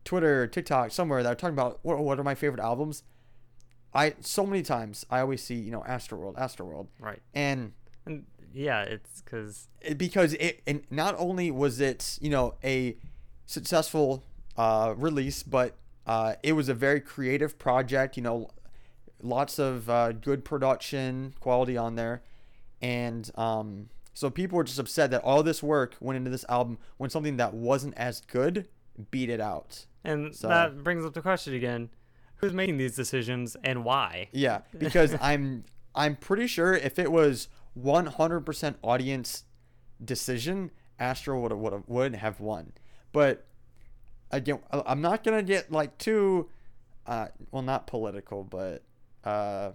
Twitter 0.05 0.47
TikTok 0.47 0.91
somewhere 0.93 1.23
that 1.23 1.33
are 1.33 1.35
talking 1.35 1.55
about 1.55 1.79
what, 1.83 1.99
what 1.99 2.19
are 2.19 2.25
my 2.25 2.35
favorite 2.35 2.63
albums 2.63 3.03
I 3.95 4.15
so 4.21 4.45
many 4.47 4.63
times 4.63 5.05
I 5.11 5.21
always 5.21 5.43
see 5.43 5.55
you 5.57 5.71
know 5.71 5.83
Astroworld 5.89 6.37
Astroworld 6.37 6.89
right. 7.01 7.21
and 7.35 7.73
And 8.05 8.27
yeah, 8.53 8.83
it's 8.83 9.21
because 9.23 9.69
it- 9.81 9.99
because 9.99 10.33
it 10.35 10.63
and 10.67 10.83
not 10.91 11.15
only 11.19 11.51
was 11.51 11.81
it 11.81 12.19
you 12.21 12.31
know 12.31 12.55
a 12.65 12.97
successful 13.47 14.25
uh, 14.57 14.95
release 14.97 15.43
but 15.43 15.77
uh, 16.07 16.35
it 16.43 16.53
was 16.53 16.69
a 16.69 16.75
very 16.75 17.01
creative 17.01 17.59
project 17.59 18.17
you 18.17 18.23
know 18.23 18.49
lots 19.23 19.59
of 19.59 19.89
uh, 19.91 20.13
good 20.13 20.45
production 20.45 21.35
quality 21.41 21.77
on 21.77 21.95
there 21.97 22.23
and 22.87 23.31
um, 23.37 23.89
so 24.15 24.31
people 24.31 24.57
were 24.57 24.65
just 24.65 24.79
upset 24.79 25.11
that 25.11 25.23
all 25.23 25.43
this 25.43 25.63
work 25.63 25.97
went 26.01 26.17
into 26.17 26.31
this 26.31 26.45
album 26.49 26.79
when 26.99 27.11
something 27.11 27.37
that 27.37 27.53
wasn't 27.55 27.95
as 27.97 28.21
good 28.21 28.69
beat 29.11 29.29
it 29.29 29.41
out 29.41 29.87
and 30.05 30.35
So- 30.35 30.49
that 30.49 30.83
brings 30.85 31.05
up 31.05 31.13
the 31.15 31.21
question 31.23 31.53
again: 31.55 31.91
who's 32.37 32.53
making 32.53 32.77
these 32.79 32.95
decisions 32.95 33.57
and 33.65 33.85
why. 33.85 34.29
Yeah, 34.33 34.61
because 34.79 35.17
I'm 35.21 35.65
I'm 35.95 36.15
pretty 36.17 36.47
sure 36.47 36.75
if 36.75 36.99
it 36.99 37.11
was 37.11 37.49
100% 37.79 38.75
audience 38.83 39.45
decision, 40.05 40.71
Astro 40.99 41.41
would 41.41 41.53
would 41.53 41.83
would 41.87 42.15
have 42.15 42.41
won. 42.41 42.73
But 43.13 43.45
again, 44.31 44.61
I'm 44.71 45.01
not 45.01 45.25
gonna 45.25 45.43
get 45.43 45.73
like 45.73 45.99
too, 45.99 46.49
uh, 47.07 47.29
well, 47.51 47.63
not 47.63 47.87
political, 47.87 48.45
but 48.45 48.83
uh, 49.25 49.73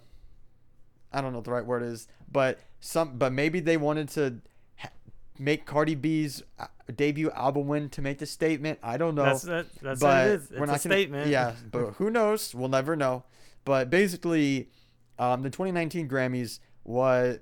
I 1.13 1.21
don't 1.21 1.31
know 1.31 1.39
what 1.39 1.45
the 1.45 1.51
right 1.51 1.65
word 1.65 1.83
is, 1.83 2.07
but 2.31 2.59
some, 2.79 3.17
but 3.17 3.33
maybe 3.33 3.59
they 3.59 3.77
wanted 3.77 4.09
to 4.09 4.37
ha- 4.77 4.89
make 5.37 5.65
Cardi 5.65 5.95
B's 5.95 6.41
uh, 6.59 6.67
debut 6.95 7.31
album 7.31 7.67
win 7.67 7.89
to 7.89 8.01
make 8.01 8.19
the 8.19 8.25
statement. 8.25 8.79
I 8.81 8.97
don't 8.97 9.15
know 9.15 9.25
That's 9.25 9.41
that, 9.43 9.65
that's 9.81 9.99
but 9.99 10.07
what 10.07 10.27
it 10.27 10.29
is. 10.31 10.41
It's 10.43 10.51
we're 10.51 10.63
a 10.63 10.67
gonna, 10.67 10.79
statement. 10.79 11.27
Yeah, 11.29 11.53
but 11.71 11.93
who 11.93 12.09
knows? 12.09 12.55
We'll 12.55 12.69
never 12.69 12.95
know. 12.95 13.23
But 13.65 13.89
basically, 13.89 14.69
um, 15.19 15.43
the 15.43 15.49
2019 15.49 16.07
Grammys 16.09 16.59
was 16.83 17.39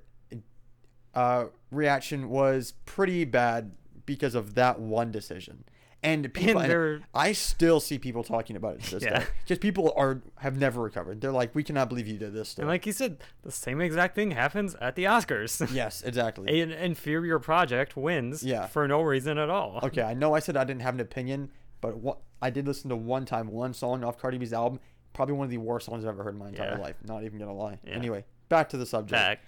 uh, 1.14 1.46
reaction 1.72 2.30
was 2.30 2.74
pretty 2.86 3.26
bad 3.26 3.72
because 4.06 4.36
of 4.36 4.56
that 4.56 4.80
one 4.80 5.12
decision. 5.12 5.64
And 6.02 6.34
people, 6.34 6.62
And 6.62 7.04
I 7.14 7.34
still 7.34 7.82
see 7.82 8.00
people 8.00 8.24
talking 8.24 8.56
about 8.56 8.76
it 8.76 8.84
to 8.84 8.92
this 8.96 9.04
Yeah. 9.04 9.20
day. 9.20 9.26
Just 9.46 9.60
people 9.60 9.92
are 9.98 10.22
have 10.38 10.58
never 10.58 10.82
recovered. 10.82 11.20
They're 11.20 11.32
like, 11.34 11.54
we 11.54 11.62
cannot 11.64 11.90
believe 11.90 12.08
you 12.08 12.18
did 12.18 12.34
this. 12.34 12.50
Still. 12.50 12.62
And 12.64 12.70
like 12.70 12.86
you 12.86 12.94
said, 12.94 13.18
the 13.42 13.52
same 13.52 13.82
exact 13.82 14.16
thing 14.16 14.32
happens 14.32 14.76
at 14.76 14.96
the 14.96 15.04
Oscars. 15.04 15.70
yes, 15.74 16.02
exactly. 16.02 16.62
An 16.62 16.72
inferior 16.72 17.38
project 17.40 17.98
wins 17.98 18.44
Yeah. 18.44 18.68
for 18.68 18.88
no 18.88 19.02
reason 19.02 19.38
at 19.38 19.50
all. 19.50 19.80
Okay, 19.84 20.02
I 20.02 20.14
know 20.14 20.34
I 20.34 20.40
said 20.40 20.56
I 20.56 20.64
didn't 20.64 20.84
have 20.84 20.94
an 20.94 21.02
opinion, 21.02 21.52
but 21.82 21.98
what 21.98 22.20
I 22.42 22.50
did 22.50 22.66
listen 22.66 22.90
to 22.92 22.96
one 22.96 23.26
time 23.26 23.50
one 23.50 23.74
song 23.74 24.04
off 24.06 24.18
Cardi 24.18 24.38
B's 24.38 24.54
album. 24.54 24.80
Probably 25.12 25.34
one 25.36 25.46
of 25.46 25.52
the 25.52 25.58
worst 25.58 25.88
songs 25.88 26.06
I've 26.06 26.10
ever 26.12 26.24
heard 26.24 26.34
in 26.36 26.40
my 26.40 26.48
entire 26.48 26.76
Yeah. 26.78 26.78
life. 26.78 26.96
Not 27.04 27.24
even 27.26 27.40
gonna 27.40 27.54
lie. 27.54 27.80
Yeah. 27.84 27.96
Anyway, 27.96 28.24
back 28.48 28.70
to 28.70 28.78
the 28.78 28.86
subject. 28.86 29.12
Back. 29.12 29.40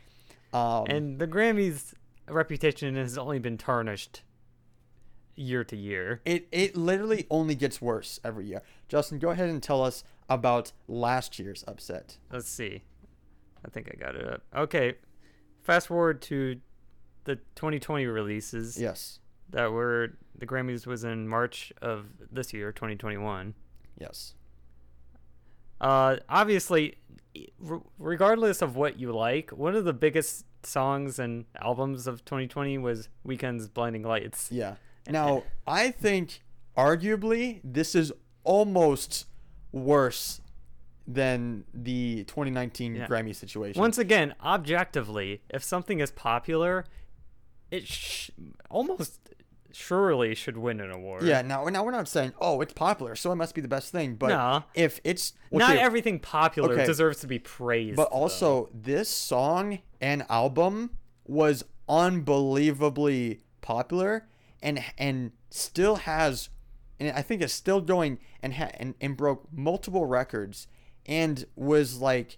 Um, 0.53 0.85
And 0.89 1.17
the 1.19 1.27
Grammys' 1.27 1.93
reputation 2.27 2.95
has 2.95 3.17
only 3.17 3.39
been 3.39 3.57
tarnished 3.57 4.23
year 5.41 5.63
to 5.65 5.75
year. 5.75 6.21
it 6.25 6.47
it 6.51 6.75
literally 6.77 7.25
only 7.29 7.55
gets 7.55 7.81
worse 7.81 8.19
every 8.23 8.45
year. 8.45 8.61
Justin, 8.87 9.19
go 9.19 9.29
ahead 9.31 9.49
and 9.49 9.61
tell 9.61 9.83
us 9.83 10.03
about 10.29 10.71
last 10.87 11.39
year's 11.39 11.63
upset. 11.67 12.17
Let's 12.31 12.47
see. 12.49 12.83
I 13.65 13.69
think 13.69 13.89
I 13.93 13.95
got 13.95 14.15
it 14.15 14.27
up. 14.27 14.41
Okay. 14.55 14.95
Fast 15.61 15.87
forward 15.87 16.21
to 16.23 16.59
the 17.25 17.35
2020 17.55 18.05
releases 18.07 18.79
Yes. 18.79 19.19
that 19.49 19.71
were 19.71 20.17
the 20.37 20.47
Grammys 20.47 20.87
was 20.87 21.03
in 21.03 21.27
March 21.27 21.71
of 21.81 22.05
this 22.31 22.53
year, 22.53 22.71
2021. 22.71 23.53
Yes. 23.99 24.33
Uh, 25.79 26.17
obviously, 26.29 26.95
regardless 27.99 28.61
of 28.61 28.75
what 28.75 28.99
you 28.99 29.11
like, 29.11 29.51
one 29.51 29.75
of 29.75 29.85
the 29.85 29.93
biggest 29.93 30.45
songs 30.63 31.17
and 31.19 31.45
albums 31.59 32.07
of 32.07 32.23
2020 32.25 32.77
was 32.77 33.09
Weeknd's 33.25 33.67
"Blinding 33.67 34.03
Lights." 34.03 34.51
Yeah. 34.51 34.75
Now, 35.09 35.43
I 35.67 35.91
think 35.91 36.41
arguably 36.77 37.59
this 37.63 37.95
is 37.95 38.11
almost 38.43 39.25
worse 39.71 40.41
than 41.07 41.65
the 41.73 42.23
2019 42.25 42.95
Yeah. 42.95 43.07
Grammy 43.07 43.35
situation. 43.35 43.79
Once 43.79 43.97
again, 43.97 44.35
objectively, 44.43 45.41
if 45.49 45.63
something 45.63 45.99
is 45.99 46.11
popular, 46.11 46.85
it 47.69 47.87
sh- 47.87 48.29
almost 48.69 49.19
surely 49.73 50.35
should 50.35 50.57
win 50.57 50.79
an 50.81 50.91
award. 50.91 51.23
yeah, 51.23 51.41
now, 51.41 51.63
now 51.65 51.83
we're 51.83 51.91
not 51.91 52.07
saying, 52.07 52.33
oh, 52.39 52.61
it's 52.61 52.73
popular, 52.73 53.15
so 53.15 53.31
it 53.31 53.35
must 53.35 53.55
be 53.55 53.61
the 53.61 53.67
best 53.67 53.91
thing. 53.91 54.15
But 54.15 54.27
No. 54.29 54.63
if 54.73 54.99
it's. 55.03 55.33
Not 55.51 55.75
everything 55.77 56.19
popular 56.19 56.73
Okay. 56.73 56.85
deserves 56.85 57.19
to 57.21 57.27
be 57.27 57.39
praised. 57.39 57.95
But 57.97 58.09
though. 58.11 58.17
also, 58.17 58.69
this 58.73 59.09
song 59.09 59.79
and 59.99 60.25
album 60.29 60.91
was 61.25 61.63
unbelievably 61.89 63.41
popular 63.61 64.27
and 64.61 64.83
and 64.97 65.31
still 65.49 65.97
has 65.97 66.49
and 66.99 67.11
I 67.11 67.21
think 67.21 67.41
it's 67.41 67.53
still 67.53 67.81
going 67.81 68.19
and 68.43 68.53
ha- 68.55 68.71
and, 68.75 68.93
and 69.01 69.17
broke 69.17 69.47
multiple 69.51 70.05
records 70.05 70.67
and 71.05 71.45
was 71.55 71.99
like 71.99 72.37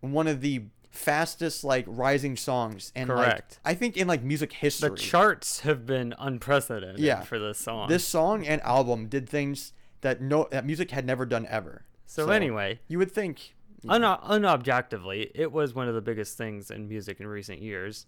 one 0.00 0.26
of 0.26 0.40
the 0.40 0.64
fastest 0.90 1.62
like 1.62 1.84
rising 1.86 2.36
songs 2.36 2.90
and 2.96 3.08
like, 3.10 3.18
Correct. 3.18 3.60
I 3.66 3.74
think 3.74 3.98
in 3.98 4.08
like 4.08 4.22
music 4.22 4.52
history. 4.54 4.88
the 4.90 4.96
charts 4.96 5.60
have 5.60 5.84
been 5.84 6.14
unprecedented 6.18 6.98
Yeah. 7.00 7.20
for 7.20 7.38
this 7.38 7.58
song. 7.58 7.88
This 7.88 8.04
song 8.06 8.46
and 8.46 8.62
album 8.62 9.08
did 9.08 9.28
things 9.28 9.72
that 10.00 10.20
no 10.22 10.48
that 10.50 10.64
music 10.64 10.90
had 10.90 11.04
never 11.06 11.26
done 11.26 11.46
ever. 11.50 11.84
so, 12.06 12.30
anyway, 12.30 12.80
you 12.88 12.96
would 12.98 13.10
think 13.12 13.54
un- 13.88 14.02
unobjectively, 14.02 15.30
it 15.34 15.52
was 15.52 15.74
one 15.74 15.86
of 15.88 15.94
the 15.94 16.00
biggest 16.00 16.38
things 16.38 16.70
in 16.70 16.88
music 16.88 17.20
in 17.20 17.26
recent 17.26 17.60
years. 17.60 18.06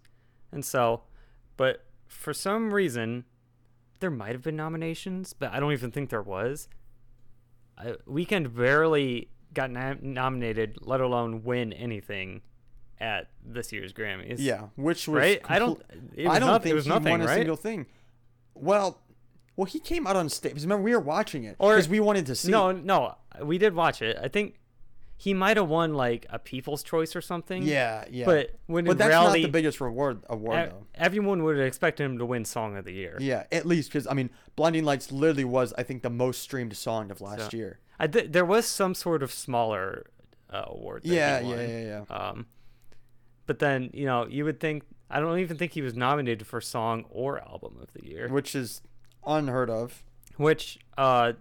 And 0.52 0.64
so, 0.64 1.02
but 1.58 1.84
for 2.08 2.34
some 2.34 2.72
reason, 2.74 3.24
there 4.00 4.10
might 4.10 4.32
have 4.32 4.42
been 4.42 4.56
nominations, 4.56 5.32
but 5.32 5.52
I 5.52 5.60
don't 5.60 5.72
even 5.72 5.90
think 5.90 6.10
there 6.10 6.22
was. 6.22 6.68
I, 7.76 7.94
Weeknd 8.08 8.54
barely 8.56 9.28
got 9.54 9.70
nom- 9.70 9.98
nominated, 10.02 10.78
let 10.80 11.00
alone 11.00 11.44
win 11.44 11.72
anything 11.72 12.42
at 13.00 13.28
this 13.44 13.72
year's 13.72 13.92
Grammys. 13.92 14.36
yeah, 14.38 14.66
which 14.76 15.06
was 15.06 15.16
right. 15.20 15.40
I 15.44 15.58
don't. 15.58 15.80
I 16.18 16.38
don't 16.38 16.48
noth- 16.48 16.62
think 16.64 16.72
it 16.72 16.74
was 16.74 16.84
he 16.86 16.90
nothing, 16.90 17.10
won 17.12 17.20
a 17.22 17.26
right? 17.26 17.36
single 17.36 17.56
thing. 17.56 17.86
Well, 18.54 19.00
well, 19.54 19.66
he 19.66 19.78
came 19.78 20.06
out 20.06 20.16
on 20.16 20.28
stage. 20.28 20.60
Remember, 20.62 20.82
we 20.82 20.92
were 20.94 21.00
watching 21.00 21.44
it 21.44 21.56
Or- 21.58 21.74
because 21.74 21.88
we 21.88 22.00
wanted 22.00 22.26
to 22.26 22.34
see. 22.34 22.50
No, 22.50 22.72
no, 22.72 23.14
we 23.42 23.58
did 23.58 23.74
watch 23.74 24.02
it. 24.02 24.16
I 24.20 24.26
think 24.28 24.56
he 25.20 25.34
might 25.34 25.56
have 25.56 25.68
won 25.68 25.94
like 25.94 26.24
a 26.30 26.38
People's 26.38 26.82
Choice 26.84 27.14
or 27.16 27.20
something. 27.20 27.64
Yeah, 27.64 28.04
yeah. 28.08 28.24
But 28.24 28.54
when 28.66 28.84
but 28.84 28.96
that's 28.98 29.08
reality, 29.08 29.40
not 29.42 29.46
the 29.48 29.52
biggest 29.52 29.80
reward 29.80 30.22
award 30.30 30.58
e- 30.58 30.70
though. 30.70 30.86
everyone 30.94 31.42
would 31.42 31.58
expect 31.58 32.00
him 32.00 32.16
to 32.18 32.24
win 32.24 32.44
Song 32.44 32.76
of 32.76 32.84
the 32.84 32.92
Year. 32.92 33.16
Yeah, 33.20 33.44
at 33.50 33.66
least 33.66 33.90
because 33.90 34.06
I 34.06 34.14
mean, 34.14 34.30
"Blinding 34.56 34.84
Lights" 34.84 35.10
literally 35.12 35.44
was, 35.44 35.74
I 35.76 35.82
think, 35.82 36.02
the 36.02 36.10
most 36.10 36.40
streamed 36.40 36.76
song 36.76 37.10
of 37.10 37.20
last 37.20 37.50
So- 37.50 37.56
year. 37.56 37.80
I 37.98 38.06
th- 38.06 38.30
there 38.30 38.44
was 38.44 38.64
some 38.66 38.94
sort 38.94 39.24
of 39.24 39.32
smaller 39.32 40.06
uh, 40.50 40.62
award. 40.68 41.02
That 41.02 41.08
Yeah, 41.12 41.40
yeah, 41.40 41.66
yeah, 41.66 42.04
yeah. 42.08 42.16
Um, 42.16 42.46
but 43.46 43.58
then 43.58 43.90
you 43.92 44.06
know 44.06 44.26
you 44.28 44.44
would 44.44 44.60
think 44.60 44.84
I 45.10 45.18
don't 45.20 45.38
even 45.40 45.56
think 45.56 45.72
he 45.72 45.82
was 45.82 45.94
nominated 45.96 46.46
for 46.46 46.60
Song 46.60 47.06
or 47.10 47.40
Album 47.40 47.76
of 47.82 47.92
the 47.94 48.06
Year, 48.06 48.28
Which 48.28 48.54
is 48.54 48.82
unheard 49.26 49.68
of. 49.68 50.04
which 50.36 50.78
uh, 50.96 51.32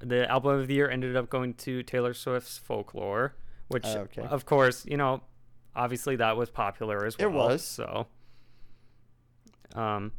the 0.00 0.30
Album 0.30 0.58
of 0.60 0.66
the 0.68 0.74
Year 0.74 0.88
ended 0.90 1.16
up 1.16 1.28
going 1.30 1.54
to 1.54 1.82
Taylor 1.82 2.14
Swift's 2.14 2.58
Folklore, 2.58 3.34
which 3.68 3.84
Oh, 3.86 4.00
okay. 4.00 4.22
of 4.22 4.44
course 4.46 4.84
you 4.86 4.96
know 4.96 5.22
obviously 5.76 6.16
that 6.16 6.36
was 6.36 6.50
popular 6.50 7.04
as 7.04 7.18
well. 7.18 7.28
It 7.28 7.32
was. 7.32 7.62
so. 7.64 8.06
Um. 9.74 10.12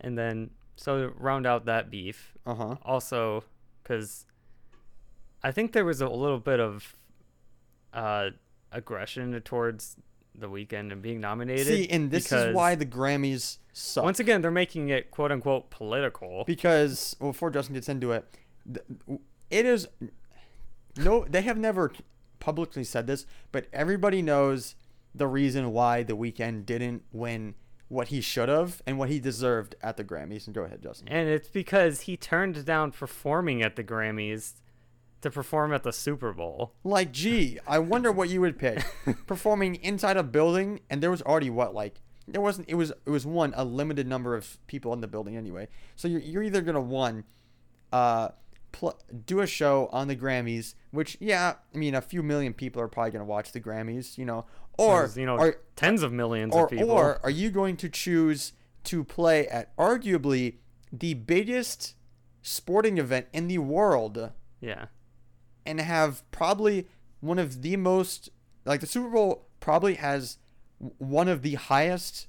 And 0.00 0.18
then 0.18 0.50
so 0.76 0.98
to 0.98 1.08
round 1.16 1.46
out 1.46 1.66
that 1.66 1.90
beef, 1.90 2.32
Uh 2.44 2.54
huh. 2.54 2.76
also 2.82 3.44
because 3.82 4.26
I 5.42 5.52
think 5.52 5.72
there 5.72 5.84
was 5.84 6.00
a 6.00 6.08
little 6.08 6.38
bit 6.40 6.58
of 6.60 6.96
uh, 7.92 8.30
aggression 8.72 9.38
towards 9.42 9.96
the 10.34 10.48
Weeknd 10.48 10.92
and 10.92 11.02
being 11.02 11.20
nominated. 11.20 11.66
See, 11.66 11.88
and 11.88 12.10
this 12.10 12.32
is 12.32 12.54
why 12.54 12.74
the 12.74 12.86
Grammys 12.86 13.58
suck. 13.72 14.04
once 14.04 14.20
again 14.20 14.42
they're 14.42 14.50
making 14.50 14.88
it 14.88 15.10
quote 15.10 15.32
unquote 15.32 15.70
political. 15.70 16.44
because 16.46 17.16
well, 17.20 17.32
before 17.32 17.50
Justin 17.50 17.74
gets 17.74 17.88
into 17.88 18.12
it, 18.12 18.24
it 19.50 19.66
is 19.66 19.88
no. 20.96 21.24
They 21.28 21.42
have 21.42 21.58
never 21.58 21.92
publicly 22.40 22.84
said 22.84 23.06
this, 23.06 23.26
but 23.52 23.66
everybody 23.72 24.22
knows 24.22 24.74
the 25.14 25.26
reason 25.26 25.72
why 25.72 26.02
the 26.02 26.16
Weeknd 26.16 26.64
didn't 26.66 27.02
win 27.12 27.54
what 27.88 28.08
he 28.08 28.22
should 28.22 28.48
have 28.48 28.80
and 28.86 28.98
what 28.98 29.10
he 29.10 29.20
deserved 29.20 29.74
at 29.82 29.98
the 29.98 30.04
Grammys. 30.04 30.46
And 30.46 30.54
go 30.54 30.62
ahead, 30.62 30.82
Justin. 30.82 31.08
And 31.08 31.28
it's 31.28 31.48
because 31.48 32.02
he 32.02 32.16
turned 32.16 32.64
down 32.64 32.90
performing 32.90 33.62
at 33.62 33.76
the 33.76 33.84
Grammys 33.84 34.54
to 35.22 35.30
perform 35.30 35.72
at 35.72 35.84
the 35.84 35.92
Super 35.92 36.32
Bowl. 36.32 36.74
Like, 36.84 37.12
gee, 37.12 37.58
I 37.66 37.78
wonder 37.78 38.12
what 38.12 38.28
you 38.28 38.40
would 38.40 38.58
pick. 38.58 38.84
Performing 39.26 39.76
inside 39.76 40.16
a 40.16 40.22
building, 40.22 40.80
and 40.90 41.02
there 41.02 41.10
was 41.10 41.22
already 41.22 41.50
what 41.50 41.74
like 41.74 42.00
there 42.28 42.40
wasn't. 42.40 42.68
It 42.68 42.74
was 42.74 42.90
it 43.06 43.10
was 43.10 43.24
one 43.24 43.52
a 43.56 43.64
limited 43.64 44.06
number 44.06 44.34
of 44.36 44.58
people 44.66 44.92
in 44.92 45.00
the 45.00 45.08
building 45.08 45.36
anyway. 45.36 45.68
So 45.96 46.08
you're 46.08 46.20
you're 46.20 46.42
either 46.42 46.60
gonna 46.60 46.80
one, 46.80 47.24
uh, 47.92 48.30
pl- 48.72 49.00
do 49.26 49.40
a 49.40 49.46
show 49.46 49.88
on 49.92 50.08
the 50.08 50.16
Grammys, 50.16 50.74
which 50.90 51.16
yeah, 51.20 51.54
I 51.74 51.78
mean 51.78 51.94
a 51.94 52.02
few 52.02 52.22
million 52.22 52.52
people 52.52 52.82
are 52.82 52.88
probably 52.88 53.12
gonna 53.12 53.24
watch 53.24 53.52
the 53.52 53.60
Grammys, 53.60 54.18
you 54.18 54.24
know, 54.24 54.44
or 54.76 55.08
you 55.14 55.26
know 55.26 55.36
are, 55.36 55.56
tens 55.76 56.02
of 56.02 56.12
millions 56.12 56.54
or 56.54 56.64
of 56.64 56.70
people. 56.70 56.90
or 56.90 57.20
are 57.22 57.30
you 57.30 57.50
going 57.50 57.76
to 57.78 57.88
choose 57.88 58.52
to 58.84 59.04
play 59.04 59.46
at 59.46 59.76
arguably 59.76 60.56
the 60.92 61.14
biggest 61.14 61.94
sporting 62.42 62.98
event 62.98 63.26
in 63.32 63.46
the 63.46 63.58
world? 63.58 64.32
yeah. 64.60 64.86
And 65.66 65.80
have 65.80 66.22
probably 66.30 66.86
one 67.20 67.38
of 67.38 67.62
the 67.62 67.76
most 67.76 68.30
like 68.64 68.80
the 68.80 68.86
Super 68.86 69.08
Bowl 69.08 69.46
probably 69.60 69.94
has 69.94 70.38
one 70.98 71.28
of 71.28 71.42
the 71.42 71.54
highest 71.54 72.26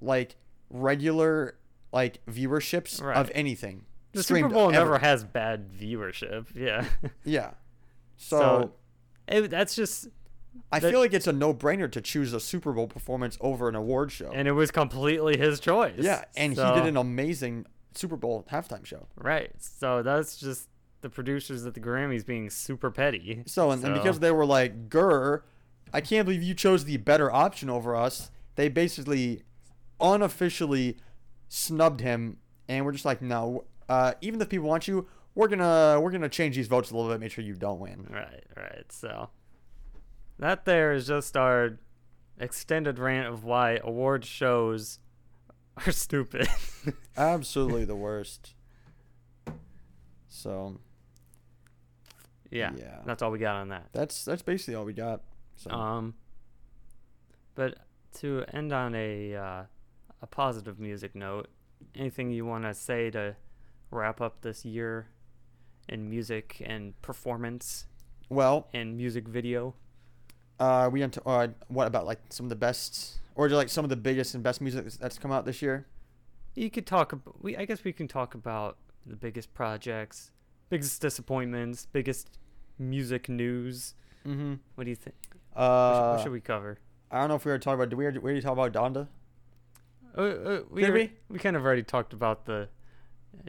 like 0.00 0.36
regular 0.70 1.56
like 1.92 2.24
viewerships 2.26 3.00
Right. 3.02 3.16
of 3.16 3.30
anything 3.34 3.84
The 4.12 4.22
Super 4.22 4.48
Bowl 4.48 4.64
ever. 4.70 4.72
never 4.72 4.98
has 4.98 5.24
bad 5.24 5.70
viewership. 5.70 6.46
Yeah. 6.54 6.86
Yeah. 7.24 7.50
So, 8.16 8.38
So, 8.38 8.72
It, 9.28 9.48
that's 9.50 9.74
just, 9.74 10.08
I 10.70 10.78
that- 10.80 10.90
feel 10.90 11.00
like 11.00 11.12
it's 11.12 11.26
a 11.26 11.32
no-brainer 11.32 11.90
to 11.92 12.00
choose 12.00 12.32
a 12.32 12.40
Super 12.40 12.72
Bowl 12.72 12.86
performance 12.86 13.36
over 13.40 13.68
an 13.68 13.74
award 13.74 14.10
show. 14.12 14.30
and 14.32 14.46
it 14.48 14.52
was 14.52 14.70
completely 14.70 15.36
his 15.36 15.60
choice. 15.60 15.94
yeah, 15.98 16.24
and 16.36 16.56
So- 16.56 16.74
he 16.74 16.80
did 16.80 16.88
an 16.88 16.96
amazing 16.96 17.66
Super 17.94 18.16
Bowl 18.16 18.46
halftime 18.50 18.86
show. 18.86 19.06
Right. 19.16 19.50
So 19.58 20.02
that's 20.02 20.38
just 20.38 20.68
the 21.02 21.10
producers 21.10 21.66
at 21.66 21.74
the 21.74 21.80
Grammys 21.80 22.24
being 22.24 22.48
super 22.50 22.90
petty. 22.90 23.42
So, 23.46 23.70
and, 23.70 23.84
and 23.84 23.94
because 23.94 24.20
they 24.20 24.30
were 24.30 24.46
like, 24.46 24.88
"Grr, 24.88 25.42
I 25.92 26.00
can't 26.00 26.24
believe 26.24 26.42
you 26.42 26.54
chose 26.54 26.84
the 26.84 26.96
better 26.96 27.30
option 27.30 27.68
over 27.68 27.94
us," 27.94 28.30
they 28.56 28.68
basically 28.68 29.42
unofficially 30.00 30.96
snubbed 31.48 32.00
him, 32.00 32.38
and 32.68 32.84
we're 32.84 32.92
just 32.92 33.04
like, 33.04 33.20
"No, 33.20 33.64
uh, 33.88 34.14
even 34.20 34.40
if 34.40 34.48
people 34.48 34.68
want 34.68 34.88
you, 34.88 35.06
we're 35.34 35.48
gonna 35.48 36.00
we're 36.00 36.10
gonna 36.10 36.28
change 36.28 36.56
these 36.56 36.68
votes 36.68 36.90
a 36.90 36.96
little 36.96 37.10
bit, 37.10 37.20
make 37.20 37.32
sure 37.32 37.44
you 37.44 37.54
don't 37.54 37.78
win." 37.80 38.06
Right, 38.10 38.44
right. 38.56 38.90
So 38.90 39.30
that 40.38 40.64
there 40.64 40.92
is 40.92 41.06
just 41.06 41.36
our 41.36 41.78
extended 42.38 42.98
rant 42.98 43.28
of 43.28 43.44
why 43.44 43.78
award 43.82 44.24
shows 44.24 44.98
are 45.76 45.92
stupid. 45.92 46.48
Absolutely 47.16 47.84
the 47.84 47.96
worst. 47.96 48.54
So 50.28 50.80
yeah, 52.52 52.72
Yeah. 52.76 52.98
That's 53.04 53.22
all 53.22 53.30
we 53.30 53.38
got 53.38 53.56
on 53.56 53.68
that. 53.68 53.88
that's 53.92 54.24
that's 54.24 54.42
basically 54.42 54.74
all 54.74 54.84
we 54.84 54.92
got. 54.92 55.22
So 55.56 55.70
Um, 55.70 56.14
but 57.54 57.78
to 58.20 58.44
end 58.52 58.72
on 58.72 58.94
a 58.94 59.34
uh, 59.34 59.62
a 60.20 60.26
positive 60.26 60.78
music 60.78 61.14
note, 61.14 61.48
anything 61.94 62.30
you 62.30 62.44
want 62.46 62.64
to 62.64 62.74
say 62.74 63.10
to 63.10 63.36
wrap 63.90 64.20
up 64.20 64.42
this 64.42 64.64
year 64.64 65.08
in 65.88 66.08
music 66.08 66.62
and 66.64 67.00
performance 67.02 67.86
well, 68.28 68.68
and 68.72 68.96
music 68.96 69.28
video? 69.28 69.74
uh, 70.60 70.88
we 70.92 71.02
into 71.02 71.22
uh, 71.26 71.48
what 71.68 71.86
about 71.86 72.06
like 72.06 72.20
some 72.30 72.46
of 72.46 72.50
the 72.50 72.56
best 72.56 73.18
or 73.34 73.48
like 73.48 73.68
some 73.68 73.84
of 73.84 73.88
the 73.88 73.96
biggest 73.96 74.34
and 74.34 74.42
best 74.44 74.60
music 74.60 74.84
that's 75.00 75.18
come 75.18 75.32
out 75.32 75.44
this 75.44 75.60
year? 75.62 75.86
You 76.54 76.70
could 76.70 76.86
talk. 76.86 77.12
Ab- 77.12 77.34
we 77.40 77.56
I 77.56 77.64
guess 77.64 77.82
we 77.84 77.92
can 77.92 78.06
talk 78.08 78.34
about 78.34 78.76
the 79.06 79.16
biggest 79.16 79.52
projects, 79.54 80.30
biggest 80.70 81.00
disappointments, 81.02 81.86
biggest 81.92 82.38
music 82.78 83.28
news. 83.28 83.94
Mm-hmm. 84.26 84.54
What 84.74 84.84
do 84.84 84.90
you 84.90 84.96
think? 84.96 85.16
Uh, 85.54 85.58
what, 85.58 85.94
should, 85.94 86.10
what 86.16 86.22
should 86.24 86.32
we 86.32 86.40
cover? 86.40 86.78
I 87.10 87.20
don't 87.20 87.28
know 87.28 87.34
if 87.36 87.44
we 87.44 87.50
were 87.52 87.58
talking 87.58 87.74
about. 87.74 87.90
Did 87.90 87.96
we 87.96 88.06
already, 88.06 88.40
talk 88.40 88.52
about 88.52 88.72
Donda? 88.72 89.08
Uh, 90.16 90.20
uh, 90.20 90.60
we 90.70 90.82
Did 90.82 90.92
we? 90.94 91.12
we 91.28 91.38
kind 91.38 91.56
of 91.56 91.64
already 91.64 91.82
talked 91.82 92.12
about 92.12 92.44
the 92.46 92.68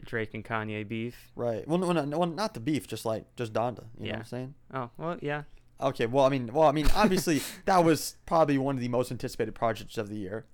Drake 0.04 0.34
and 0.34 0.44
Kanye 0.44 0.86
beef. 0.86 1.30
Right. 1.36 1.66
Well, 1.66 1.78
no, 1.78 1.92
no, 1.92 2.04
no, 2.04 2.24
not 2.24 2.54
the 2.54 2.60
beef, 2.60 2.86
just 2.86 3.04
like 3.04 3.34
just 3.36 3.52
Donda. 3.52 3.84
You 3.98 4.04
know 4.04 4.06
Yeah. 4.06 4.12
what 4.12 4.18
I'm 4.18 4.24
saying? 4.24 4.54
Oh 4.72 4.90
well, 4.96 5.18
yeah. 5.20 5.42
Okay. 5.80 6.06
Well, 6.06 6.24
I 6.24 6.28
mean, 6.30 6.50
well, 6.52 6.68
I 6.68 6.72
mean, 6.72 6.88
obviously 6.94 7.40
that 7.66 7.84
was 7.84 8.16
probably 8.26 8.58
one 8.58 8.74
of 8.76 8.80
the 8.80 8.88
most 8.88 9.10
anticipated 9.10 9.54
projects 9.54 9.98
of 9.98 10.08
the 10.08 10.16
year. 10.16 10.46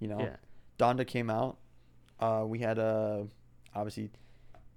You 0.00 0.08
know, 0.08 0.20
Yeah. 0.20 0.36
Donda 0.78 1.06
came 1.06 1.30
out. 1.30 1.58
Uh, 2.20 2.44
we 2.46 2.58
had 2.60 2.78
uh, 2.78 3.24
obviously, 3.74 4.10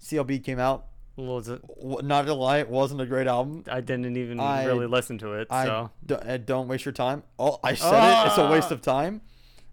CLB 0.01 0.43
came 0.43 0.59
out. 0.59 0.87
Loads 1.19 1.47
of, 1.47 1.61
W- 1.67 2.01
Not 2.03 2.27
gonna 2.27 2.35
lie, 2.39 2.59
it 2.59 2.69
wasn't 2.69 3.01
a 3.01 3.05
great 3.07 3.25
album. 3.27 3.63
I 3.69 3.81
didn't 3.81 4.15
even 4.17 4.39
I- 4.39 4.65
really 4.65 4.85
listen 4.85 5.17
to 5.19 5.33
it. 5.33 5.47
I 5.49 5.65
so 5.65 5.91
d- 6.05 6.13
uh, 6.15 6.37
don't 6.37 6.67
waste 6.67 6.85
your 6.85 6.91
time. 6.91 7.23
Oh, 7.39 7.59
I 7.63 7.73
said 7.73 8.23
it. 8.23 8.27
It's 8.27 8.37
a 8.37 8.47
waste 8.49 8.71
Ah! 8.71 8.75
of 8.75 8.81
time. 8.81 9.21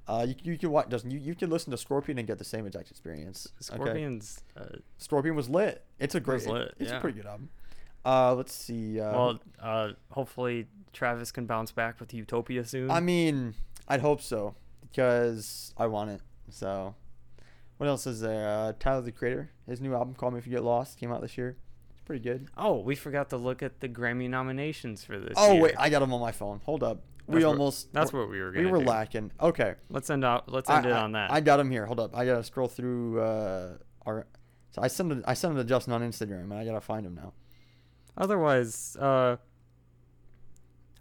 Uh, 0.07 0.27
you, 0.29 0.35
you 0.53 0.59
can 0.59 0.71
watch. 0.71 0.89
Doesn't 0.89 1.11
you, 1.11 1.19
you 1.19 1.35
can 1.35 1.51
listen 1.51 1.71
to 1.71 1.77
Scorpion 1.79 2.19
and 2.19 2.27
get 2.27 2.39
the 2.39 2.45
same 2.45 2.67
exact 2.67 2.91
experience. 2.91 3.49
Okay? 3.71 3.83
Scorpions. 3.83 4.41
Uh, 4.57 4.65
Scorpion 4.99 5.35
was 5.37 5.49
lit. 5.49 5.85
It's 5.99 6.15
a 6.15 6.21
great. 6.21 6.37
Was 6.37 6.47
lit, 6.47 6.75
it's 6.79 6.91
yeah. 6.91 6.99
a 6.99 7.01
pretty 7.01 7.17
good 7.19 7.27
album. 7.27 7.51
Uh, 8.07 8.35
let's 8.35 8.53
see. 8.55 9.01
Uh, 9.01 9.13
well, 9.13 9.41
uh, 9.61 9.91
hopefully 10.11 10.67
Travis 10.93 11.31
can 11.33 11.47
bounce 11.47 11.73
back 11.73 12.01
with 12.01 12.13
Utopia 12.13 12.65
soon. 12.67 12.91
I 12.91 13.01
mean, 13.01 13.55
I'd 13.89 14.01
hope 14.01 14.21
so 14.21 14.55
because 14.83 15.73
I 15.79 15.87
want 15.87 16.11
it. 16.11 16.21
So, 16.51 16.95
what 17.79 17.89
else 17.89 18.07
is 18.07 18.21
there? 18.21 18.49
Uh, 18.49 18.73
Tyler 18.79 19.03
the 19.03 19.13
Creator, 19.13 19.51
his 19.69 19.81
new 19.81 19.95
album 19.95 20.15
"Call 20.15 20.31
Me 20.31 20.39
If 20.39 20.47
You 20.47 20.53
Get 20.53 20.65
Lost" 20.65 20.99
came 20.99 21.13
out 21.13 21.21
this 21.21 21.37
year. 21.39 21.57
It's 21.93 22.01
pretty 22.03 22.23
good. 22.23 22.49
oh, 22.57 22.81
we 22.81 22.95
forgot 22.95 23.31
to 23.31 23.37
look 23.37 23.63
at 23.63 23.81
the 23.81 23.89
Grammy 23.89 24.29
nominations 24.29 25.05
for 25.05 25.19
this. 25.19 25.35
oh 25.37 25.55
year. 25.55 25.63
wait, 25.63 25.75
I 25.79 25.91
got 25.91 26.01
them 26.01 26.13
on 26.13 26.21
my 26.21 26.33
phone. 26.33 26.61
Hold 26.65 26.83
up. 26.83 27.03
we 27.27 27.35
That's 27.35 27.45
what- 27.47 27.51
almost. 27.53 27.93
That's 27.93 28.13
what 28.13 28.29
we 28.31 28.41
were 28.41 28.53
we 28.53 28.67
were 28.67 28.79
do. 28.79 28.85
lacking. 28.85 29.33
Okay. 29.41 29.75
Let's 29.91 30.11
end 30.11 30.25
out. 30.25 30.51
Let's 30.51 30.69
I, 30.71 30.77
end 30.79 30.87
it 30.87 30.93
I- 30.93 31.01
on 31.03 31.13
that. 31.13 31.31
I 31.31 31.41
got 31.41 31.57
them 31.59 31.71
here. 31.71 31.87
Hold 31.87 32.01
up. 32.01 32.17
I 32.17 32.25
gotta 32.27 32.45
scroll 32.45 32.69
through 32.69 33.21
uh, 33.21 33.77
our. 34.07 34.27
So 34.73 34.83
I 34.83 34.89
sent 34.89 35.09
them. 35.09 35.25
I 35.27 35.35
sent 35.35 35.55
them 35.55 35.65
to 35.65 35.69
Justin 35.69 35.93
on 35.93 36.03
Instagram, 36.03 36.45
and 36.45 36.55
I 36.55 36.65
gotta 36.65 36.81
find 36.81 37.07
them 37.07 37.15
now. 37.15 37.33
Otherwise, 38.17 38.97
uh, 39.01 39.37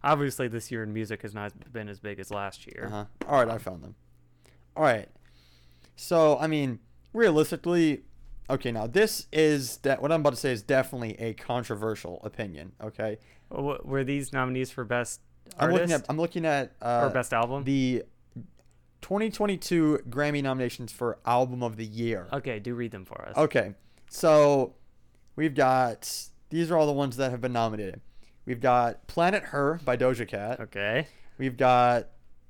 obviously 0.04 0.48
this 0.48 0.72
year 0.72 0.84
in 0.84 0.94
music 0.94 1.22
has 1.22 1.34
not 1.34 1.54
been 1.72 1.90
as 1.90 2.00
big 2.00 2.20
as 2.20 2.32
last 2.32 2.66
year. 2.68 2.86
Uh-huh. 2.88 3.06
All 3.28 3.40
right, 3.44 3.50
I 3.50 3.58
found 3.58 3.84
them. 3.84 3.96
All 4.76 4.84
right. 4.84 5.08
So, 5.96 6.38
I 6.40 6.48
mean, 6.48 6.80
realistically, 7.14 8.04
okay, 8.50 8.72
now 8.72 8.88
this 8.88 9.28
is 9.32 9.78
that 9.78 10.02
what 10.02 10.12
I'm 10.12 10.22
about 10.22 10.32
to 10.32 10.40
say 10.40 10.52
is 10.52 10.62
definitely 10.62 11.20
a 11.20 11.34
controversial 11.34 12.20
opinion, 12.24 12.74
okay? 12.82 13.18
Were 13.50 14.04
these 14.04 14.34
nominees 14.34 14.72
for 14.72 14.84
best 14.84 15.22
I'm 15.60 15.72
looking 15.72 15.92
at 15.92 16.06
I'm 16.10 16.18
looking 16.18 16.46
at 16.46 16.72
uh, 16.82 17.02
or 17.04 17.10
best 17.10 17.34
album? 17.34 17.64
the 17.66 18.04
2022 19.02 20.00
Grammy 20.10 20.42
nominations 20.42 20.92
for 20.92 21.20
album 21.26 21.62
of 21.62 21.76
the 21.78 21.86
year. 21.86 22.28
okay, 22.34 22.60
do 22.60 22.74
read 22.74 22.92
them 22.92 23.06
for 23.06 23.22
us. 23.28 23.38
Okay. 23.38 23.74
So, 24.10 24.76
we've 25.36 25.54
got 25.56 26.30
these 26.50 26.72
are 26.72 26.78
all 26.78 26.88
the 26.88 26.94
ones 26.94 27.18
that 27.18 27.32
have 27.32 27.42
been 27.42 27.54
nominated. 27.54 28.02
We've 28.46 28.62
got 28.62 29.08
Planet 29.08 29.44
Her 29.44 29.80
by 29.86 29.98
Doja 29.98 30.28
Cat. 30.28 30.60
Okay. 30.60 31.08
We've 31.38 31.58
got 31.58 32.08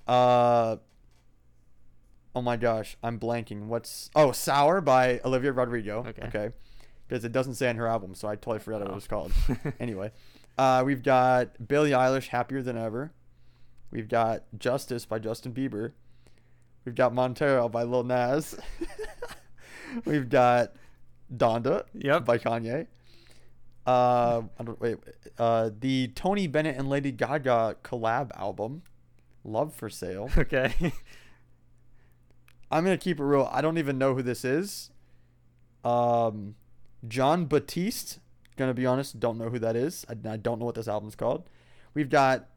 uh 0.07 0.77
Oh 2.35 2.41
my 2.41 2.57
gosh, 2.57 2.97
I'm 3.03 3.19
blanking. 3.19 3.65
What's 3.67 4.09
Oh, 4.15 4.31
Sour 4.31 4.81
by 4.81 5.19
Olivia 5.23 5.51
Rodrigo. 5.51 6.03
Okay. 6.07 6.23
Okay. 6.27 6.49
Because 7.07 7.23
it 7.25 7.31
doesn't 7.31 7.55
say 7.55 7.69
on 7.69 7.75
her 7.75 7.87
album, 7.87 8.15
so 8.15 8.27
I 8.27 8.35
totally 8.35 8.59
forgot 8.59 8.79
what 8.81 8.87
Oh. 8.89 8.91
it 8.93 8.95
was 8.95 9.07
called. 9.07 9.31
anyway. 9.79 10.11
Uh 10.57 10.83
we've 10.85 11.03
got 11.03 11.67
Billie 11.67 11.91
Eilish 11.91 12.27
Happier 12.27 12.61
Than 12.61 12.77
Ever. 12.77 13.11
We've 13.91 14.07
got 14.07 14.43
Justice 14.57 15.05
by 15.05 15.19
Justin 15.19 15.53
Bieber. 15.53 15.91
We've 16.85 16.95
got 16.95 17.13
Montero 17.13 17.69
by 17.69 17.83
Lil 17.83 18.03
Nas. 18.03 18.55
we've 20.05 20.29
got 20.29 20.73
Donda 21.35 21.83
Yep. 21.93 22.25
by 22.25 22.37
Kanye. 22.37 22.87
Uh, 23.85 24.43
I 24.59 24.63
don't, 24.63 24.79
wait, 24.79 24.97
uh, 25.37 25.69
the 25.79 26.07
Tony 26.15 26.47
Bennett 26.47 26.77
and 26.77 26.89
Lady 26.89 27.11
Gaga 27.11 27.75
collab 27.83 28.31
album, 28.37 28.81
Love 29.43 29.73
for 29.73 29.89
Sale. 29.89 30.29
Okay. 30.37 30.93
I'm 32.73 32.83
gonna 32.83 32.97
keep 32.97 33.19
it 33.19 33.23
real. 33.23 33.47
I 33.51 33.61
don't 33.61 33.77
even 33.77 33.97
know 33.97 34.15
who 34.15 34.23
this 34.23 34.43
is. 34.43 34.89
Um, 35.85 36.55
Jon 37.07 37.45
Batiste. 37.45 38.19
Gonna 38.55 38.73
be 38.73 38.85
honest, 38.85 39.19
don't 39.19 39.37
know 39.37 39.49
who 39.49 39.59
that 39.59 39.75
is. 39.75 40.05
I, 40.09 40.13
I 40.29 40.37
don't 40.37 40.59
know 40.59 40.65
what 40.65 40.75
this 40.75 40.87
album's 40.87 41.15
called. 41.15 41.47
We've 41.93 42.09
got 42.09 42.49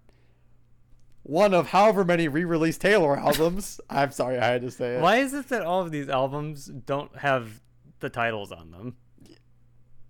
one 1.22 1.52
of 1.54 1.68
however 1.68 2.04
many 2.04 2.28
re-released 2.28 2.80
Taylor 2.80 3.16
albums. 3.18 3.80
I'm 3.90 4.10
sorry, 4.10 4.38
I 4.38 4.46
had 4.46 4.62
to 4.62 4.70
say 4.70 4.96
it. 4.96 5.02
Why 5.02 5.16
is 5.16 5.34
it 5.34 5.48
that 5.48 5.62
all 5.62 5.82
of 5.82 5.90
these 5.90 6.08
albums 6.08 6.66
don't 6.66 7.14
have 7.18 7.60
the 8.00 8.08
titles 8.08 8.52
on 8.52 8.70
them? 8.70 8.96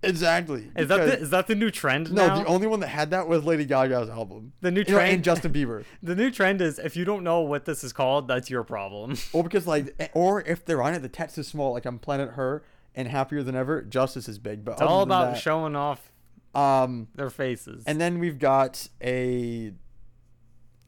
Exactly. 0.09 0.71
Is 0.77 0.89
that 0.89 0.97
the, 0.99 1.19
is 1.21 1.31
that 1.31 1.47
the 1.47 1.55
new 1.55 1.71
trend 1.71 2.13
no? 2.13 2.27
now? 2.27 2.39
The 2.41 2.47
only 2.47 2.67
one 2.67 2.81
that 2.81 2.89
had 2.89 3.11
that 3.11 3.29
was 3.29 3.45
Lady 3.45 3.65
Gaga's 3.65 4.09
album. 4.09 4.53
The 4.61 4.71
new 4.71 4.81
You 4.81 4.85
know, 4.93 4.99
trend 4.99 5.15
and 5.15 5.25
Justin 5.25 5.53
Bieber. 5.53 5.85
The 6.03 6.15
new 6.15 6.31
trend 6.31 6.61
is 6.61 6.79
if 6.79 6.97
you 6.97 7.05
don't 7.05 7.23
know 7.25 7.41
what 7.41 7.65
this 7.65 7.83
is 7.85 7.93
called, 7.93 8.29
that's 8.29 8.49
your 8.51 8.65
problem. 8.65 9.17
Or 9.33 9.43
because 9.43 9.67
like, 9.67 9.95
eh, 9.99 10.09
or 10.15 10.41
if 10.43 10.65
they're 10.65 10.83
on 10.83 10.95
it, 10.95 11.01
the 11.01 11.09
text 11.09 11.39
is 11.39 11.47
small. 11.47 11.73
Like 11.73 11.85
I'm 11.85 11.99
Planet 11.99 12.31
Her 12.31 12.63
and 12.95 13.09
Happier 13.09 13.43
Than 13.43 13.55
Ever, 13.55 13.83
Justice 13.83 14.29
is 14.29 14.39
big. 14.39 14.65
But 14.65 14.73
It's 14.73 14.83
all 14.83 15.03
about 15.03 15.35
that- 15.35 15.41
showing 15.43 15.77
off 15.77 16.11
Um, 16.55 17.09
their 17.15 17.29
faces. 17.31 17.85
and 17.87 18.01
then 18.01 18.19
we've 18.19 18.39
got 18.39 18.89
a 19.03 19.73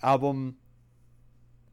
album 0.02 0.56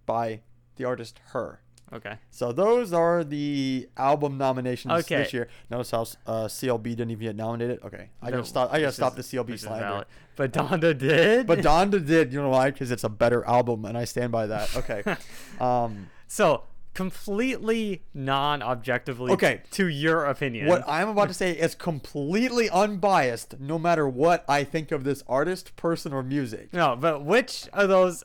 by 0.06 0.42
the 0.76 0.84
artist 0.86 1.20
Her. 1.28 1.62
Okay. 1.94 2.18
So 2.32 2.52
those 2.52 2.94
are 2.94 3.24
the 3.24 3.88
album 3.98 4.38
nominations 4.38 4.92
Okay. 4.92 5.18
this 5.18 5.34
year. 5.34 5.48
Notice 5.70 5.92
how 5.92 6.02
uh, 6.26 6.46
CLB 6.46 6.84
didn't 6.84 7.12
even 7.12 7.28
get 7.28 7.36
nominated. 7.36 7.80
Okay, 7.84 8.10
I 8.22 8.32
gotta 8.32 8.46
stop. 8.46 8.74
I 8.74 8.80
gotta 8.80 8.92
stop 8.92 9.18
is- 9.18 9.30
the 9.30 9.38
CLB 9.38 9.60
slander. 9.60 10.06
But 10.36 10.52
Donda 10.52 10.98
did. 10.98 11.48
But 11.48 11.60
Donda 11.60 12.06
did. 12.06 12.34
You 12.34 12.42
know 12.42 12.50
why? 12.50 12.72
Because 12.72 12.92
it's 12.92 13.04
a 13.04 13.10
better 13.10 13.46
album, 13.46 13.86
and 13.86 13.98
I 13.98 14.06
stand 14.06 14.32
by 14.32 14.48
that. 14.48 14.76
Okay. 14.76 15.04
um, 15.60 16.10
so 16.28 16.64
completely 16.96 18.02
non-objectively. 18.14 19.32
Okay. 19.34 19.62
To 19.72 19.88
your 19.88 20.26
opinion. 20.26 20.68
what 20.68 20.84
I'm 20.88 21.10
about 21.10 21.28
to 21.28 21.34
say 21.34 21.52
is 21.52 21.76
completely 21.76 22.70
unbiased, 22.70 23.60
no 23.60 23.78
matter 23.78 24.08
what 24.08 24.44
I 24.48 24.64
think 24.64 24.92
of 24.92 25.04
this 25.04 25.22
artist, 25.28 25.76
person, 25.76 26.14
or 26.14 26.24
music. 26.24 26.74
No, 26.74 26.96
but 26.96 27.24
which 27.24 27.68
of 27.74 27.90
those 27.90 28.24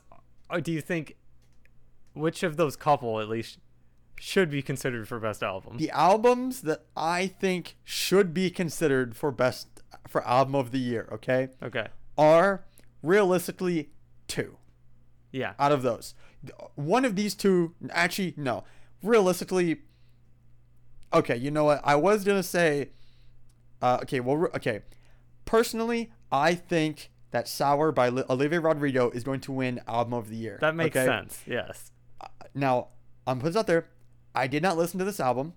uh, 0.49 0.59
do 0.59 0.71
you 0.71 0.81
think? 0.81 1.15
Which 2.13 2.43
of 2.43 2.57
those 2.57 2.75
couple 2.75 3.19
at 3.19 3.29
least 3.29 3.59
should 4.19 4.49
be 4.51 4.61
considered 4.61 5.07
for 5.07 5.19
best 5.19 5.41
album. 5.41 5.77
the 5.77 5.89
albums 5.89 6.61
that 6.61 6.85
I 6.95 7.25
think 7.27 7.75
should 7.83 8.33
be 8.33 8.49
considered 8.51 9.15
for 9.15 9.31
best 9.31 9.67
for 10.07 10.25
album 10.27 10.53
of 10.55 10.71
the 10.71 10.77
year, 10.79 11.07
okay, 11.11 11.49
okay. 11.63 11.87
are 12.17 12.63
realistically 13.01 13.89
two 14.27 14.57
Yeah. 15.31 15.53
out 15.57 15.71
of 15.71 15.81
those. 15.81 16.13
One 16.75 17.03
of 17.05 17.15
these 17.15 17.33
two, 17.33 17.73
actually, 17.89 18.33
no. 18.37 18.63
Realistically, 19.01 19.81
okay, 21.13 21.35
you 21.35 21.49
know 21.51 21.63
what? 21.65 21.81
I 21.83 21.95
was 21.95 22.23
gonna 22.23 22.43
say, 22.43 22.89
uh, 23.81 23.99
okay, 24.03 24.19
well, 24.19 24.47
okay. 24.55 24.81
Personally, 25.45 26.11
I 26.31 26.53
think 26.55 27.09
that 27.31 27.47
"Sour" 27.47 27.91
by 27.91 28.09
Li- 28.09 28.23
Olivia 28.29 28.59
Rodrigo 28.61 29.09
is 29.11 29.23
going 29.23 29.39
to 29.41 29.51
win 29.51 29.81
album 29.87 30.13
of 30.13 30.29
the 30.29 30.35
year. 30.35 30.57
That 30.61 30.75
makes 30.75 30.95
okay? 30.95 31.05
sense. 31.05 31.41
Yes. 31.47 31.90
Now, 32.53 32.89
I'm 33.27 33.37
putting 33.39 33.53
this 33.53 33.59
out 33.59 33.67
there. 33.67 33.87
I 34.35 34.47
did 34.47 34.63
not 34.63 34.77
listen 34.77 34.99
to 34.99 35.05
this 35.05 35.19
album. 35.19 35.53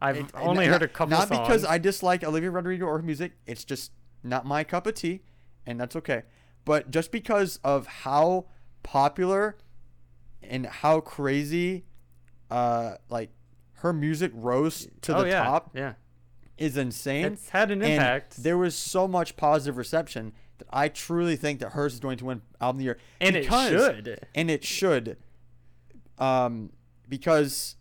I've 0.00 0.16
It- 0.16 0.30
only 0.34 0.66
not- 0.66 0.72
heard 0.74 0.82
a 0.82 0.88
couple 0.88 1.16
Not 1.16 1.28
songs. 1.28 1.40
because 1.40 1.64
I 1.64 1.78
dislike 1.78 2.22
Olivia 2.24 2.50
Rodrigo 2.50 2.86
or 2.86 2.98
her 2.98 3.02
music. 3.04 3.32
It's 3.46 3.64
just 3.64 3.92
not 4.22 4.44
my 4.44 4.64
cup 4.64 4.86
of 4.86 4.94
tea, 4.94 5.22
and 5.66 5.80
that's 5.80 5.96
okay. 5.96 6.22
But 6.64 6.90
just 6.90 7.10
because 7.10 7.58
of 7.64 7.86
how 7.86 8.46
popular 8.82 9.56
and 10.42 10.66
how 10.66 11.00
crazy, 11.00 11.84
uh, 12.50 12.96
like 13.08 13.30
her 13.78 13.92
music 13.92 14.30
rose 14.34 14.88
to 15.02 15.16
oh, 15.16 15.22
the 15.22 15.28
yeah. 15.28 15.44
top 15.44 15.70
Yeah. 15.74 15.94
is 16.58 16.76
insane. 16.76 17.24
It's 17.34 17.50
had 17.50 17.70
an 17.70 17.82
and 17.82 17.92
impact. 17.94 18.42
there 18.42 18.58
was 18.58 18.74
so 18.74 19.08
much 19.08 19.36
positive 19.36 19.76
reception 19.76 20.32
that 20.58 20.68
I 20.70 20.88
truly 20.88 21.36
think 21.36 21.60
that 21.60 21.72
hers 21.72 21.94
is 21.94 22.00
going 22.00 22.18
to 22.18 22.24
win 22.26 22.42
album 22.60 22.76
of 22.76 22.78
the 22.78 22.84
year. 22.84 22.98
And 23.20 23.34
because- 23.34 23.72
it 23.72 23.94
should. 24.04 24.26
and 24.34 24.50
it 24.50 24.64
should 24.64 25.16
um 26.18 26.70
because 27.08 27.76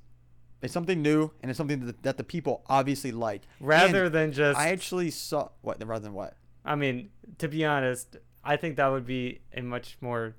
it's 0.62 0.74
something 0.74 1.02
new 1.02 1.32
and 1.42 1.50
it's 1.50 1.58
something 1.58 1.86
that, 1.86 2.04
that 2.04 2.18
the 2.18 2.24
people 2.24 2.64
obviously 2.68 3.12
like. 3.12 3.44
Rather 3.60 4.06
And 4.06 4.16
than 4.16 4.32
just 4.32 4.58
i 4.58 4.70
actually 4.70 5.12
saw 5.12 5.50
what 5.62 5.84
rather 5.86 6.04
than 6.04 6.14
what? 6.14 6.36
I 6.66 6.76
mean, 6.76 7.10
to 7.40 7.48
be 7.50 7.66
honest, 7.66 8.16
I 8.44 8.56
think 8.56 8.78
that 8.78 8.88
would 8.88 9.06
be 9.06 9.42
a 9.54 9.62
much 9.62 9.98
more 10.00 10.36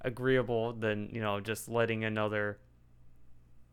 agreeable 0.00 0.72
than, 0.72 1.08
you 1.12 1.20
know, 1.20 1.40
just 1.40 1.68
letting 1.68 2.04
another 2.04 2.58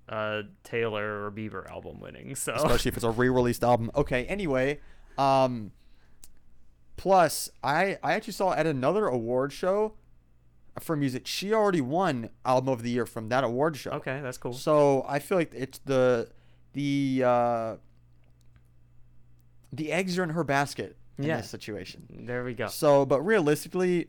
uh 0.08 0.42
Taylor 0.64 1.26
or 1.26 1.32
Bieber 1.32 1.70
album 1.70 2.00
winning. 2.00 2.36
So. 2.36 2.54
Especially 2.54 2.90
if 2.90 2.96
it's 2.98 3.04
a 3.04 3.12
re-released 3.12 3.64
album. 3.64 3.92
Okay 3.96 4.26
anyway 4.26 4.80
um 5.20 5.72
plus 6.96 7.50
i 7.64 7.98
i 8.02 8.14
actually 8.14 8.34
saw 8.34 8.54
at 8.54 8.66
another 8.66 9.08
award 9.08 9.52
show 9.54 9.94
for 10.80 10.96
music 10.96 11.28
she 11.28 11.54
already 11.54 11.82
won 11.82 12.30
album 12.46 12.70
of 12.74 12.84
the 12.84 12.90
year 12.90 13.06
from 13.06 13.30
that 13.30 13.44
award 13.44 13.76
show 13.78 13.92
Okay, 13.92 14.20
that's 14.22 14.38
cool. 14.38 14.54
So 14.54 15.06
I 15.08 15.20
feel 15.20 15.38
like 15.38 15.52
it's 15.54 15.80
the 15.80 16.30
the 16.74 17.24
uh, 17.26 17.76
the 19.72 19.92
eggs 19.92 20.18
are 20.18 20.24
in 20.24 20.30
her 20.32 20.44
basket 20.44 20.98
in 21.18 21.26
Yeah. 21.26 21.38
this 21.38 21.50
situation. 21.50 22.08
There 22.10 22.44
we 22.44 22.54
go. 22.54 22.68
So, 22.68 23.06
but 23.06 23.22
realistically, 23.22 24.08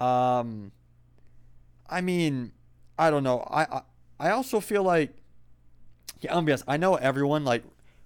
um, 0.00 0.72
I 1.88 2.00
mean, 2.00 2.52
I 2.98 3.10
don't 3.10 3.22
know. 3.24 3.40
I 3.50 3.62
I, 3.64 3.82
I 4.20 4.30
also 4.30 4.60
feel 4.60 4.82
like 4.82 5.14
yeah, 6.20 6.32
I'm 6.36 6.44
honest, 6.44 6.64
I 6.66 6.76
know 6.76 6.94
everyone 6.96 7.44
like 7.44 7.64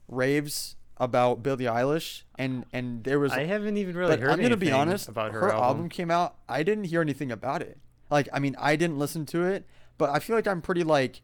raves 0.09 0.76
about 1.03 1.42
Billie 1.42 1.64
Eilish, 1.64 2.22
and 2.38 2.64
and 2.72 3.03
there 3.03 3.18
was 3.18 3.32
I 3.32 3.44
haven't 3.44 3.76
even 3.76 3.96
really 3.96 4.16
heard 4.16 4.30
I'm 4.30 4.40
gonna 4.40 4.57
be 4.57 4.70
honest. 4.70 5.09
about 5.09 5.32
her, 5.32 5.40
her 5.40 5.48
album. 5.50 5.64
album 5.64 5.88
came 5.88 6.11
out. 6.12 6.36
I 6.48 6.62
didn't 6.62 6.84
hear 6.84 7.00
anything 7.00 7.32
about 7.32 7.61
it. 7.61 7.78
Like, 8.09 8.28
I 8.32 8.38
mean, 8.38 8.55
I 8.59 8.76
didn't 8.76 8.98
listen 8.98 9.26
to 9.26 9.42
it, 9.42 9.66
but 9.98 10.11
I 10.11 10.20
feel 10.20 10.36
like 10.36 10.46
I'm 10.46 10.62
pretty 10.62 10.84
like 10.84 11.22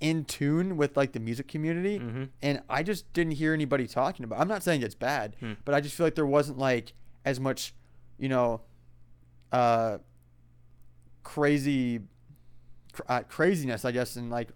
in 0.00 0.24
tune 0.24 0.78
with 0.78 0.96
like 0.96 1.12
the 1.12 1.20
music 1.20 1.46
community, 1.46 1.98
Mhm. 1.98 2.28
and 2.40 2.62
I 2.70 2.82
just 2.82 3.12
didn't 3.12 3.32
hear 3.32 3.52
anybody 3.52 3.86
talking 3.86 4.24
about. 4.24 4.40
I'm 4.40 4.48
not 4.48 4.62
saying 4.62 4.80
it's 4.82 4.94
bad, 4.94 5.36
Hmm. 5.40 5.52
but 5.66 5.74
I 5.74 5.80
just 5.82 5.94
feel 5.94 6.06
like 6.06 6.14
there 6.14 6.26
wasn't 6.26 6.56
like 6.58 6.94
as 7.24 7.38
much, 7.38 7.74
you 8.18 8.28
know, 8.30 8.62
uh, 9.52 9.98
crazy, 11.22 12.00
cr- 12.92 13.02
uh, 13.08 13.20
craziness, 13.28 13.84
I 13.84 13.92
guess, 13.92 14.16
and 14.16 14.30
like 14.30 14.48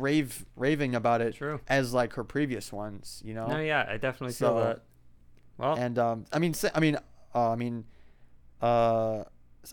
rave 0.00 0.46
raving 0.56 0.94
about 0.94 1.20
it 1.20 1.34
True. 1.34 1.60
as 1.68 1.92
like 1.92 2.14
her 2.14 2.24
previous 2.24 2.72
ones. 2.72 3.22
You 3.24 3.34
know, 3.34 3.46
No, 3.46 3.58
yeah, 3.58 3.86
I 3.88 3.96
definitely 3.96 4.34
feel 4.34 4.56
that. 4.56 4.82
Well, 5.56 5.74
and 5.74 5.98
um, 5.98 6.24
I 6.32 6.38
mean, 6.38 6.54
I 6.74 6.80
mean, 6.80 6.96
uh, 7.34 7.50
I 7.50 7.56
mean, 7.56 7.84
uh, 8.62 9.24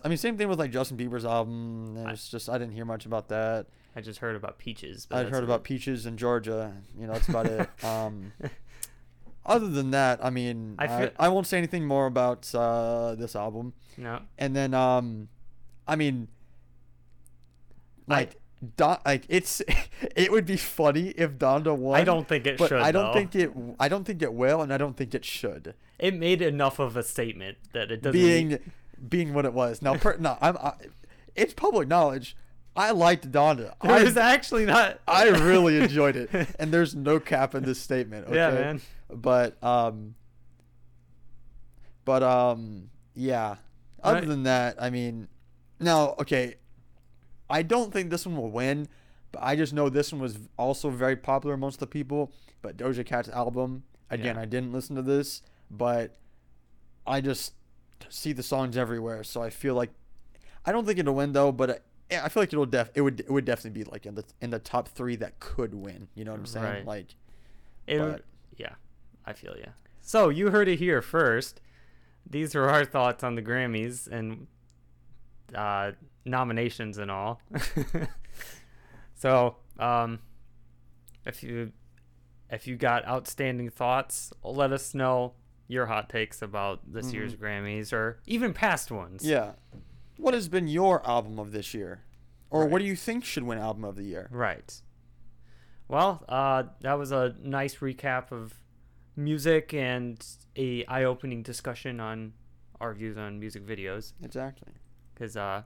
I 0.04 0.08
mean, 0.08 0.18
same 0.18 0.36
thing 0.36 0.48
with 0.48 0.58
like 0.58 0.72
Justin 0.72 0.96
Bieber's 0.96 1.24
album. 1.24 1.96
It's 2.08 2.28
just 2.28 2.48
I 2.48 2.58
didn't 2.58 2.74
hear 2.74 2.84
much 2.84 3.06
about 3.06 3.28
that. 3.28 3.66
I 3.94 4.02
just 4.02 4.18
heard 4.18 4.36
about 4.36 4.58
Peaches. 4.58 5.06
But 5.06 5.26
I'd 5.26 5.32
heard 5.32 5.44
about 5.44 5.60
it. 5.60 5.64
Peaches 5.64 6.04
in 6.04 6.18
Georgia. 6.18 6.74
You 6.98 7.06
know, 7.06 7.14
that's 7.14 7.28
about 7.28 7.46
it. 7.46 7.68
Um, 7.84 8.32
other 9.46 9.68
than 9.68 9.92
that, 9.92 10.22
I 10.24 10.30
mean, 10.30 10.74
I 10.78 10.84
I, 10.84 10.88
feel- 10.88 11.10
I, 11.18 11.28
won't 11.28 11.46
say 11.46 11.56
anything 11.56 11.86
more 11.86 12.06
about 12.06 12.52
uh, 12.54 13.14
this 13.14 13.36
album. 13.36 13.74
No, 13.96 14.20
And 14.38 14.56
then, 14.56 14.74
um, 14.74 15.28
I 15.86 15.94
mean, 15.94 16.28
I- 18.08 18.14
like, 18.14 18.36
Don, 18.76 18.98
like 19.04 19.24
it's 19.28 19.62
it 20.16 20.30
would 20.32 20.46
be 20.46 20.56
funny 20.56 21.08
if 21.10 21.32
Donda 21.32 21.76
won. 21.76 22.00
I 22.00 22.04
don't 22.04 22.26
think 22.26 22.46
it 22.46 22.58
should. 22.58 22.72
I 22.72 22.90
don't 22.92 23.06
though. 23.06 23.12
think 23.12 23.34
it. 23.34 23.52
I 23.78 23.88
don't 23.88 24.04
think 24.04 24.22
it 24.22 24.32
will, 24.32 24.62
and 24.62 24.72
I 24.72 24.78
don't 24.78 24.96
think 24.96 25.14
it 25.14 25.24
should. 25.24 25.74
it 25.98 26.14
made 26.14 26.42
enough 26.42 26.78
of 26.78 26.96
a 26.96 27.02
statement 27.02 27.58
that 27.72 27.90
it 27.90 28.02
doesn't. 28.02 28.20
being 28.20 28.48
need- 28.48 28.60
being 29.08 29.34
what 29.34 29.44
it 29.44 29.52
was. 29.52 29.82
Now, 29.82 29.96
per, 29.96 30.16
no, 30.16 30.38
I'm. 30.40 30.56
I, 30.56 30.72
it's 31.34 31.52
public 31.52 31.86
knowledge. 31.88 32.34
I 32.74 32.90
liked 32.92 33.30
Donda. 33.30 33.74
There 33.82 34.04
was 34.04 34.16
actually 34.16 34.64
not. 34.66 35.00
I 35.08 35.28
really 35.28 35.76
enjoyed 35.78 36.16
it, 36.16 36.30
and 36.58 36.72
there's 36.72 36.94
no 36.94 37.20
cap 37.20 37.54
in 37.54 37.64
this 37.64 37.78
statement. 37.78 38.26
Okay? 38.26 38.36
Yeah, 38.36 38.50
man. 38.50 38.80
But 39.10 39.62
um. 39.62 40.14
But 42.04 42.22
um, 42.22 42.90
yeah. 43.14 43.56
Other 44.02 44.20
Right. 44.20 44.28
than 44.28 44.42
that, 44.44 44.76
I 44.80 44.90
mean, 44.90 45.26
now 45.80 46.14
okay. 46.20 46.56
I 47.48 47.62
don't 47.62 47.92
think 47.92 48.10
this 48.10 48.26
one 48.26 48.36
will 48.36 48.50
win, 48.50 48.88
but 49.32 49.42
I 49.42 49.56
just 49.56 49.72
know 49.72 49.88
this 49.88 50.12
one 50.12 50.20
was 50.20 50.38
also 50.58 50.90
very 50.90 51.16
popular 51.16 51.54
amongst 51.54 51.80
the 51.80 51.86
people. 51.86 52.32
But 52.62 52.76
Doja 52.76 53.04
Cat's 53.06 53.28
album, 53.28 53.84
again, 54.10 54.36
Yeah. 54.36 54.42
I 54.42 54.44
didn't 54.46 54.72
listen 54.72 54.96
to 54.96 55.02
this, 55.02 55.42
but 55.70 56.16
I 57.06 57.20
just 57.20 57.54
see 58.08 58.32
the 58.32 58.42
songs 58.42 58.76
everywhere, 58.76 59.22
so 59.24 59.42
I 59.42 59.50
feel 59.50 59.74
like 59.74 59.90
I 60.64 60.72
don't 60.72 60.84
think 60.84 60.98
it'll 60.98 61.14
win 61.14 61.32
though, 61.32 61.52
but 61.52 61.84
I, 62.10 62.16
I 62.24 62.28
feel 62.28 62.42
like 62.42 62.52
it'll 62.52 62.66
def 62.66 62.90
it 62.94 63.00
would 63.02 63.20
it 63.20 63.30
would 63.30 63.44
definitely 63.44 63.82
be 63.82 63.88
like 63.88 64.04
in 64.06 64.16
the 64.16 64.24
in 64.40 64.50
the 64.50 64.58
top 64.58 64.88
three 64.88 65.14
that 65.16 65.38
could 65.38 65.74
win. 65.74 66.08
You 66.14 66.24
know 66.24 66.32
what 66.32 66.40
I'm 66.40 66.46
saying? 66.46 66.64
Right. 66.64 66.86
Like, 66.86 67.14
It, 67.86 67.98
but- 67.98 68.24
yeah, 68.56 68.74
I 69.24 69.32
feel 69.32 69.54
yeah. 69.58 69.70
So 70.00 70.28
you 70.28 70.50
heard 70.50 70.66
it 70.68 70.78
here 70.78 71.00
first. 71.02 71.60
These 72.28 72.54
are 72.56 72.68
our 72.68 72.84
thoughts 72.84 73.22
on 73.22 73.36
the 73.36 73.42
Grammys 73.42 74.08
and 74.08 74.48
uh, 75.54 75.92
nominations 76.26 76.98
and 76.98 77.10
all. 77.10 77.40
so, 79.14 79.56
um, 79.78 80.20
if 81.24 81.42
you 81.42 81.72
if 82.50 82.66
you 82.66 82.76
got 82.76 83.06
outstanding 83.06 83.70
thoughts, 83.70 84.32
let 84.42 84.72
us 84.72 84.94
know 84.94 85.34
your 85.68 85.86
hot 85.86 86.08
takes 86.08 86.42
about 86.42 86.80
this 86.92 87.12
year's 87.12 87.34
Grammys 87.34 87.92
or 87.92 88.20
even 88.26 88.52
past 88.52 88.90
ones. 88.90 89.22
Mm-hmm. 89.22 89.32
yeah. 89.32 89.50
What 90.16 90.32
has 90.32 90.48
been 90.48 90.68
your 90.68 91.06
album 91.06 91.38
of 91.38 91.52
this 91.52 91.74
year, 91.74 92.00
or 92.50 92.66
what 92.66 92.78
do 92.78 92.84
you 92.86 92.96
think 92.96 93.24
should 93.24 93.42
win 93.42 93.58
album 93.58 93.84
of 93.84 93.96
the 93.96 94.04
year? 94.04 94.28
Right. 94.30 94.80
Well, 95.88 96.24
uh, 96.28 96.64
that 96.80 96.94
was 96.94 97.12
a 97.12 97.34
nice 97.42 97.76
recap 97.76 98.32
of 98.32 98.54
music 99.14 99.74
and 99.74 100.24
a 100.56 100.84
eye-opening 100.86 101.42
discussion 101.42 102.00
on 102.00 102.32
our 102.80 102.94
views 102.94 103.16
on 103.18 103.38
music 103.38 103.66
videos. 103.66 104.14
Exactly. 104.22 104.72
Because, 105.12 105.36
uh, 105.36 105.62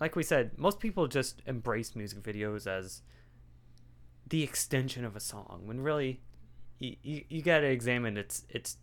like 0.00 0.16
we 0.16 0.22
said, 0.22 0.58
most 0.58 0.80
people 0.80 1.06
just 1.08 1.42
embrace 1.46 1.94
music 1.96 2.22
videos 2.22 2.66
as 2.66 3.02
the 4.28 4.42
extension 4.42 5.04
of 5.04 5.14
a 5.16 5.20
song, 5.20 5.62
when 5.64 5.80
really, 5.80 6.20
you, 6.78 6.96
you, 7.02 7.24
you 7.28 7.42
got 7.42 7.60
to 7.60 7.66
examine 7.66 8.16
its 8.16 8.44
its 8.50 8.76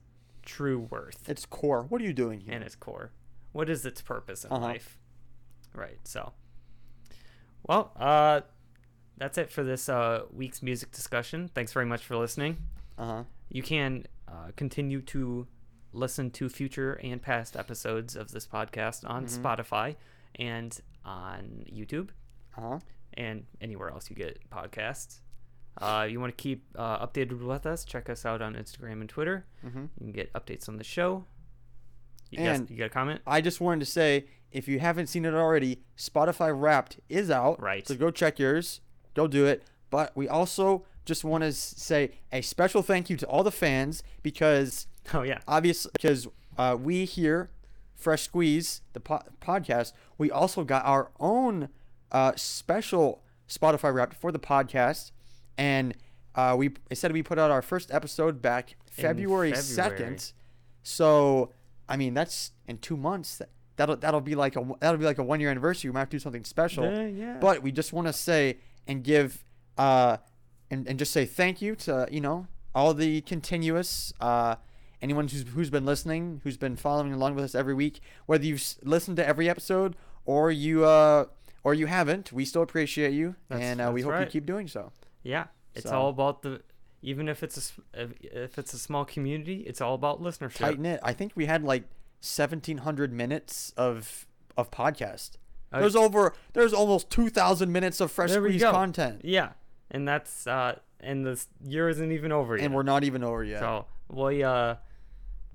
true 0.45 0.79
worth 0.89 1.27
It's 1.29 1.45
core. 1.45 1.83
What 1.83 2.01
are 2.01 2.05
you 2.05 2.13
doing 2.13 2.41
here? 2.41 2.53
and 2.53 2.63
its 2.63 2.75
core. 2.75 3.11
What 3.51 3.69
is 3.69 3.85
its 3.85 4.01
purpose 4.01 4.43
in 4.45 4.51
Uh-huh. 4.51 4.65
life? 4.65 4.97
Right. 5.75 5.99
So, 6.05 6.33
well, 7.67 7.91
uh, 7.97 8.41
that's 9.17 9.37
it 9.37 9.51
for 9.51 9.63
this 9.63 9.89
uh, 9.89 10.23
week's 10.31 10.61
music 10.61 10.91
discussion. 10.91 11.49
Thanks 11.53 11.71
very 11.73 11.85
much 11.85 12.03
for 12.03 12.15
listening. 12.17 12.57
Uh 12.97 13.05
huh. 13.05 13.23
You 13.49 13.61
can 13.63 14.05
uh, 14.27 14.51
continue 14.55 15.01
to 15.03 15.47
listen 15.93 16.31
to 16.31 16.49
future 16.49 16.93
and 17.03 17.21
past 17.21 17.55
episodes 17.55 18.15
of 18.15 18.31
this 18.31 18.47
podcast 18.47 19.07
on 19.07 19.25
Mhm. 19.25 19.39
Spotify 19.39 19.95
and 20.35 20.79
on 21.05 21.65
YouTube 21.71 22.09
Uh 22.57 22.61
huh. 22.61 22.79
and 23.13 23.45
anywhere 23.61 23.89
else 23.89 24.09
you 24.09 24.15
get 24.15 24.39
podcasts. 24.49 25.19
Uh, 25.81 26.07
you 26.09 26.19
want 26.19 26.37
to 26.37 26.41
keep 26.41 26.65
uh, 26.77 27.05
updated 27.05 27.41
with 27.43 27.65
us? 27.65 27.83
Check 27.83 28.09
us 28.09 28.25
out 28.25 28.41
on 28.41 28.53
Instagram 28.53 29.01
and 29.01 29.09
Twitter. 29.09 29.45
Mm-hmm. 29.65 29.81
You 29.81 29.87
can 30.05 30.11
get 30.11 30.31
updates 30.33 30.69
on 30.69 30.77
the 30.77 30.83
show. 30.83 31.25
You, 32.29 32.39
And- 32.39 32.61
guys, 32.67 32.71
you 32.71 32.77
got 32.77 32.85
a 32.85 32.89
comment? 32.89 33.21
I 33.25 33.41
just 33.41 33.59
wanted 33.59 33.79
to 33.85 33.91
say, 33.91 34.25
if 34.51 34.67
you 34.67 34.79
haven't 34.79 35.07
seen 35.07 35.25
it 35.25 35.33
already, 35.33 35.81
Spotify 35.97 36.53
Wrapped 36.55 36.99
is 37.09 37.31
out. 37.31 37.59
Right. 37.59 37.87
So 37.87 37.95
go 37.95 38.11
check 38.11 38.37
yours. 38.37 38.81
go 39.15 39.27
do 39.27 39.45
it. 39.47 39.63
But 39.89 40.15
we 40.15 40.27
also 40.27 40.85
just 41.05 41.23
want 41.23 41.43
to 41.43 41.51
say 41.51 42.11
a 42.31 42.41
special 42.41 42.81
thank 42.83 43.09
you 43.09 43.17
to 43.17 43.25
all 43.27 43.43
the 43.43 43.51
fans 43.51 44.03
because 44.21 44.87
Oh 45.13 45.21
yeah. 45.23 45.39
obviously 45.47 45.91
because 45.93 46.27
uh, 46.57 46.77
we 46.79 47.05
here 47.05 47.49
Fresh 48.03 48.23
Squeez 48.23 48.81
the 48.93 48.99
po- 48.99 49.23
podcast 49.41 49.93
we 50.17 50.29
also 50.29 50.63
got 50.63 50.85
our 50.85 51.11
own 51.19 51.69
uh, 52.11 52.33
special 52.35 53.23
spotify 53.47 53.93
wrap 53.93 54.13
for 54.13 54.31
the 54.31 54.39
podcast. 54.39 55.11
And 55.57 55.95
uh, 56.35 56.55
we 56.57 56.71
instead 56.89 57.11
we 57.11 57.23
put 57.23 57.37
out 57.39 57.51
our 57.51 57.61
first 57.61 57.91
episode 57.91 58.41
back 58.41 58.75
february. 58.89 59.51
2nd 59.51 60.33
so 60.85 61.51
i 61.87 61.95
mean 61.95 62.13
that's 62.13 62.51
in 62.67 62.77
two 62.77 62.97
months. 62.97 63.37
That, 63.37 63.49
that'll 63.75 63.97
that'll 63.97 64.21
be 64.21 64.35
like 64.35 64.55
a 64.55 64.65
that'll 64.79 64.99
be 64.99 65.05
like 65.05 65.17
a 65.17 65.23
one 65.23 65.39
year 65.39 65.49
anniversary. 65.49 65.89
We 65.89 65.93
might 65.93 66.01
have 66.01 66.09
to 66.09 66.17
do 66.17 66.19
something 66.19 66.43
special. 66.43 66.85
Yeah, 66.85 67.07
yeah. 67.07 67.37
but 67.39 67.61
we 67.61 67.71
just 67.71 67.93
want 67.93 68.07
to 68.07 68.13
say 68.13 68.57
and 68.87 69.03
give 69.03 69.43
uh 69.77 70.17
and, 70.69 70.87
and 70.87 70.99
just 70.99 71.11
say 71.11 71.25
thank 71.25 71.61
you 71.61 71.75
to 71.75 72.07
you 72.11 72.21
know 72.21 72.47
all 72.75 72.93
the 72.93 73.21
continuous 73.21 74.13
uh 74.19 74.55
anyone 75.03 75.27
who's 75.27 75.43
who's 75.55 75.69
been 75.69 75.85
listening 75.85 76.39
who's 76.43 76.57
been 76.57 76.75
following 76.75 77.11
along 77.13 77.35
with 77.35 77.43
us 77.43 77.53
every 77.55 77.73
week 77.73 77.99
whether 78.25 78.45
you've 78.45 78.63
listened 78.83 79.17
to 79.17 79.27
every 79.27 79.47
episode 79.49 79.95
or 80.25 80.49
you 80.51 80.85
uh 80.85 81.25
or 81.63 81.73
you 81.73 81.85
haven't 81.87 82.31
we 82.31 82.43
still 82.45 82.61
appreciate 82.61 83.11
you 83.13 83.35
That's- 83.49 83.65
and 83.65 83.81
uh, 83.81 83.91
we 83.93 84.01
hope 84.01 84.19
you 84.19 84.25
keep 84.25 84.45
doing 84.45 84.67
so. 84.67 84.91
Yeah, 85.23 85.45
it's 85.75 85.89
So- 85.89 85.95
all 85.99 86.09
about 86.09 86.41
the 86.41 86.61
even 87.01 87.27
if 87.27 87.43
it's 87.43 87.73
a 87.93 88.07
if, 88.23 88.57
it's 88.57 88.73
a 88.73 88.79
small 88.79 89.03
community, 89.05 89.57
it's 89.67 89.81
all 89.81 89.93
about 89.93 90.21
listenership. 90.21 90.55
tight 90.55 90.79
knit 90.79 90.99
i 91.03 91.11
think 91.13 91.33
we 91.35 91.45
had 91.47 91.61
like 91.63 91.83
1700 92.37 93.11
minutes 93.13 93.73
of 93.75 94.25
of 94.57 94.71
podcast. 94.71 95.31
Uh, 95.71 95.79
there's 95.81 95.95
over 95.95 96.33
there's 96.53 96.73
almost 96.73 97.09
2000 97.09 97.71
minutes 97.71 97.99
of 97.99 98.11
Fresh 98.11 98.31
Squeez 98.31 98.61
content. 98.61 99.21
Yeah, 99.23 99.49
and 99.91 100.07
that's 100.07 100.47
uh, 100.47 100.77
and 100.99 101.25
this 101.25 101.47
year 101.65 101.89
isn't 101.89 102.11
even 102.11 102.31
over 102.31 102.55
yet. 102.55 102.65
and 102.65 102.73
we're 102.73 102.83
not 102.83 103.03
even 103.03 103.23
over 103.23 103.43
yet. 103.43 103.59
So 103.59 103.85
we 104.09 104.43
uh, 104.43 104.75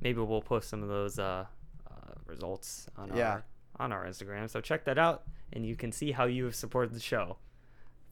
maybe 0.00 0.20
we'll 0.20 0.42
post 0.42 0.68
some 0.68 0.82
of 0.82 0.88
those 0.88 1.18
uh, 1.18 1.46
uh 1.90 1.94
results 2.26 2.88
on 2.96 3.12
Yeah. 3.14 3.30
our 3.30 3.44
on 3.80 3.92
our 3.92 4.04
Instagram. 4.06 4.50
So 4.50 4.60
check 4.60 4.84
that 4.86 4.98
out, 4.98 5.22
and 5.52 5.64
you 5.64 5.76
can 5.76 5.92
see 5.92 6.10
how 6.12 6.24
you 6.24 6.44
have 6.44 6.54
supported 6.54 6.94
the 6.94 7.00
show. 7.00 7.36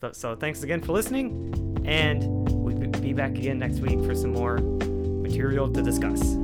So, 0.01 0.13
so 0.13 0.37
thanks 0.37 0.63
again 0.63 0.81
for 0.81 0.93
listening, 0.93 1.83
and 1.85 2.23
we'll 2.53 2.77
be- 2.77 2.87
be 3.01 3.13
back 3.13 3.31
again 3.33 3.59
next 3.59 3.81
week 3.81 3.99
for 4.05 4.15
some 4.15 4.33
more 4.33 4.59
material 4.59 5.69
to 5.73 5.83
discuss. 5.83 6.37